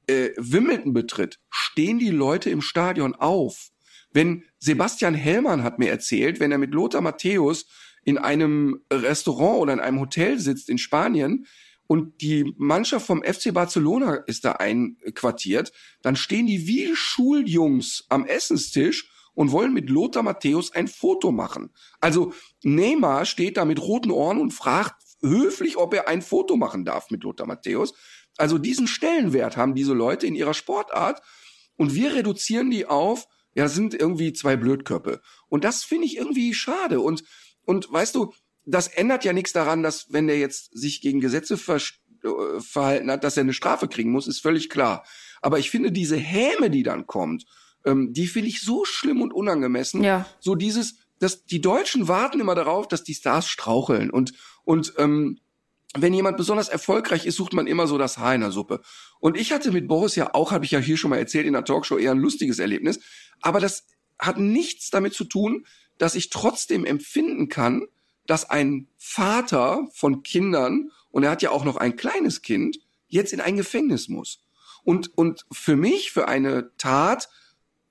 äh, 0.06 0.30
Wimbledon 0.36 0.92
betritt, 0.92 1.40
stehen 1.50 1.98
die 1.98 2.10
Leute 2.10 2.50
im 2.50 2.62
Stadion 2.62 3.14
auf. 3.14 3.70
Wenn 4.12 4.44
Sebastian 4.58 5.14
Hellmann 5.14 5.62
hat 5.62 5.78
mir 5.78 5.90
erzählt, 5.90 6.40
wenn 6.40 6.52
er 6.52 6.58
mit 6.58 6.72
Lothar 6.72 7.00
Matthäus 7.00 7.66
in 8.02 8.18
einem 8.18 8.80
Restaurant 8.90 9.60
oder 9.60 9.72
in 9.72 9.80
einem 9.80 10.00
Hotel 10.00 10.38
sitzt 10.38 10.68
in 10.68 10.78
Spanien, 10.78 11.46
und 11.86 12.20
die 12.20 12.52
Mannschaft 12.56 13.06
vom 13.06 13.22
FC 13.22 13.52
Barcelona 13.54 14.16
ist 14.26 14.44
da 14.44 14.52
einquartiert, 14.52 15.72
dann 16.02 16.16
stehen 16.16 16.46
die 16.46 16.66
wie 16.66 16.94
Schuljungs 16.94 18.04
am 18.08 18.26
Essenstisch 18.26 19.10
und 19.34 19.52
wollen 19.52 19.74
mit 19.74 19.90
Lothar 19.90 20.22
Matthäus 20.22 20.72
ein 20.72 20.88
Foto 20.88 21.30
machen. 21.30 21.70
Also 22.00 22.32
Neymar 22.62 23.24
steht 23.26 23.56
da 23.56 23.64
mit 23.64 23.80
roten 23.80 24.10
Ohren 24.10 24.40
und 24.40 24.52
fragt 24.52 24.94
höflich, 25.20 25.76
ob 25.76 25.94
er 25.94 26.08
ein 26.08 26.22
Foto 26.22 26.56
machen 26.56 26.84
darf 26.84 27.10
mit 27.10 27.22
Lothar 27.22 27.46
Matthäus. 27.46 27.94
Also 28.38 28.58
diesen 28.58 28.86
Stellenwert 28.86 29.56
haben 29.56 29.74
diese 29.74 29.92
Leute 29.92 30.26
in 30.26 30.34
ihrer 30.34 30.54
Sportart 30.54 31.20
und 31.76 31.94
wir 31.94 32.14
reduzieren 32.14 32.70
die 32.70 32.86
auf, 32.86 33.26
ja, 33.54 33.68
sind 33.68 33.94
irgendwie 33.94 34.32
zwei 34.32 34.56
Blödköpfe. 34.56 35.20
Und 35.48 35.64
das 35.64 35.82
finde 35.82 36.06
ich 36.06 36.16
irgendwie 36.16 36.52
schade. 36.52 37.00
Und, 37.00 37.22
und 37.62 37.90
weißt 37.90 38.14
du, 38.14 38.32
das 38.66 38.88
ändert 38.88 39.24
ja 39.24 39.32
nichts 39.32 39.52
daran, 39.52 39.82
dass 39.82 40.12
wenn 40.12 40.26
der 40.26 40.38
jetzt 40.38 40.76
sich 40.76 41.00
gegen 41.00 41.20
Gesetze 41.20 41.56
ver 41.56 41.76
äh, 41.76 42.60
verhalten 42.60 43.10
hat, 43.10 43.24
dass 43.24 43.36
er 43.36 43.42
eine 43.42 43.52
Strafe 43.52 43.88
kriegen 43.88 44.10
muss, 44.10 44.26
ist 44.26 44.40
völlig 44.40 44.68
klar. 44.68 45.04
Aber 45.40 45.58
ich 45.58 45.70
finde 45.70 45.92
diese 45.92 46.16
Häme, 46.16 46.70
die 46.70 46.82
dann 46.82 47.06
kommt, 47.06 47.44
ähm, 47.84 48.12
die 48.12 48.26
finde 48.26 48.48
ich 48.48 48.60
so 48.60 48.84
schlimm 48.84 49.22
und 49.22 49.32
unangemessen. 49.32 50.02
Ja. 50.02 50.26
So 50.40 50.56
dieses, 50.56 50.96
dass 51.20 51.44
die 51.44 51.60
Deutschen 51.60 52.08
warten 52.08 52.40
immer 52.40 52.54
darauf, 52.54 52.88
dass 52.88 53.04
die 53.04 53.14
Stars 53.14 53.48
straucheln 53.48 54.10
und 54.10 54.32
und 54.64 54.94
ähm, 54.98 55.38
wenn 55.94 56.12
jemand 56.12 56.36
besonders 56.36 56.68
erfolgreich 56.68 57.24
ist, 57.24 57.36
sucht 57.36 57.52
man 57.52 57.66
immer 57.66 57.86
so 57.86 57.96
das 57.96 58.18
Haar 58.18 58.34
in 58.34 58.40
der 58.40 58.50
Suppe. 58.50 58.82
Und 59.20 59.36
ich 59.36 59.52
hatte 59.52 59.72
mit 59.72 59.88
Boris 59.88 60.16
ja 60.16 60.34
auch, 60.34 60.50
habe 60.50 60.64
ich 60.64 60.72
ja 60.72 60.78
hier 60.78 60.96
schon 60.96 61.10
mal 61.10 61.18
erzählt 61.18 61.46
in 61.46 61.54
der 61.54 61.64
Talkshow, 61.64 61.96
eher 61.96 62.10
ein 62.10 62.18
lustiges 62.18 62.58
Erlebnis. 62.58 63.00
Aber 63.40 63.60
das 63.60 63.86
hat 64.18 64.38
nichts 64.38 64.90
damit 64.90 65.14
zu 65.14 65.24
tun, 65.24 65.64
dass 65.98 66.14
ich 66.14 66.28
trotzdem 66.28 66.84
empfinden 66.84 67.48
kann, 67.48 67.86
dass 68.26 68.48
ein 68.48 68.88
Vater 68.96 69.88
von 69.92 70.22
Kindern, 70.22 70.90
und 71.10 71.22
er 71.22 71.30
hat 71.30 71.42
ja 71.42 71.50
auch 71.50 71.64
noch 71.64 71.76
ein 71.76 71.96
kleines 71.96 72.42
Kind, 72.42 72.78
jetzt 73.08 73.32
in 73.32 73.40
ein 73.40 73.56
Gefängnis 73.56 74.08
muss. 74.08 74.40
Und, 74.84 75.16
und 75.16 75.46
für 75.50 75.76
mich, 75.76 76.12
für 76.12 76.28
eine 76.28 76.70
Tat, 76.76 77.28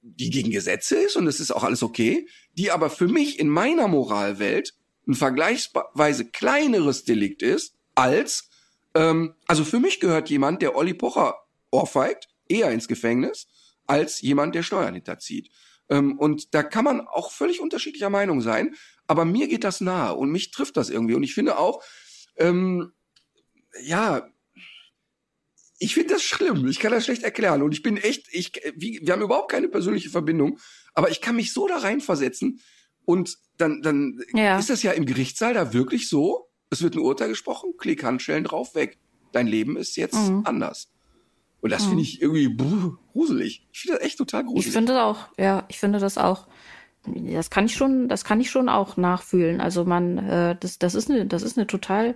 die 0.02 0.30
gegen 0.30 0.52
Gesetze 0.52 0.96
ist, 0.96 1.16
und 1.16 1.28
es 1.28 1.40
ist 1.40 1.52
auch 1.52 1.64
alles 1.64 1.84
okay, 1.84 2.28
die 2.54 2.72
aber 2.72 2.90
für 2.90 3.08
mich 3.08 3.40
in 3.40 3.50
meiner 3.50 3.88
Moralwelt 3.88 4.74
ein 5.08 5.16
vergleichsweise 5.16 6.26
kleineres 6.26 7.04
Delikt 7.04 7.42
ist, 7.42 7.76
als, 7.96 8.50
ähm, 8.94 9.36
also 9.48 9.64
für 9.64 9.80
mich 9.80 10.00
gehört 10.00 10.30
jemand, 10.30 10.62
der 10.62 10.76
Olli 10.76 10.94
Pocher 10.94 11.36
ohrfeigt, 11.72 12.30
eher 12.48 12.72
ins 12.72 12.88
Gefängnis, 12.88 13.48
als 13.88 14.22
jemand, 14.22 14.56
der 14.56 14.64
Steuern 14.64 14.94
hinterzieht. 14.94 15.50
Ähm, 15.90 16.18
und 16.18 16.54
da 16.54 16.64
kann 16.64 16.86
man 16.86 17.02
auch 17.02 17.32
völlig 17.32 17.60
unterschiedlicher 17.60 18.10
Meinung 18.10 18.42
sein. 18.42 18.76
Aber 19.08 19.26
mir 19.26 19.48
geht 19.48 19.64
das 19.64 19.82
nahe 19.82 20.16
und 20.16 20.32
mich 20.32 20.52
trifft 20.52 20.78
das 20.78 20.90
irgendwie. 20.90 21.16
Und 21.16 21.24
ich 21.24 21.34
finde 21.34 21.58
auch, 21.58 21.84
ähm, 22.38 22.92
ja, 23.84 24.28
ich 25.78 25.94
finde 25.94 26.14
das 26.14 26.24
schlimm. 26.24 26.68
Ich 26.68 26.80
kann 26.80 26.92
das 26.92 27.06
schlecht 27.06 27.24
erklären. 27.24 27.62
Und 27.62 27.74
ich 27.74 27.84
bin 27.84 27.98
echt, 27.98 28.28
ich, 28.32 28.54
wie, 28.76 29.02
wir 29.04 29.14
haben 29.14 29.22
überhaupt 29.22 29.52
keine 29.52 29.68
persönliche 29.68 30.10
Verbindung, 30.10 30.60
aber 30.94 31.12
ich 31.12 31.22
kann 31.22 31.36
mich 31.36 31.54
so 31.54 31.68
da 31.68 31.78
reinversetzen. 31.78 32.62
Und 33.04 33.38
dann, 33.58 33.82
dann 33.82 34.20
ja. 34.34 34.58
ist 34.58 34.70
das 34.70 34.82
ja 34.84 34.92
im 34.92 35.06
Gerichtssaal 35.06 35.54
da 35.54 35.74
wirklich 35.74 36.10
so. 36.10 36.50
Es 36.70 36.82
wird 36.82 36.96
ein 36.96 37.00
Urteil 37.02 37.30
gesprochen, 37.30 37.74
klick 37.78 38.04
Handschellen 38.04 38.44
drauf, 38.44 38.74
weg. 38.74 38.98
Dein 39.32 39.48
Leben 39.48 39.78
ist 39.78 39.96
jetzt 39.98 40.16
mhm. 40.16 40.42
anders. 40.46 40.90
Und 41.62 41.72
das 41.72 41.84
mhm. 41.84 41.90
finde 41.90 42.04
ich 42.04 42.22
irgendwie 42.22 42.48
bruh, 42.48 42.96
gruselig. 43.12 43.68
Ich 43.72 43.82
finde 43.82 43.98
das 43.98 44.06
echt 44.06 44.18
total 44.18 44.44
gruselig. 44.44 44.68
Ich 44.68 44.74
finde 44.74 44.94
das 44.94 45.02
auch, 45.02 45.28
ja, 45.38 45.66
ich 45.68 45.80
finde 45.80 46.00
das 46.00 46.18
auch. 46.18 46.48
Das 47.08 47.50
kann 47.50 47.66
ich 47.66 47.76
schon, 47.76 48.08
das 48.10 48.24
kann 48.26 48.40
ich 48.40 48.50
schon 48.50 48.70
auch 48.70 48.98
nachfühlen. 48.98 49.62
Also 49.62 49.86
man, 49.86 50.18
äh, 50.18 50.56
das, 50.60 50.80
das 50.80 50.96
ist 50.96 51.10
eine, 51.10 51.26
das 51.26 51.44
ist 51.44 51.58
eine 51.58 51.68
total 51.68 52.16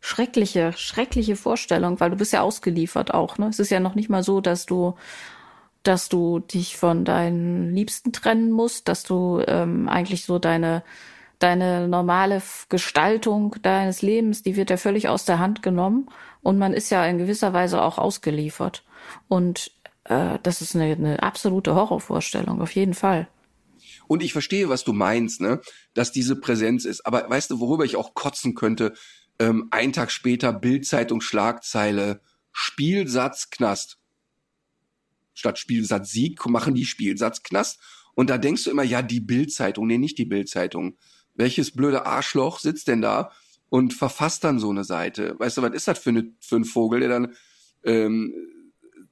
schreckliche, 0.00 0.72
schreckliche 0.76 1.36
Vorstellung, 1.36 2.00
weil 2.00 2.10
du 2.10 2.16
bist 2.16 2.32
ja 2.32 2.42
ausgeliefert 2.42 3.12
auch. 3.12 3.38
Ne? 3.38 3.48
Es 3.48 3.58
ist 3.58 3.70
ja 3.70 3.80
noch 3.80 3.94
nicht 3.94 4.08
mal 4.08 4.22
so, 4.22 4.40
dass 4.40 4.66
du, 4.66 4.94
dass 5.82 6.08
du 6.08 6.40
dich 6.40 6.76
von 6.76 7.04
deinen 7.04 7.74
Liebsten 7.74 8.12
trennen 8.12 8.50
musst, 8.50 8.88
dass 8.88 9.02
du 9.02 9.42
ähm, 9.46 9.88
eigentlich 9.88 10.24
so 10.24 10.38
deine 10.38 10.82
deine 11.38 11.86
normale 11.88 12.42
Gestaltung 12.68 13.54
deines 13.62 14.02
Lebens, 14.02 14.42
die 14.42 14.56
wird 14.56 14.70
ja 14.70 14.76
völlig 14.76 15.08
aus 15.08 15.24
der 15.24 15.38
Hand 15.38 15.62
genommen 15.62 16.08
und 16.42 16.58
man 16.58 16.72
ist 16.72 16.90
ja 16.90 17.04
in 17.06 17.18
gewisser 17.18 17.52
Weise 17.52 17.82
auch 17.82 17.98
ausgeliefert. 17.98 18.84
Und 19.28 19.70
äh, 20.04 20.38
das 20.42 20.60
ist 20.60 20.74
eine, 20.74 20.92
eine 20.92 21.22
absolute 21.22 21.74
Horrorvorstellung, 21.74 22.60
auf 22.60 22.72
jeden 22.72 22.94
Fall. 22.94 23.28
Und 24.08 24.22
ich 24.22 24.32
verstehe, 24.32 24.68
was 24.68 24.82
du 24.82 24.92
meinst, 24.92 25.40
ne, 25.40 25.60
dass 25.94 26.10
diese 26.10 26.34
Präsenz 26.34 26.84
ist. 26.84 27.06
Aber 27.06 27.28
weißt 27.30 27.50
du, 27.50 27.60
worüber 27.60 27.84
ich 27.84 27.94
auch 27.96 28.14
kotzen 28.14 28.54
könnte? 28.54 28.94
ähm, 29.38 29.68
ein 29.70 29.92
Tag 29.92 30.10
später 30.10 30.52
Bildzeitung 30.52 31.20
Schlagzeile 31.20 32.20
Spielsatz 32.52 33.50
Knast. 33.50 33.98
Statt 35.34 35.58
Spielsatz 35.58 36.10
Sieg 36.10 36.44
machen 36.46 36.74
die 36.74 36.84
Spielsatz 36.84 37.42
Knast. 37.42 37.80
Und 38.14 38.30
da 38.30 38.38
denkst 38.38 38.64
du 38.64 38.70
immer, 38.70 38.82
ja, 38.82 39.02
die 39.02 39.20
Bildzeitung, 39.20 39.86
nee, 39.86 39.98
nicht 39.98 40.18
die 40.18 40.24
Bildzeitung. 40.24 40.96
Welches 41.34 41.70
blöde 41.70 42.04
Arschloch 42.04 42.58
sitzt 42.58 42.88
denn 42.88 43.00
da 43.00 43.30
und 43.68 43.94
verfasst 43.94 44.42
dann 44.42 44.58
so 44.58 44.70
eine 44.70 44.82
Seite? 44.82 45.36
Weißt 45.38 45.56
du, 45.56 45.62
was 45.62 45.72
ist 45.72 45.86
das 45.86 46.00
für, 46.00 46.10
eine, 46.10 46.32
für 46.40 46.56
ein 46.56 46.64
Vogel, 46.64 47.00
der 47.00 47.08
dann 47.08 47.34
ähm, 47.84 48.34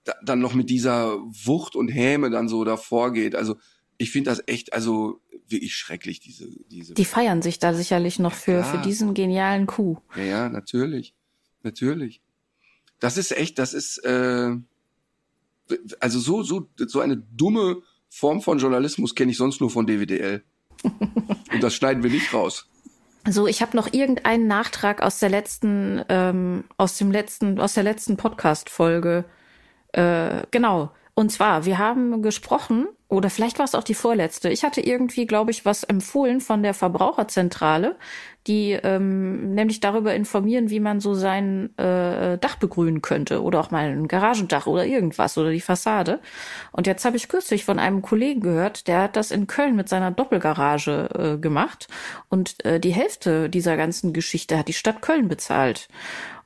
da, 0.02 0.14
dann 0.24 0.40
noch 0.40 0.54
mit 0.54 0.70
dieser 0.70 1.18
Wucht 1.44 1.76
und 1.76 1.88
Häme 1.88 2.30
dann 2.30 2.48
so 2.48 2.64
davor 2.64 3.12
geht? 3.12 3.36
Also 3.36 3.58
ich 3.98 4.10
finde 4.10 4.30
das 4.30 4.42
echt, 4.46 4.72
also 4.72 5.20
wirklich 5.48 5.74
schrecklich, 5.74 6.20
diese, 6.20 6.48
diese. 6.70 6.94
Die 6.94 7.04
feiern 7.04 7.42
sich 7.42 7.58
da 7.58 7.74
sicherlich 7.74 8.18
noch 8.18 8.34
für, 8.34 8.64
für 8.64 8.78
diesen 8.78 9.14
genialen 9.14 9.66
Coup. 9.66 10.00
Ja, 10.16 10.22
ja, 10.22 10.48
natürlich. 10.48 11.14
Natürlich. 11.62 12.20
Das 13.00 13.16
ist 13.16 13.36
echt, 13.36 13.58
das 13.58 13.74
ist, 13.74 13.98
äh, 13.98 14.56
also 16.00 16.18
so, 16.18 16.42
so, 16.42 16.68
so 16.78 17.00
eine 17.00 17.16
dumme 17.16 17.82
Form 18.08 18.40
von 18.40 18.58
Journalismus 18.58 19.14
kenne 19.14 19.32
ich 19.32 19.36
sonst 19.36 19.60
nur 19.60 19.70
von 19.70 19.86
DWDL. 19.86 20.42
Und 20.82 21.62
das 21.62 21.74
schneiden 21.74 22.02
wir 22.02 22.10
nicht 22.10 22.32
raus. 22.32 22.68
So, 23.28 23.46
ich 23.46 23.60
habe 23.60 23.76
noch 23.76 23.92
irgendeinen 23.92 24.46
Nachtrag 24.46 25.02
aus 25.02 25.18
der 25.18 25.28
letzten, 25.28 26.04
ähm, 26.08 26.64
aus 26.76 26.96
dem 26.96 27.10
letzten, 27.10 27.58
aus 27.58 27.74
der 27.74 27.82
letzten 27.82 28.16
Podcast-Folge. 28.16 29.24
Äh, 29.92 30.42
genau. 30.52 30.92
Und 31.14 31.32
zwar, 31.32 31.64
wir 31.64 31.78
haben 31.78 32.22
gesprochen 32.22 32.86
oder 33.08 33.30
vielleicht 33.30 33.58
war 33.58 33.64
es 33.64 33.76
auch 33.76 33.84
die 33.84 33.94
vorletzte. 33.94 34.48
Ich 34.50 34.64
hatte 34.64 34.80
irgendwie, 34.80 35.26
glaube 35.26 35.52
ich, 35.52 35.64
was 35.64 35.84
empfohlen 35.84 36.40
von 36.40 36.64
der 36.64 36.74
Verbraucherzentrale, 36.74 37.96
die 38.48 38.72
ähm, 38.72 39.54
nämlich 39.54 39.78
darüber 39.78 40.14
informieren, 40.14 40.70
wie 40.70 40.80
man 40.80 40.98
so 40.98 41.14
sein 41.14 41.76
äh, 41.78 42.36
Dach 42.38 42.56
begrünen 42.56 43.02
könnte 43.02 43.42
oder 43.42 43.60
auch 43.60 43.70
mal 43.70 43.90
ein 43.90 44.08
Garagendach 44.08 44.66
oder 44.66 44.86
irgendwas 44.86 45.38
oder 45.38 45.50
die 45.50 45.60
Fassade. 45.60 46.20
Und 46.72 46.88
jetzt 46.88 47.04
habe 47.04 47.16
ich 47.16 47.28
kürzlich 47.28 47.64
von 47.64 47.78
einem 47.78 48.02
Kollegen 48.02 48.40
gehört, 48.40 48.88
der 48.88 49.02
hat 49.02 49.16
das 49.16 49.30
in 49.30 49.46
Köln 49.46 49.76
mit 49.76 49.88
seiner 49.88 50.10
Doppelgarage 50.10 51.08
äh, 51.14 51.38
gemacht 51.38 51.86
und 52.28 52.64
äh, 52.64 52.80
die 52.80 52.92
Hälfte 52.92 53.48
dieser 53.48 53.76
ganzen 53.76 54.12
Geschichte 54.14 54.58
hat 54.58 54.66
die 54.66 54.72
Stadt 54.72 55.00
Köln 55.00 55.28
bezahlt. 55.28 55.88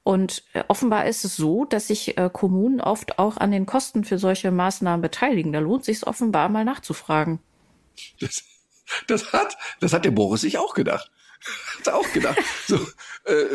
Und 0.03 0.45
äh, 0.55 0.65
offenbar 0.69 1.07
ist 1.07 1.25
es 1.25 1.37
so, 1.37 1.65
dass 1.65 1.89
sich 1.89 2.17
äh, 2.17 2.31
Kommunen 2.33 2.81
oft 2.81 3.19
auch 3.19 3.37
an 3.37 3.51
den 3.51 3.67
Kosten 3.67 4.05
für 4.05 4.19
solche 4.19 4.51
Maßnahmen 4.51 5.03
beteiligen. 5.03 5.53
Da 5.53 5.61
lohnt 5.61 5.85
sich 5.85 6.07
offenbar 6.07 6.49
mal 6.49 6.65
nachzufragen. 6.65 7.41
Das, 8.19 8.43
das 9.07 9.33
hat, 9.33 9.57
das 9.81 9.93
hat 9.93 10.05
der 10.05 10.11
Boris 10.11 10.41
sich 10.41 10.59
auch 10.59 10.75
gedacht. 10.75 11.11
Hat 11.79 11.87
er 11.87 11.97
auch 11.97 12.13
gedacht. 12.13 12.39
So, 12.67 12.79
äh, 13.25 13.47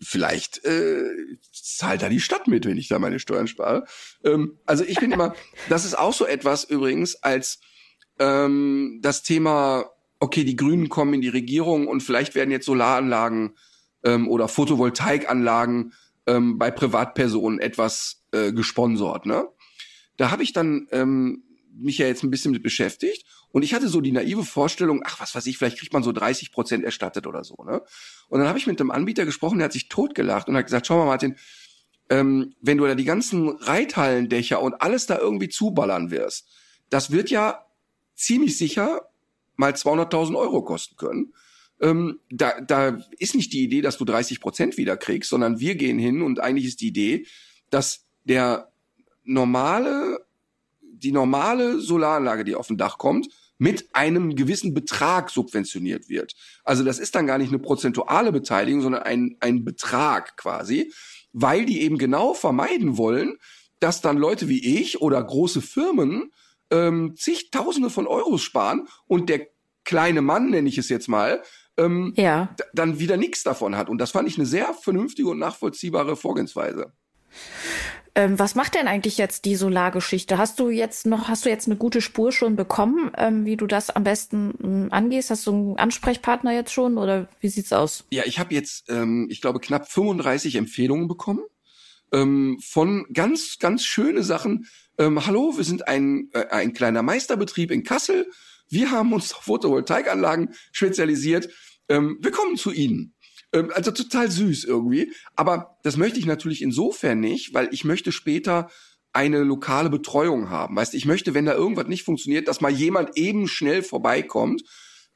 vielleicht 0.00 0.64
äh, 0.64 1.04
zahlt 1.52 2.00
da 2.00 2.08
die 2.08 2.20
Stadt 2.20 2.46
mit, 2.46 2.64
wenn 2.64 2.78
ich 2.78 2.88
da 2.88 2.98
meine 2.98 3.18
Steuern 3.18 3.48
spare. 3.48 3.84
Ähm, 4.24 4.58
also 4.64 4.82
ich 4.82 4.98
bin 4.98 5.12
immer, 5.12 5.34
das 5.68 5.84
ist 5.84 5.98
auch 5.98 6.14
so 6.14 6.26
etwas 6.26 6.64
übrigens 6.64 7.16
als 7.22 7.60
ähm, 8.18 9.00
das 9.02 9.22
Thema, 9.22 9.90
okay, 10.20 10.44
die 10.44 10.56
Grünen 10.56 10.88
kommen 10.88 11.14
in 11.14 11.20
die 11.20 11.28
Regierung 11.28 11.86
und 11.86 12.02
vielleicht 12.02 12.34
werden 12.34 12.50
jetzt 12.50 12.64
Solaranlagen 12.64 13.56
ähm, 14.06 14.28
oder 14.28 14.48
Photovoltaikanlagen 14.48 15.92
ähm, 16.26 16.58
bei 16.58 16.70
Privatpersonen 16.70 17.58
etwas 17.58 18.24
äh, 18.32 18.52
gesponsort. 18.52 19.26
Ne? 19.26 19.46
Da 20.16 20.30
habe 20.30 20.42
ich 20.42 20.52
dann 20.52 20.86
ähm, 20.92 21.42
mich 21.74 21.98
ja 21.98 22.06
jetzt 22.06 22.22
ein 22.22 22.30
bisschen 22.30 22.52
mit 22.52 22.62
beschäftigt 22.62 23.26
und 23.50 23.62
ich 23.62 23.74
hatte 23.74 23.88
so 23.88 24.00
die 24.00 24.12
naive 24.12 24.44
Vorstellung, 24.44 25.02
ach 25.04 25.20
was 25.20 25.34
weiß 25.34 25.46
ich, 25.46 25.58
vielleicht 25.58 25.78
kriegt 25.78 25.92
man 25.92 26.02
so 26.02 26.12
30 26.12 26.52
Prozent 26.52 26.84
erstattet 26.84 27.26
oder 27.26 27.44
so. 27.44 27.56
Ne? 27.64 27.82
Und 28.28 28.38
dann 28.38 28.48
habe 28.48 28.58
ich 28.58 28.66
mit 28.66 28.80
dem 28.80 28.90
Anbieter 28.90 29.26
gesprochen, 29.26 29.58
der 29.58 29.66
hat 29.66 29.72
sich 29.72 29.88
totgelacht 29.88 30.48
und 30.48 30.56
hat 30.56 30.64
gesagt, 30.64 30.86
schau 30.86 30.98
mal 30.98 31.06
Martin, 31.06 31.36
ähm, 32.08 32.54
wenn 32.60 32.78
du 32.78 32.86
da 32.86 32.94
die 32.94 33.04
ganzen 33.04 33.48
Reithallendächer 33.48 34.62
und 34.62 34.80
alles 34.80 35.06
da 35.06 35.18
irgendwie 35.18 35.48
zuballern 35.48 36.10
wirst, 36.10 36.48
das 36.88 37.10
wird 37.10 37.30
ja 37.30 37.66
ziemlich 38.14 38.56
sicher 38.56 39.08
mal 39.56 39.72
200.000 39.72 40.36
Euro 40.36 40.62
kosten 40.62 40.96
können 40.96 41.32
ähm, 41.80 42.20
da, 42.30 42.60
da 42.60 42.98
ist 43.18 43.34
nicht 43.34 43.52
die 43.52 43.62
Idee, 43.62 43.82
dass 43.82 43.98
du 43.98 44.04
30 44.04 44.40
Prozent 44.40 44.76
wieder 44.76 44.96
kriegst, 44.96 45.30
sondern 45.30 45.60
wir 45.60 45.74
gehen 45.74 45.98
hin 45.98 46.22
und 46.22 46.40
eigentlich 46.40 46.66
ist 46.66 46.80
die 46.80 46.88
Idee, 46.88 47.26
dass 47.70 48.06
der 48.24 48.72
normale, 49.24 50.26
die 50.80 51.12
normale 51.12 51.80
Solaranlage, 51.80 52.44
die 52.44 52.54
auf 52.54 52.68
dem 52.68 52.78
Dach 52.78 52.98
kommt, 52.98 53.28
mit 53.58 53.94
einem 53.94 54.34
gewissen 54.34 54.74
Betrag 54.74 55.30
subventioniert 55.30 56.08
wird. 56.08 56.34
Also 56.64 56.84
das 56.84 56.98
ist 56.98 57.14
dann 57.14 57.26
gar 57.26 57.38
nicht 57.38 57.48
eine 57.48 57.58
prozentuale 57.58 58.32
Beteiligung, 58.32 58.82
sondern 58.82 59.02
ein, 59.02 59.36
ein 59.40 59.64
Betrag 59.64 60.36
quasi, 60.36 60.92
weil 61.32 61.64
die 61.64 61.82
eben 61.82 61.98
genau 61.98 62.34
vermeiden 62.34 62.96
wollen, 62.98 63.36
dass 63.80 64.00
dann 64.00 64.18
Leute 64.18 64.48
wie 64.48 64.80
ich 64.80 65.00
oder 65.00 65.22
große 65.22 65.62
Firmen 65.62 66.32
ähm, 66.70 67.14
zigtausende 67.16 67.90
von 67.90 68.06
Euros 68.06 68.42
sparen 68.42 68.88
und 69.06 69.28
der 69.28 69.46
kleine 69.84 70.20
Mann, 70.20 70.50
nenne 70.50 70.68
ich 70.68 70.78
es 70.78 70.88
jetzt 70.88 71.08
mal, 71.08 71.42
ähm, 71.76 72.12
ja. 72.16 72.54
dann 72.72 72.98
wieder 72.98 73.16
nichts 73.16 73.42
davon 73.42 73.76
hat. 73.76 73.88
Und 73.88 73.98
das 73.98 74.10
fand 74.10 74.28
ich 74.28 74.36
eine 74.36 74.46
sehr 74.46 74.72
vernünftige 74.74 75.28
und 75.28 75.38
nachvollziehbare 75.38 76.16
Vorgehensweise. 76.16 76.92
Ähm, 78.14 78.38
was 78.38 78.54
macht 78.54 78.74
denn 78.74 78.88
eigentlich 78.88 79.18
jetzt 79.18 79.44
die 79.44 79.56
Solargeschichte? 79.56 80.38
Hast 80.38 80.58
du 80.58 80.70
jetzt 80.70 81.06
noch, 81.06 81.28
hast 81.28 81.44
du 81.44 81.50
jetzt 81.50 81.66
eine 81.66 81.76
gute 81.76 82.00
Spur 82.00 82.32
schon 82.32 82.56
bekommen, 82.56 83.10
ähm, 83.18 83.44
wie 83.44 83.58
du 83.58 83.66
das 83.66 83.90
am 83.90 84.04
besten 84.04 84.54
ähm, 84.64 84.88
angehst? 84.90 85.28
Hast 85.28 85.46
du 85.46 85.50
einen 85.52 85.78
Ansprechpartner 85.78 86.52
jetzt 86.52 86.72
schon 86.72 86.96
oder 86.96 87.28
wie 87.40 87.48
sieht's 87.48 87.74
aus? 87.74 88.04
Ja, 88.10 88.22
ich 88.24 88.38
habe 88.38 88.54
jetzt, 88.54 88.88
ähm, 88.88 89.26
ich 89.30 89.42
glaube, 89.42 89.60
knapp 89.60 89.90
35 89.90 90.56
Empfehlungen 90.56 91.08
bekommen 91.08 91.42
ähm, 92.10 92.58
von 92.64 93.04
ganz, 93.12 93.58
ganz 93.58 93.84
schöne 93.84 94.22
Sachen. 94.22 94.66
Ähm, 94.96 95.26
hallo, 95.26 95.54
wir 95.58 95.64
sind 95.64 95.86
ein, 95.86 96.30
äh, 96.32 96.46
ein 96.46 96.72
kleiner 96.72 97.02
Meisterbetrieb 97.02 97.70
in 97.70 97.84
Kassel. 97.84 98.30
Wir 98.68 98.90
haben 98.90 99.12
uns 99.12 99.34
auf 99.34 99.42
Photovoltaikanlagen 99.42 100.54
spezialisiert 100.72 101.50
ähm, 101.88 102.18
wir 102.20 102.30
kommen 102.30 102.56
zu 102.56 102.72
Ihnen. 102.72 103.14
Ähm, 103.52 103.70
also 103.74 103.90
total 103.90 104.30
süß 104.30 104.64
irgendwie. 104.64 105.12
Aber 105.34 105.78
das 105.82 105.96
möchte 105.96 106.18
ich 106.18 106.26
natürlich 106.26 106.62
insofern 106.62 107.20
nicht, 107.20 107.54
weil 107.54 107.68
ich 107.72 107.84
möchte 107.84 108.12
später 108.12 108.68
eine 109.12 109.42
lokale 109.42 109.88
Betreuung 109.88 110.50
haben. 110.50 110.76
Weißt, 110.76 110.94
ich 110.94 111.06
möchte, 111.06 111.32
wenn 111.32 111.46
da 111.46 111.54
irgendwas 111.54 111.86
nicht 111.86 112.02
funktioniert, 112.02 112.48
dass 112.48 112.60
mal 112.60 112.70
jemand 112.70 113.16
eben 113.16 113.48
schnell 113.48 113.82
vorbeikommt. 113.82 114.62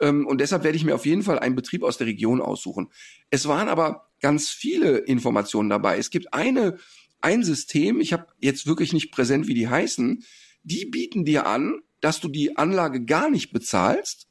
Ähm, 0.01 0.27
und 0.27 0.41
deshalb 0.41 0.65
werde 0.65 0.77
ich 0.77 0.85
mir 0.85 0.95
auf 0.95 1.07
jeden 1.07 1.23
Fall 1.23 1.39
einen 1.39 1.55
Betrieb 1.55 1.83
aus 1.83 1.99
der 1.99 2.07
Region 2.07 2.41
aussuchen. 2.41 2.91
Es 3.29 3.47
waren 3.47 3.69
aber 3.69 4.09
ganz 4.21 4.49
viele 4.49 4.99
Informationen 4.99 5.69
dabei. 5.69 5.99
Es 5.99 6.11
gibt 6.11 6.33
eine, 6.33 6.79
ein 7.21 7.43
System, 7.43 8.01
ich 8.01 8.13
habe 8.13 8.27
jetzt 8.39 8.67
wirklich 8.67 8.93
nicht 8.93 9.13
präsent, 9.13 9.49
wie 9.49 9.55
die 9.55 9.69
heißen, 9.69 10.25
die 10.63 10.87
bieten 10.87 11.25
dir 11.25 11.47
an, 11.47 11.81
dass 12.01 12.21
du 12.21 12.29
die 12.29 12.57
Anlage 12.57 13.05
gar 13.05 13.31
nicht 13.31 13.53
bezahlst. 13.53 14.29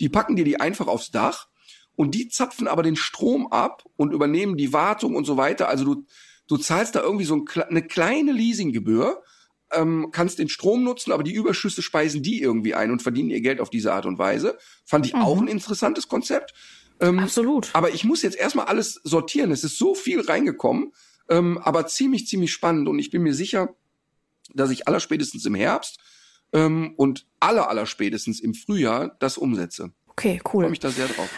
Die 0.00 0.08
packen 0.08 0.36
dir 0.36 0.44
die 0.44 0.60
einfach 0.60 0.86
aufs 0.86 1.10
Dach 1.10 1.48
und 1.98 2.14
die 2.14 2.28
zapfen 2.28 2.68
aber 2.68 2.84
den 2.84 2.94
Strom 2.94 3.48
ab 3.48 3.82
und 3.96 4.12
übernehmen 4.12 4.56
die 4.56 4.72
Wartung 4.72 5.16
und 5.16 5.24
so 5.24 5.36
weiter. 5.36 5.68
Also 5.68 5.84
du, 5.84 6.06
du 6.46 6.56
zahlst 6.56 6.94
da 6.94 7.02
irgendwie 7.02 7.24
so 7.24 7.34
ein, 7.34 7.62
eine 7.68 7.82
kleine 7.82 8.30
Leasinggebühr, 8.30 9.20
ähm, 9.72 10.10
kannst 10.12 10.38
den 10.38 10.48
Strom 10.48 10.84
nutzen, 10.84 11.10
aber 11.10 11.24
die 11.24 11.34
Überschüsse 11.34 11.82
speisen 11.82 12.22
die 12.22 12.40
irgendwie 12.40 12.74
ein 12.74 12.92
und 12.92 13.02
verdienen 13.02 13.30
ihr 13.30 13.40
Geld 13.40 13.60
auf 13.60 13.68
diese 13.68 13.92
Art 13.92 14.06
und 14.06 14.16
Weise. 14.16 14.56
Fand 14.84 15.06
ich 15.06 15.14
mhm. 15.14 15.22
auch 15.22 15.40
ein 15.40 15.48
interessantes 15.48 16.06
Konzept. 16.06 16.54
Ähm, 17.00 17.18
Absolut. 17.18 17.70
Aber 17.72 17.90
ich 17.90 18.04
muss 18.04 18.22
jetzt 18.22 18.36
erstmal 18.36 18.66
alles 18.66 19.00
sortieren. 19.02 19.50
Es 19.50 19.64
ist 19.64 19.76
so 19.76 19.96
viel 19.96 20.20
reingekommen. 20.20 20.92
ähm, 21.28 21.58
aber 21.58 21.88
ziemlich, 21.88 22.28
ziemlich 22.28 22.52
spannend. 22.52 22.86
Und 22.88 23.00
ich 23.00 23.10
bin 23.10 23.24
mir 23.24 23.34
sicher, 23.34 23.74
dass 24.54 24.70
ich 24.70 24.86
allerspätestens 24.86 25.44
im 25.46 25.56
Herbst 25.56 25.98
ähm, 26.52 26.94
und 26.96 27.26
aller, 27.40 27.68
allerspätestens 27.68 28.38
im 28.38 28.54
Frühjahr 28.54 29.16
das 29.18 29.36
umsetze. 29.36 29.90
Okay, 30.06 30.36
Ich 30.36 30.54
cool. 30.54 30.62
freue 30.62 30.70
mich 30.70 30.78
da 30.78 30.90
sehr 30.90 31.08
drauf. 31.08 31.28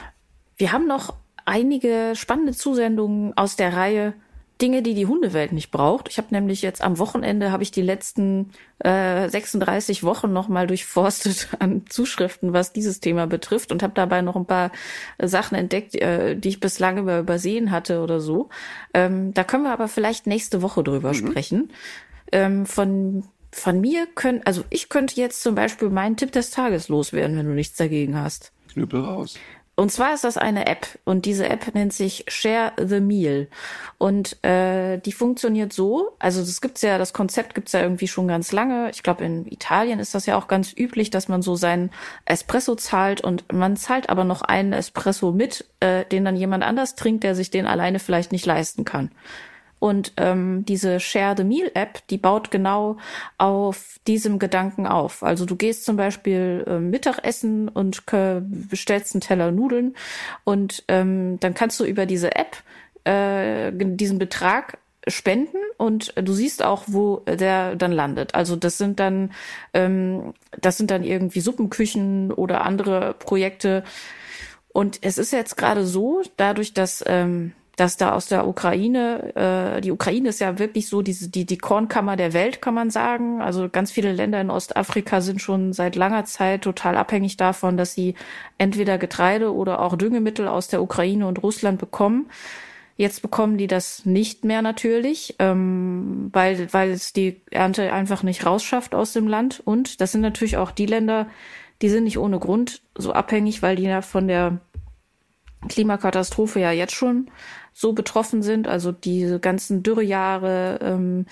Wir 0.60 0.72
haben 0.72 0.86
noch 0.86 1.14
einige 1.46 2.12
spannende 2.14 2.52
Zusendungen 2.52 3.34
aus 3.34 3.56
der 3.56 3.74
Reihe 3.74 4.12
Dinge, 4.60 4.82
die 4.82 4.92
die 4.92 5.06
Hundewelt 5.06 5.52
nicht 5.52 5.70
braucht. 5.70 6.10
Ich 6.10 6.18
habe 6.18 6.28
nämlich 6.32 6.60
jetzt 6.60 6.82
am 6.82 6.98
Wochenende 6.98 7.50
habe 7.50 7.62
ich 7.62 7.70
die 7.70 7.80
letzten 7.80 8.50
äh, 8.80 9.26
36 9.26 10.04
Wochen 10.04 10.34
noch 10.34 10.48
mal 10.48 10.66
durchforstet 10.66 11.48
an 11.60 11.86
Zuschriften, 11.88 12.52
was 12.52 12.74
dieses 12.74 13.00
Thema 13.00 13.26
betrifft 13.26 13.72
und 13.72 13.82
habe 13.82 13.94
dabei 13.94 14.20
noch 14.20 14.36
ein 14.36 14.44
paar 14.44 14.70
Sachen 15.18 15.54
entdeckt, 15.54 15.94
äh, 15.94 16.36
die 16.36 16.50
ich 16.50 16.60
bislang 16.60 16.98
über 16.98 17.20
übersehen 17.20 17.70
hatte 17.70 18.02
oder 18.02 18.20
so. 18.20 18.50
Ähm, 18.92 19.32
da 19.32 19.44
können 19.44 19.62
wir 19.62 19.72
aber 19.72 19.88
vielleicht 19.88 20.26
nächste 20.26 20.60
Woche 20.60 20.84
drüber 20.84 21.14
sprechen. 21.14 21.72
Ähm, 22.32 22.66
von 22.66 23.24
von 23.50 23.80
mir 23.80 24.06
können, 24.14 24.42
also 24.44 24.62
ich 24.68 24.90
könnte 24.90 25.18
jetzt 25.18 25.42
zum 25.42 25.54
Beispiel 25.54 25.88
meinen 25.88 26.18
Tipp 26.18 26.32
des 26.32 26.50
Tages 26.50 26.88
loswerden, 26.88 27.38
wenn 27.38 27.46
du 27.46 27.54
nichts 27.54 27.78
dagegen 27.78 28.16
hast. 28.16 28.52
Knüppel 28.68 29.00
raus. 29.00 29.38
Und 29.80 29.90
zwar 29.90 30.12
ist 30.12 30.24
das 30.24 30.36
eine 30.36 30.66
App 30.66 30.86
und 31.06 31.24
diese 31.24 31.48
App 31.48 31.74
nennt 31.74 31.94
sich 31.94 32.26
Share 32.28 32.72
the 32.76 33.00
Meal 33.00 33.48
und 33.96 34.36
äh, 34.44 34.98
die 34.98 35.10
funktioniert 35.10 35.72
so, 35.72 36.14
also 36.18 36.42
das 36.42 36.60
gibt's 36.60 36.82
ja, 36.82 36.98
das 36.98 37.14
Konzept 37.14 37.54
gibt's 37.54 37.72
ja 37.72 37.80
irgendwie 37.80 38.06
schon 38.06 38.28
ganz 38.28 38.52
lange. 38.52 38.90
Ich 38.90 39.02
glaube 39.02 39.24
in 39.24 39.46
Italien 39.50 39.98
ist 39.98 40.14
das 40.14 40.26
ja 40.26 40.36
auch 40.36 40.48
ganz 40.48 40.74
üblich, 40.76 41.08
dass 41.08 41.28
man 41.28 41.40
so 41.40 41.54
seinen 41.54 41.92
Espresso 42.26 42.74
zahlt 42.74 43.22
und 43.22 43.50
man 43.54 43.78
zahlt 43.78 44.10
aber 44.10 44.24
noch 44.24 44.42
einen 44.42 44.74
Espresso 44.74 45.32
mit, 45.32 45.64
äh, 45.80 46.04
den 46.04 46.26
dann 46.26 46.36
jemand 46.36 46.62
anders 46.62 46.94
trinkt, 46.94 47.24
der 47.24 47.34
sich 47.34 47.48
den 47.48 47.66
alleine 47.66 48.00
vielleicht 48.00 48.32
nicht 48.32 48.44
leisten 48.44 48.84
kann. 48.84 49.10
Und 49.80 50.12
ähm, 50.18 50.64
diese 50.66 51.00
Share 51.00 51.34
the 51.36 51.42
Meal 51.42 51.70
App, 51.74 52.06
die 52.08 52.18
baut 52.18 52.50
genau 52.50 52.98
auf 53.38 53.98
diesem 54.06 54.38
Gedanken 54.38 54.86
auf. 54.86 55.22
Also 55.22 55.46
du 55.46 55.56
gehst 55.56 55.84
zum 55.84 55.96
Beispiel 55.96 56.64
äh, 56.68 56.78
Mittagessen 56.78 57.68
und 57.68 58.04
bestellst 58.06 59.14
einen 59.14 59.22
Teller 59.22 59.50
Nudeln 59.50 59.96
und 60.44 60.84
ähm, 60.88 61.40
dann 61.40 61.54
kannst 61.54 61.80
du 61.80 61.84
über 61.84 62.06
diese 62.06 62.36
App 62.36 62.58
äh, 63.04 63.72
diesen 63.72 64.18
Betrag 64.18 64.78
spenden 65.08 65.56
und 65.78 66.12
du 66.16 66.32
siehst 66.34 66.62
auch, 66.62 66.84
wo 66.86 67.22
der 67.26 67.74
dann 67.74 67.92
landet. 67.92 68.34
Also 68.34 68.56
das 68.56 68.76
sind 68.76 69.00
dann 69.00 69.32
ähm, 69.72 70.34
das 70.60 70.76
sind 70.76 70.90
dann 70.90 71.04
irgendwie 71.04 71.40
Suppenküchen 71.40 72.32
oder 72.32 72.66
andere 72.66 73.14
Projekte. 73.14 73.82
Und 74.72 74.98
es 75.02 75.18
ist 75.18 75.32
jetzt 75.32 75.56
gerade 75.56 75.84
so, 75.84 76.22
dadurch, 76.36 76.74
dass 76.74 77.02
ähm, 77.06 77.52
dass 77.80 77.96
da 77.96 78.12
aus 78.12 78.26
der 78.26 78.46
Ukraine, 78.46 79.34
äh, 79.76 79.80
die 79.80 79.90
Ukraine 79.90 80.28
ist 80.28 80.40
ja 80.40 80.58
wirklich 80.58 80.86
so 80.86 81.00
diese 81.00 81.30
die 81.30 81.46
die 81.46 81.56
Kornkammer 81.56 82.16
der 82.16 82.34
Welt, 82.34 82.60
kann 82.60 82.74
man 82.74 82.90
sagen. 82.90 83.40
Also 83.40 83.70
ganz 83.70 83.90
viele 83.90 84.12
Länder 84.12 84.38
in 84.38 84.50
Ostafrika 84.50 85.22
sind 85.22 85.40
schon 85.40 85.72
seit 85.72 85.96
langer 85.96 86.26
Zeit 86.26 86.60
total 86.62 86.98
abhängig 86.98 87.38
davon, 87.38 87.78
dass 87.78 87.94
sie 87.94 88.14
entweder 88.58 88.98
Getreide 88.98 89.54
oder 89.54 89.80
auch 89.80 89.96
Düngemittel 89.96 90.46
aus 90.46 90.68
der 90.68 90.82
Ukraine 90.82 91.26
und 91.26 91.42
Russland 91.42 91.78
bekommen. 91.78 92.28
Jetzt 92.98 93.22
bekommen 93.22 93.56
die 93.56 93.66
das 93.66 94.04
nicht 94.04 94.44
mehr 94.44 94.60
natürlich, 94.60 95.36
ähm, 95.38 96.28
weil, 96.34 96.70
weil 96.74 96.90
es 96.90 97.14
die 97.14 97.40
Ernte 97.50 97.94
einfach 97.94 98.22
nicht 98.22 98.44
rausschafft 98.44 98.94
aus 98.94 99.14
dem 99.14 99.26
Land. 99.26 99.62
Und 99.64 100.02
das 100.02 100.12
sind 100.12 100.20
natürlich 100.20 100.58
auch 100.58 100.70
die 100.70 100.84
Länder, 100.84 101.28
die 101.80 101.88
sind 101.88 102.04
nicht 102.04 102.18
ohne 102.18 102.38
Grund 102.38 102.82
so 102.94 103.14
abhängig, 103.14 103.62
weil 103.62 103.76
die 103.76 103.84
ja 103.84 104.02
von 104.02 104.28
der 104.28 104.60
Klimakatastrophe 105.68 106.60
ja 106.60 106.72
jetzt 106.72 106.94
schon 106.94 107.30
so 107.72 107.92
betroffen 107.92 108.42
sind. 108.42 108.68
Also 108.68 108.92
diese 108.92 109.40
ganzen 109.40 109.82
Dürrejahre, 109.82 110.78
ähm, 110.82 111.26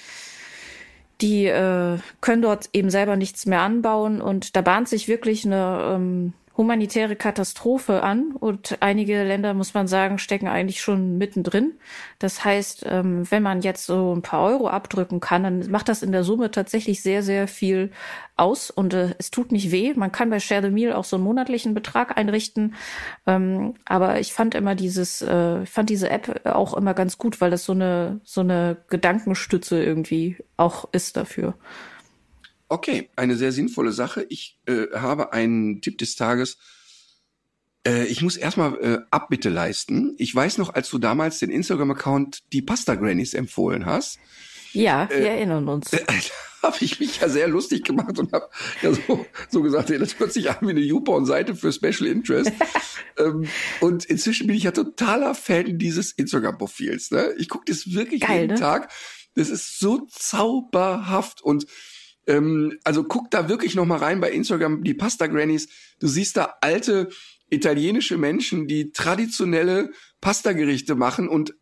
die 1.21 1.47
äh, 1.47 1.99
können 2.21 2.43
dort 2.43 2.71
eben 2.73 2.91
selber 2.91 3.17
nichts 3.17 3.47
mehr 3.47 3.61
anbauen. 3.61 4.21
Und 4.21 4.57
da 4.57 4.61
bahnt 4.61 4.89
sich 4.89 5.09
wirklich 5.09 5.45
eine 5.45 5.95
ähm, 5.95 6.33
humanitäre 6.59 7.15
Katastrophe 7.15 8.03
an 8.03 8.33
und 8.33 8.79
einige 8.81 9.23
Länder, 9.23 9.55
muss 9.55 9.75
man 9.75 9.87
sagen, 9.87 10.19
stecken 10.19 10.49
eigentlich 10.49 10.81
schon 10.81 11.17
mittendrin. 11.17 11.75
Das 12.19 12.45
heißt, 12.45 12.85
ähm, 12.89 13.31
wenn 13.31 13.45
man 13.45 13.63
jetzt 13.63 13.87
so 13.87 14.13
ein 14.13 14.23
paar 14.23 14.45
Euro 14.45 14.69
abdrücken 14.69 15.21
kann, 15.21 15.45
dann 15.45 15.71
macht 15.71 15.89
das 15.89 16.03
in 16.03 16.11
der 16.11 16.25
Summe 16.25 16.51
tatsächlich 16.51 17.01
sehr, 17.01 17.23
sehr 17.23 17.47
viel 17.47 17.93
aus 18.37 18.71
und 18.71 18.93
äh, 18.93 19.15
es 19.19 19.31
tut 19.31 19.53
nicht 19.53 19.71
weh. 19.71 19.95
Man 19.95 20.11
kann 20.11 20.31
bei 20.31 20.41
Share 20.41 20.63
the 20.63 20.71
Meal 20.71 20.93
auch 20.95 21.05
so 21.05 21.15
einen 21.15 21.25
monatlichen 21.25 21.75
Betrag 21.75 22.19
einrichten, 22.19 22.75
ähm, 23.29 23.75
aber 23.85 24.19
ich 24.19 24.33
fand 24.33 24.57
immer 24.57 24.75
dieses, 24.75 25.23
äh, 25.23 25.63
ich 25.63 25.71
fand 25.71 25.91
diese 25.91 26.11
App 26.11 26.45
auch 26.45 26.75
immer 26.75 26.93
ganz 26.93 27.19
gut, 27.19 27.41
weil 27.41 27.53
das 27.53 27.65
so 27.65 27.73
eine 27.73 28.21
so 28.25 28.41
eine 28.41 28.79
Gedankenstütze 28.89 29.81
irgendwie 29.81 30.37
auch 30.57 30.89
ist 30.91 31.17
dafür. 31.17 31.55
Okay, 32.69 33.09
eine 33.17 33.37
sehr 33.37 33.53
sinnvolle 33.53 33.93
Sache. 33.93 34.27
Ich 34.29 34.59
äh, 34.67 34.87
habe 34.95 35.33
einen 35.33 35.81
Tipp 35.81 35.99
des 35.99 36.17
Tages. 36.17 36.59
Äh, 37.87 38.05
ich 38.07 38.21
muss 38.23 38.37
erstmal 38.37 38.75
äh, 38.83 38.99
Abbitte 39.11 39.49
leisten. 39.49 40.15
Ich 40.19 40.35
weiß 40.35 40.59
noch, 40.59 40.75
als 40.75 40.91
du 40.91 40.99
damals 40.99 41.39
den 41.39 41.51
Instagram-Account 41.51 42.43
die 42.53 42.63
Pasta 42.63 42.95
Grannies 42.95 43.33
empfohlen 43.35 43.87
hast, 43.87 44.19
Ja, 44.73 45.09
wir 45.09 45.31
erinnern 45.31 45.67
uns. 45.69 45.93
äh, 45.93 46.05
habe 46.63 46.77
ich 46.81 47.01
mich 47.01 47.21
ja 47.21 47.29
sehr 47.29 47.49
lustig 47.49 47.85
gemacht 47.85 48.19
und 48.19 48.33
habe 48.33 48.51
ja 48.83 48.93
so, 48.93 49.25
so 49.49 49.63
gesagt, 49.63 49.91
das 49.91 50.19
hört 50.19 50.33
sich 50.33 50.51
an 50.51 50.57
wie 50.61 50.71
eine 50.71 50.81
YouPorn-Seite 50.81 51.55
für 51.55 51.73
Special 51.73 52.07
Interest. 52.07 52.53
ähm, 53.19 53.47
und 53.81 54.05
inzwischen 54.05 54.47
bin 54.47 54.57
ich 54.57 54.65
ja 54.65 54.73
totaler 54.73 55.35
Fan 55.35 55.79
dieses 55.79 56.13
Instagram-Profils. 56.13 57.13
Ne? 57.13 57.33
Ich 57.39 57.49
gucke 57.49 57.65
das 57.67 57.95
wirklich 57.95 58.23
Geil, 58.23 58.43
jeden 58.43 58.55
ne? 58.55 58.61
Tag. 58.61 58.91
Das 59.37 59.51
ist 59.51 59.79
so 59.79 60.07
zauberhaft 60.11 61.41
und 61.43 61.67
ähm, 62.29 62.79
also 62.85 63.05
guck 63.05 63.31
da 63.31 63.49
wirklich 63.49 63.75
noch 63.75 63.87
mal 63.87 63.99
rein 63.99 64.21
bei 64.21 64.31
Instagram, 64.31 64.85
die 64.85 64.95
Pasta 64.95 65.27
Grannies. 65.27 65.69
Du 65.99 66.07
siehst 66.07 66.37
da 66.37 66.57
alte 66.61 67.09
italienische 67.51 68.19
Menschen, 68.19 68.69
die 68.69 68.93
traditionelle 68.93 69.91
Pastagerichte 70.21 70.95
machen 70.95 71.29
und 71.29 71.55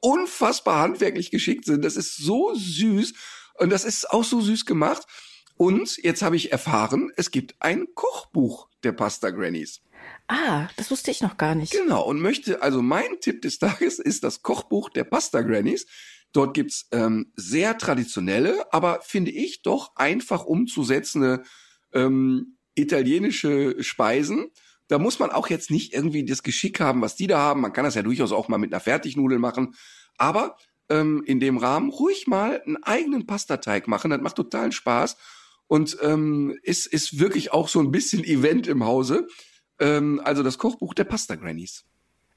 unfassbar 0.00 0.80
handwerklich 0.80 1.30
geschickt 1.30 1.64
sind. 1.64 1.84
Das 1.84 1.96
ist 1.96 2.16
so 2.16 2.54
süß 2.54 3.14
und 3.58 3.70
das 3.70 3.84
ist 3.84 4.10
auch 4.10 4.24
so 4.24 4.40
süß 4.40 4.66
gemacht. 4.66 5.06
Und 5.56 5.98
jetzt 5.98 6.22
habe 6.22 6.36
ich 6.36 6.52
erfahren, 6.52 7.10
es 7.16 7.30
gibt 7.30 7.54
ein 7.60 7.86
Kochbuch 7.94 8.68
der 8.82 8.92
Pasta 8.92 9.30
Grannies. 9.30 9.82
Ah, 10.28 10.68
das 10.76 10.90
wusste 10.90 11.10
ich 11.10 11.20
noch 11.20 11.36
gar 11.36 11.54
nicht. 11.54 11.72
Genau, 11.72 12.02
und 12.04 12.20
möchte, 12.20 12.62
also 12.62 12.80
mein 12.80 13.20
Tipp 13.20 13.42
des 13.42 13.58
Tages 13.58 13.98
ist 13.98 14.24
das 14.24 14.42
Kochbuch 14.42 14.88
der 14.90 15.04
Pasta 15.04 15.42
Grannies. 15.42 15.86
Dort 16.32 16.54
gibt's 16.54 16.88
ähm, 16.92 17.32
sehr 17.34 17.76
traditionelle, 17.78 18.72
aber 18.72 19.00
finde 19.02 19.30
ich 19.30 19.62
doch 19.62 19.96
einfach 19.96 20.44
umzusetzende 20.44 21.42
ähm, 21.92 22.56
italienische 22.74 23.82
Speisen. 23.82 24.50
Da 24.88 24.98
muss 24.98 25.18
man 25.18 25.30
auch 25.30 25.48
jetzt 25.48 25.70
nicht 25.70 25.92
irgendwie 25.92 26.24
das 26.24 26.42
Geschick 26.42 26.80
haben, 26.80 27.00
was 27.02 27.16
die 27.16 27.26
da 27.26 27.38
haben. 27.38 27.60
Man 27.60 27.72
kann 27.72 27.84
das 27.84 27.94
ja 27.94 28.02
durchaus 28.02 28.32
auch 28.32 28.48
mal 28.48 28.58
mit 28.58 28.72
einer 28.72 28.80
Fertignudel 28.80 29.38
machen. 29.38 29.74
Aber 30.18 30.56
ähm, 30.88 31.22
in 31.24 31.40
dem 31.40 31.56
Rahmen 31.56 31.90
ruhig 31.90 32.26
mal 32.26 32.60
einen 32.66 32.82
eigenen 32.82 33.26
Pastateig 33.26 33.88
machen. 33.88 34.10
Das 34.10 34.20
macht 34.20 34.36
totalen 34.36 34.72
Spaß 34.72 35.16
und 35.68 35.96
ähm, 36.02 36.58
ist, 36.62 36.86
ist 36.86 37.20
wirklich 37.20 37.52
auch 37.52 37.68
so 37.68 37.80
ein 37.80 37.92
bisschen 37.92 38.24
Event 38.24 38.66
im 38.66 38.84
Hause. 38.84 39.28
Ähm, 39.78 40.20
also 40.24 40.42
das 40.42 40.58
Kochbuch 40.58 40.94
der 40.94 41.04
Pasta 41.04 41.36
Grannies. 41.36 41.84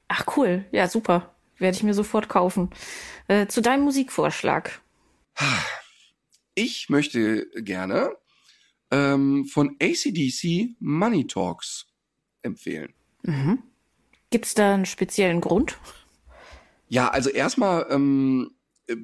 Ach 0.08 0.24
cool, 0.36 0.64
ja 0.70 0.88
super. 0.88 1.33
Werde 1.58 1.76
ich 1.76 1.82
mir 1.82 1.94
sofort 1.94 2.28
kaufen. 2.28 2.70
Äh, 3.28 3.46
zu 3.46 3.60
deinem 3.60 3.84
Musikvorschlag. 3.84 4.80
Ich 6.54 6.88
möchte 6.88 7.46
gerne 7.56 8.12
ähm, 8.90 9.44
von 9.46 9.76
ACDC 9.80 10.76
Money 10.78 11.26
Talks 11.26 11.86
empfehlen. 12.42 12.92
Gibt's 14.30 14.54
da 14.54 14.74
einen 14.74 14.86
speziellen 14.86 15.40
Grund? 15.40 15.78
Ja, 16.88 17.08
also 17.08 17.30
erstmal, 17.30 17.86
ähm, 17.90 18.50
äh, 18.86 18.96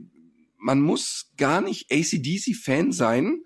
man 0.57 0.81
muss 0.81 1.33
gar 1.37 1.61
nicht 1.61 1.91
ACDC-Fan 1.91 2.93
sein, 2.93 3.43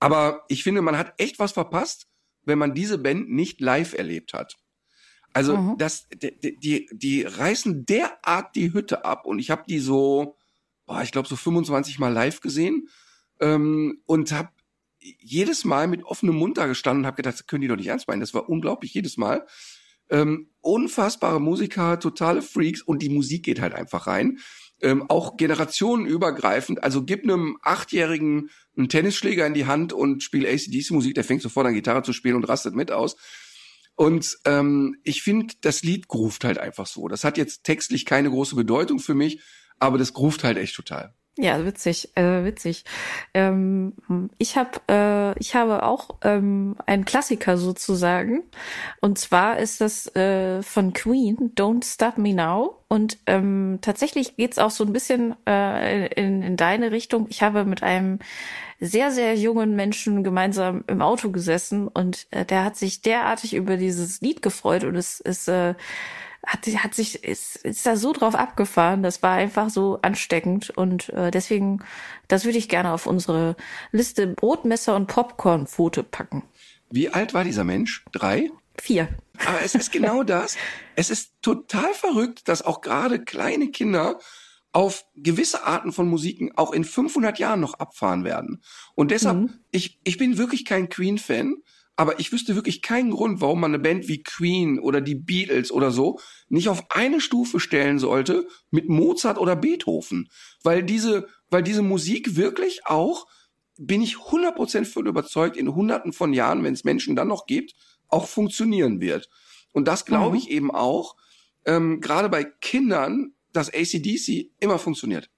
aber 0.00 0.44
ich 0.48 0.62
finde, 0.64 0.82
man 0.82 0.98
hat 0.98 1.14
echt 1.18 1.38
was 1.38 1.52
verpasst, 1.52 2.08
wenn 2.42 2.58
man 2.58 2.74
diese 2.74 2.98
Band 2.98 3.30
nicht 3.30 3.60
live 3.60 3.94
erlebt 3.94 4.32
hat. 4.32 4.56
Also 5.38 5.56
Mhm. 5.56 5.78
das, 5.78 6.08
die, 6.08 6.58
die, 6.58 6.88
die 6.92 7.22
reißen 7.22 7.86
derart 7.86 8.56
die 8.56 8.72
Hütte 8.72 9.04
ab 9.04 9.24
und 9.24 9.38
ich 9.38 9.50
habe 9.50 9.62
die 9.68 9.78
so, 9.78 10.36
boah, 10.84 11.00
ich 11.02 11.12
glaube 11.12 11.28
so 11.28 11.36
25 11.36 12.00
Mal 12.00 12.12
live 12.12 12.40
gesehen 12.40 12.88
ähm, 13.38 14.02
und 14.04 14.32
habe 14.32 14.48
jedes 14.98 15.64
Mal 15.64 15.86
mit 15.86 16.02
offenem 16.02 16.34
Mund 16.34 16.58
da 16.58 16.66
gestanden 16.66 17.02
und 17.02 17.06
habe 17.06 17.18
gedacht, 17.18 17.34
das 17.34 17.46
können 17.46 17.62
die 17.62 17.68
doch 17.68 17.76
nicht 17.76 17.86
ernst 17.86 18.08
meinen. 18.08 18.18
Das 18.18 18.34
war 18.34 18.48
unglaublich 18.48 18.92
jedes 18.92 19.16
Mal. 19.16 19.46
Ähm, 20.10 20.50
unfassbare 20.60 21.40
Musiker, 21.40 22.00
totale 22.00 22.42
Freaks 22.42 22.82
und 22.82 23.00
die 23.00 23.08
Musik 23.08 23.44
geht 23.44 23.60
halt 23.60 23.74
einfach 23.74 24.08
rein. 24.08 24.38
Ähm, 24.82 25.08
auch 25.08 25.36
generationenübergreifend. 25.36 26.82
Also 26.82 27.04
gib 27.04 27.22
einem 27.22 27.58
Achtjährigen 27.62 28.50
einen 28.76 28.88
Tennisschläger 28.88 29.46
in 29.46 29.54
die 29.54 29.66
Hand 29.66 29.92
und 29.92 30.24
spiel 30.24 30.44
ACDC-Musik, 30.46 31.14
der 31.14 31.22
fängt 31.22 31.42
sofort 31.42 31.68
an 31.68 31.74
Gitarre 31.74 32.02
zu 32.02 32.12
spielen 32.12 32.34
und 32.34 32.44
rastet 32.48 32.74
mit 32.74 32.90
aus. 32.90 33.16
Und 33.98 34.38
ähm, 34.44 34.96
ich 35.02 35.22
finde, 35.24 35.56
das 35.60 35.82
Lied 35.82 36.06
groovt 36.06 36.44
halt 36.44 36.58
einfach 36.58 36.86
so. 36.86 37.08
Das 37.08 37.24
hat 37.24 37.36
jetzt 37.36 37.64
textlich 37.64 38.04
keine 38.04 38.30
große 38.30 38.54
Bedeutung 38.54 39.00
für 39.00 39.14
mich, 39.14 39.42
aber 39.80 39.98
das 39.98 40.12
groovt 40.12 40.44
halt 40.44 40.56
echt 40.56 40.76
total. 40.76 41.16
Ja, 41.40 41.64
witzig, 41.64 42.10
äh, 42.16 42.44
witzig. 42.44 42.84
Ähm, 43.32 43.92
ich 44.38 44.56
habe, 44.56 44.80
äh, 44.90 45.38
ich 45.38 45.54
habe 45.54 45.84
auch 45.84 46.16
ähm, 46.24 46.74
einen 46.84 47.04
Klassiker 47.04 47.56
sozusagen, 47.56 48.42
und 49.00 49.20
zwar 49.20 49.60
ist 49.60 49.80
das 49.80 50.12
äh, 50.16 50.64
von 50.64 50.92
Queen, 50.92 51.52
Don't 51.54 51.84
Stop 51.84 52.18
Me 52.18 52.34
Now. 52.34 52.82
Und 52.88 53.18
ähm, 53.26 53.78
tatsächlich 53.82 54.34
geht's 54.36 54.58
auch 54.58 54.72
so 54.72 54.82
ein 54.82 54.92
bisschen 54.92 55.36
äh, 55.46 56.08
in, 56.14 56.42
in 56.42 56.56
deine 56.56 56.90
Richtung. 56.90 57.26
Ich 57.28 57.42
habe 57.42 57.64
mit 57.64 57.84
einem 57.84 58.18
sehr, 58.80 59.12
sehr 59.12 59.36
jungen 59.36 59.76
Menschen 59.76 60.24
gemeinsam 60.24 60.82
im 60.88 61.02
Auto 61.02 61.30
gesessen 61.30 61.86
und 61.86 62.26
äh, 62.32 62.44
der 62.44 62.64
hat 62.64 62.76
sich 62.76 63.02
derartig 63.02 63.54
über 63.54 63.76
dieses 63.76 64.20
Lied 64.22 64.42
gefreut 64.42 64.82
und 64.82 64.96
es 64.96 65.20
ist 65.20 65.48
äh, 65.48 65.74
hat, 66.46 66.66
hat 66.66 66.94
sich, 66.94 67.24
ist, 67.24 67.56
ist 67.56 67.86
da 67.86 67.96
so 67.96 68.12
drauf 68.12 68.34
abgefahren. 68.34 69.02
Das 69.02 69.22
war 69.22 69.32
einfach 69.32 69.70
so 69.70 69.98
ansteckend. 70.02 70.70
Und 70.70 71.10
äh, 71.10 71.30
deswegen, 71.30 71.80
das 72.28 72.44
würde 72.44 72.58
ich 72.58 72.68
gerne 72.68 72.92
auf 72.92 73.06
unsere 73.06 73.56
Liste 73.92 74.26
Brotmesser 74.26 74.96
und 74.96 75.06
Popcorn-Pfote 75.08 76.02
packen. 76.02 76.44
Wie 76.90 77.08
alt 77.08 77.34
war 77.34 77.44
dieser 77.44 77.64
Mensch? 77.64 78.04
Drei? 78.12 78.50
Vier. 78.80 79.08
Aber 79.46 79.60
es 79.62 79.74
ist 79.74 79.92
genau 79.92 80.22
das. 80.24 80.56
Es 80.96 81.10
ist 81.10 81.32
total 81.42 81.92
verrückt, 81.94 82.48
dass 82.48 82.62
auch 82.62 82.80
gerade 82.80 83.22
kleine 83.22 83.70
Kinder 83.70 84.18
auf 84.72 85.06
gewisse 85.16 85.64
Arten 85.64 85.92
von 85.92 86.08
Musiken 86.08 86.56
auch 86.56 86.72
in 86.72 86.84
500 86.84 87.38
Jahren 87.38 87.60
noch 87.60 87.74
abfahren 87.74 88.24
werden. 88.24 88.62
Und 88.94 89.10
deshalb, 89.10 89.38
mhm. 89.38 89.60
ich, 89.70 89.98
ich 90.04 90.18
bin 90.18 90.38
wirklich 90.38 90.64
kein 90.64 90.88
Queen-Fan, 90.88 91.56
aber 91.98 92.20
ich 92.20 92.30
wüsste 92.30 92.54
wirklich 92.54 92.80
keinen 92.80 93.10
Grund, 93.10 93.40
warum 93.40 93.60
man 93.60 93.74
eine 93.74 93.82
Band 93.82 94.06
wie 94.06 94.22
Queen 94.22 94.78
oder 94.78 95.00
die 95.00 95.16
Beatles 95.16 95.72
oder 95.72 95.90
so 95.90 96.20
nicht 96.48 96.68
auf 96.68 96.92
eine 96.92 97.20
Stufe 97.20 97.58
stellen 97.58 97.98
sollte 97.98 98.46
mit 98.70 98.88
Mozart 98.88 99.36
oder 99.36 99.56
Beethoven. 99.56 100.28
Weil 100.62 100.84
diese, 100.84 101.26
weil 101.50 101.64
diese 101.64 101.82
Musik 101.82 102.36
wirklich 102.36 102.86
auch, 102.86 103.26
bin 103.78 104.00
ich 104.00 104.14
100% 104.14 104.84
von 104.84 105.06
überzeugt, 105.06 105.56
in 105.56 105.74
hunderten 105.74 106.12
von 106.12 106.32
Jahren, 106.32 106.62
wenn 106.62 106.72
es 106.72 106.84
Menschen 106.84 107.16
dann 107.16 107.26
noch 107.26 107.46
gibt, 107.46 107.74
auch 108.06 108.28
funktionieren 108.28 109.00
wird. 109.00 109.28
Und 109.72 109.88
das 109.88 110.04
glaube 110.04 110.36
mhm. 110.36 110.42
ich 110.42 110.50
eben 110.50 110.70
auch, 110.70 111.16
ähm, 111.66 112.00
gerade 112.00 112.28
bei 112.28 112.44
Kindern, 112.44 113.32
dass 113.52 113.74
ACDC 113.74 114.52
immer 114.60 114.78
funktioniert. 114.78 115.30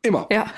Immer. 0.00 0.28
Ja. 0.32 0.50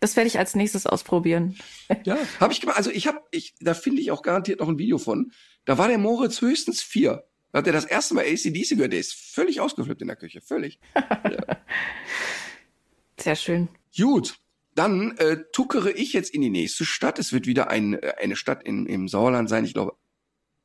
Das 0.00 0.16
werde 0.16 0.28
ich 0.28 0.38
als 0.38 0.54
nächstes 0.54 0.86
ausprobieren. 0.86 1.56
Ja, 2.04 2.18
habe 2.40 2.52
ich 2.52 2.60
gemacht. 2.60 2.76
Also 2.76 2.90
ich 2.90 3.06
habe, 3.06 3.20
ich, 3.30 3.54
da 3.60 3.74
finde 3.74 4.02
ich 4.02 4.10
auch 4.10 4.22
garantiert 4.22 4.60
noch 4.60 4.68
ein 4.68 4.78
Video 4.78 4.98
von. 4.98 5.32
Da 5.64 5.78
war 5.78 5.88
der 5.88 5.98
Moritz 5.98 6.40
höchstens 6.40 6.82
vier. 6.82 7.24
Da 7.52 7.58
hat 7.60 7.66
er 7.66 7.72
das 7.72 7.84
erste 7.84 8.14
Mal 8.14 8.24
ACDC 8.24 8.70
gehört. 8.70 8.92
Der 8.92 9.00
ist 9.00 9.14
völlig 9.14 9.60
ausgeflippt 9.60 10.02
in 10.02 10.08
der 10.08 10.16
Küche. 10.16 10.40
Völlig. 10.40 10.78
ja. 10.94 11.56
Sehr 13.20 13.36
schön. 13.36 13.68
Gut. 13.96 14.38
Dann 14.74 15.16
äh, 15.16 15.38
tuckere 15.52 15.90
ich 15.90 16.12
jetzt 16.12 16.34
in 16.34 16.42
die 16.42 16.50
nächste 16.50 16.84
Stadt. 16.84 17.18
Es 17.18 17.32
wird 17.32 17.46
wieder 17.46 17.70
ein, 17.70 17.94
äh, 17.94 18.14
eine 18.20 18.36
Stadt 18.36 18.62
in, 18.62 18.84
im 18.86 19.08
Sauerland 19.08 19.48
sein. 19.48 19.64
Ich 19.64 19.72
glaube, 19.72 19.96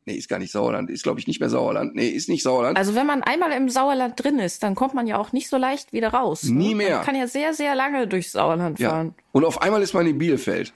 Nee, 0.06 0.16
ist 0.16 0.30
gar 0.30 0.40
nicht 0.40 0.52
Sauerland. 0.52 0.90
Ist, 0.90 1.04
glaube 1.04 1.20
ich, 1.20 1.28
nicht 1.28 1.40
mehr 1.40 1.50
Sauerland. 1.50 1.94
Nee, 1.94 2.10
ist 2.10 2.28
nicht 2.28 2.42
Sauerland. 2.42 2.76
Also 2.78 2.96
wenn 2.96 3.06
man 3.06 3.22
einmal 3.22 3.52
im 3.52 3.70
Sauerland 3.70 4.22
drin 4.22 4.40
ist, 4.40 4.64
dann 4.64 4.74
kommt 4.74 4.96
man 4.96 5.06
ja 5.06 5.18
auch 5.18 5.32
nicht 5.32 5.48
so 5.48 5.58
leicht 5.58 5.94
wieder 5.94 6.10
raus. 6.10 6.44
Ne? 6.44 6.54
Nie 6.54 6.76
mehr. 6.76 6.98
Man 6.98 7.06
kann 7.06 7.16
ja 7.16 7.28
sehr, 7.28 7.54
sehr 7.54 7.76
lange 7.76 8.08
durchs 8.08 8.32
Sauerland 8.32 8.80
fahren. 8.80 9.14
Ja. 9.16 9.24
Und 9.32 9.46
auf 9.46 9.62
einmal 9.62 9.82
ist 9.84 9.94
man 9.94 10.08
in 10.08 10.18
Bielefeld. 10.18 10.74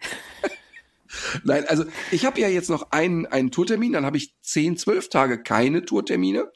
Nein, 1.44 1.64
also 1.68 1.84
ich 2.10 2.26
habe 2.26 2.40
ja 2.40 2.48
jetzt 2.48 2.70
noch 2.70 2.90
einen, 2.90 3.26
einen 3.26 3.52
Tourtermin, 3.52 3.92
dann 3.92 4.04
habe 4.04 4.16
ich 4.16 4.34
zehn, 4.42 4.76
zwölf 4.76 5.08
Tage 5.08 5.42
keine 5.42 5.84
Tourtermine, 5.84 6.50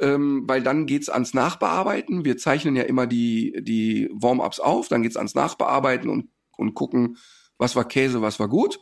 ähm, 0.00 0.44
weil 0.46 0.62
dann 0.62 0.86
geht's 0.86 1.08
ans 1.08 1.32
Nachbearbeiten. 1.32 2.26
Wir 2.26 2.36
zeichnen 2.36 2.76
ja 2.76 2.82
immer 2.82 3.06
die, 3.06 3.56
die 3.60 4.10
Warm-ups 4.12 4.60
auf, 4.60 4.88
dann 4.88 5.02
geht's 5.02 5.16
ans 5.16 5.34
Nachbearbeiten 5.34 6.10
und, 6.10 6.28
und 6.56 6.74
gucken, 6.74 7.16
was 7.56 7.76
war 7.76 7.86
Käse, 7.86 8.20
was 8.20 8.38
war 8.38 8.48
gut. 8.48 8.78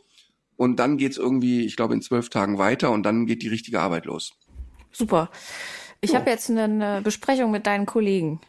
Und 0.57 0.77
dann 0.77 0.97
geht's 0.97 1.17
irgendwie, 1.17 1.65
ich 1.65 1.77
glaube, 1.77 1.95
in 1.95 2.03
zwölf 2.03 2.31
Tagen 2.31 2.59
weiter 2.59 2.91
und 2.91 3.03
dann 3.03 3.27
geht 3.27 3.43
die 3.43 3.49
richtige 3.49 3.81
Arbeit 3.81 4.07
los. 4.07 4.33
Super. 4.93 5.31
Ich 6.01 6.11
so. 6.11 6.17
habe 6.17 6.31
jetzt 6.31 6.51
eine 6.51 7.01
Besprechung 7.03 7.51
mit 7.51 7.67
deinen 7.67 7.87
Kollegen. 7.87 8.41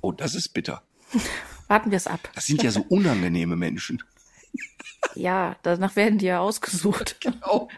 Oh, 0.00 0.12
das 0.12 0.34
ist 0.34 0.50
bitter. 0.50 0.82
Warten 1.68 1.90
wir 1.90 1.96
es 1.96 2.06
ab. 2.06 2.30
Das 2.34 2.46
sind 2.46 2.62
ja 2.62 2.70
so 2.70 2.84
unangenehme 2.88 3.56
Menschen. 3.56 4.02
Ja, 5.14 5.56
danach 5.62 5.96
werden 5.96 6.18
die 6.18 6.26
ja 6.26 6.40
ausgesucht. 6.40 7.16
Genau, 7.24 7.68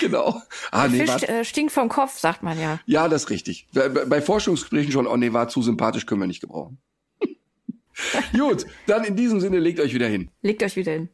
genau. 0.00 0.42
Ah, 0.70 0.86
nee, 0.86 1.06
Fisch 1.06 1.22
äh, 1.24 1.44
stinkt 1.44 1.72
vom 1.72 1.88
Kopf, 1.88 2.18
sagt 2.18 2.42
man 2.42 2.60
ja. 2.60 2.80
Ja, 2.86 3.08
das 3.08 3.24
ist 3.24 3.30
richtig. 3.30 3.66
Bei, 3.72 3.88
bei 3.88 4.20
Forschungsgesprächen 4.20 4.92
schon, 4.92 5.06
oh 5.06 5.16
nee, 5.16 5.32
war 5.32 5.48
zu 5.48 5.62
sympathisch, 5.62 6.06
können 6.06 6.20
wir 6.20 6.26
nicht 6.26 6.40
gebrauchen. 6.40 6.78
Gut, 8.32 8.66
dann 8.86 9.04
in 9.04 9.16
diesem 9.16 9.40
Sinne, 9.40 9.58
legt 9.58 9.80
euch 9.80 9.94
wieder 9.94 10.08
hin. 10.08 10.30
Legt 10.42 10.62
euch 10.62 10.76
wieder 10.76 10.92
hin. 10.92 11.08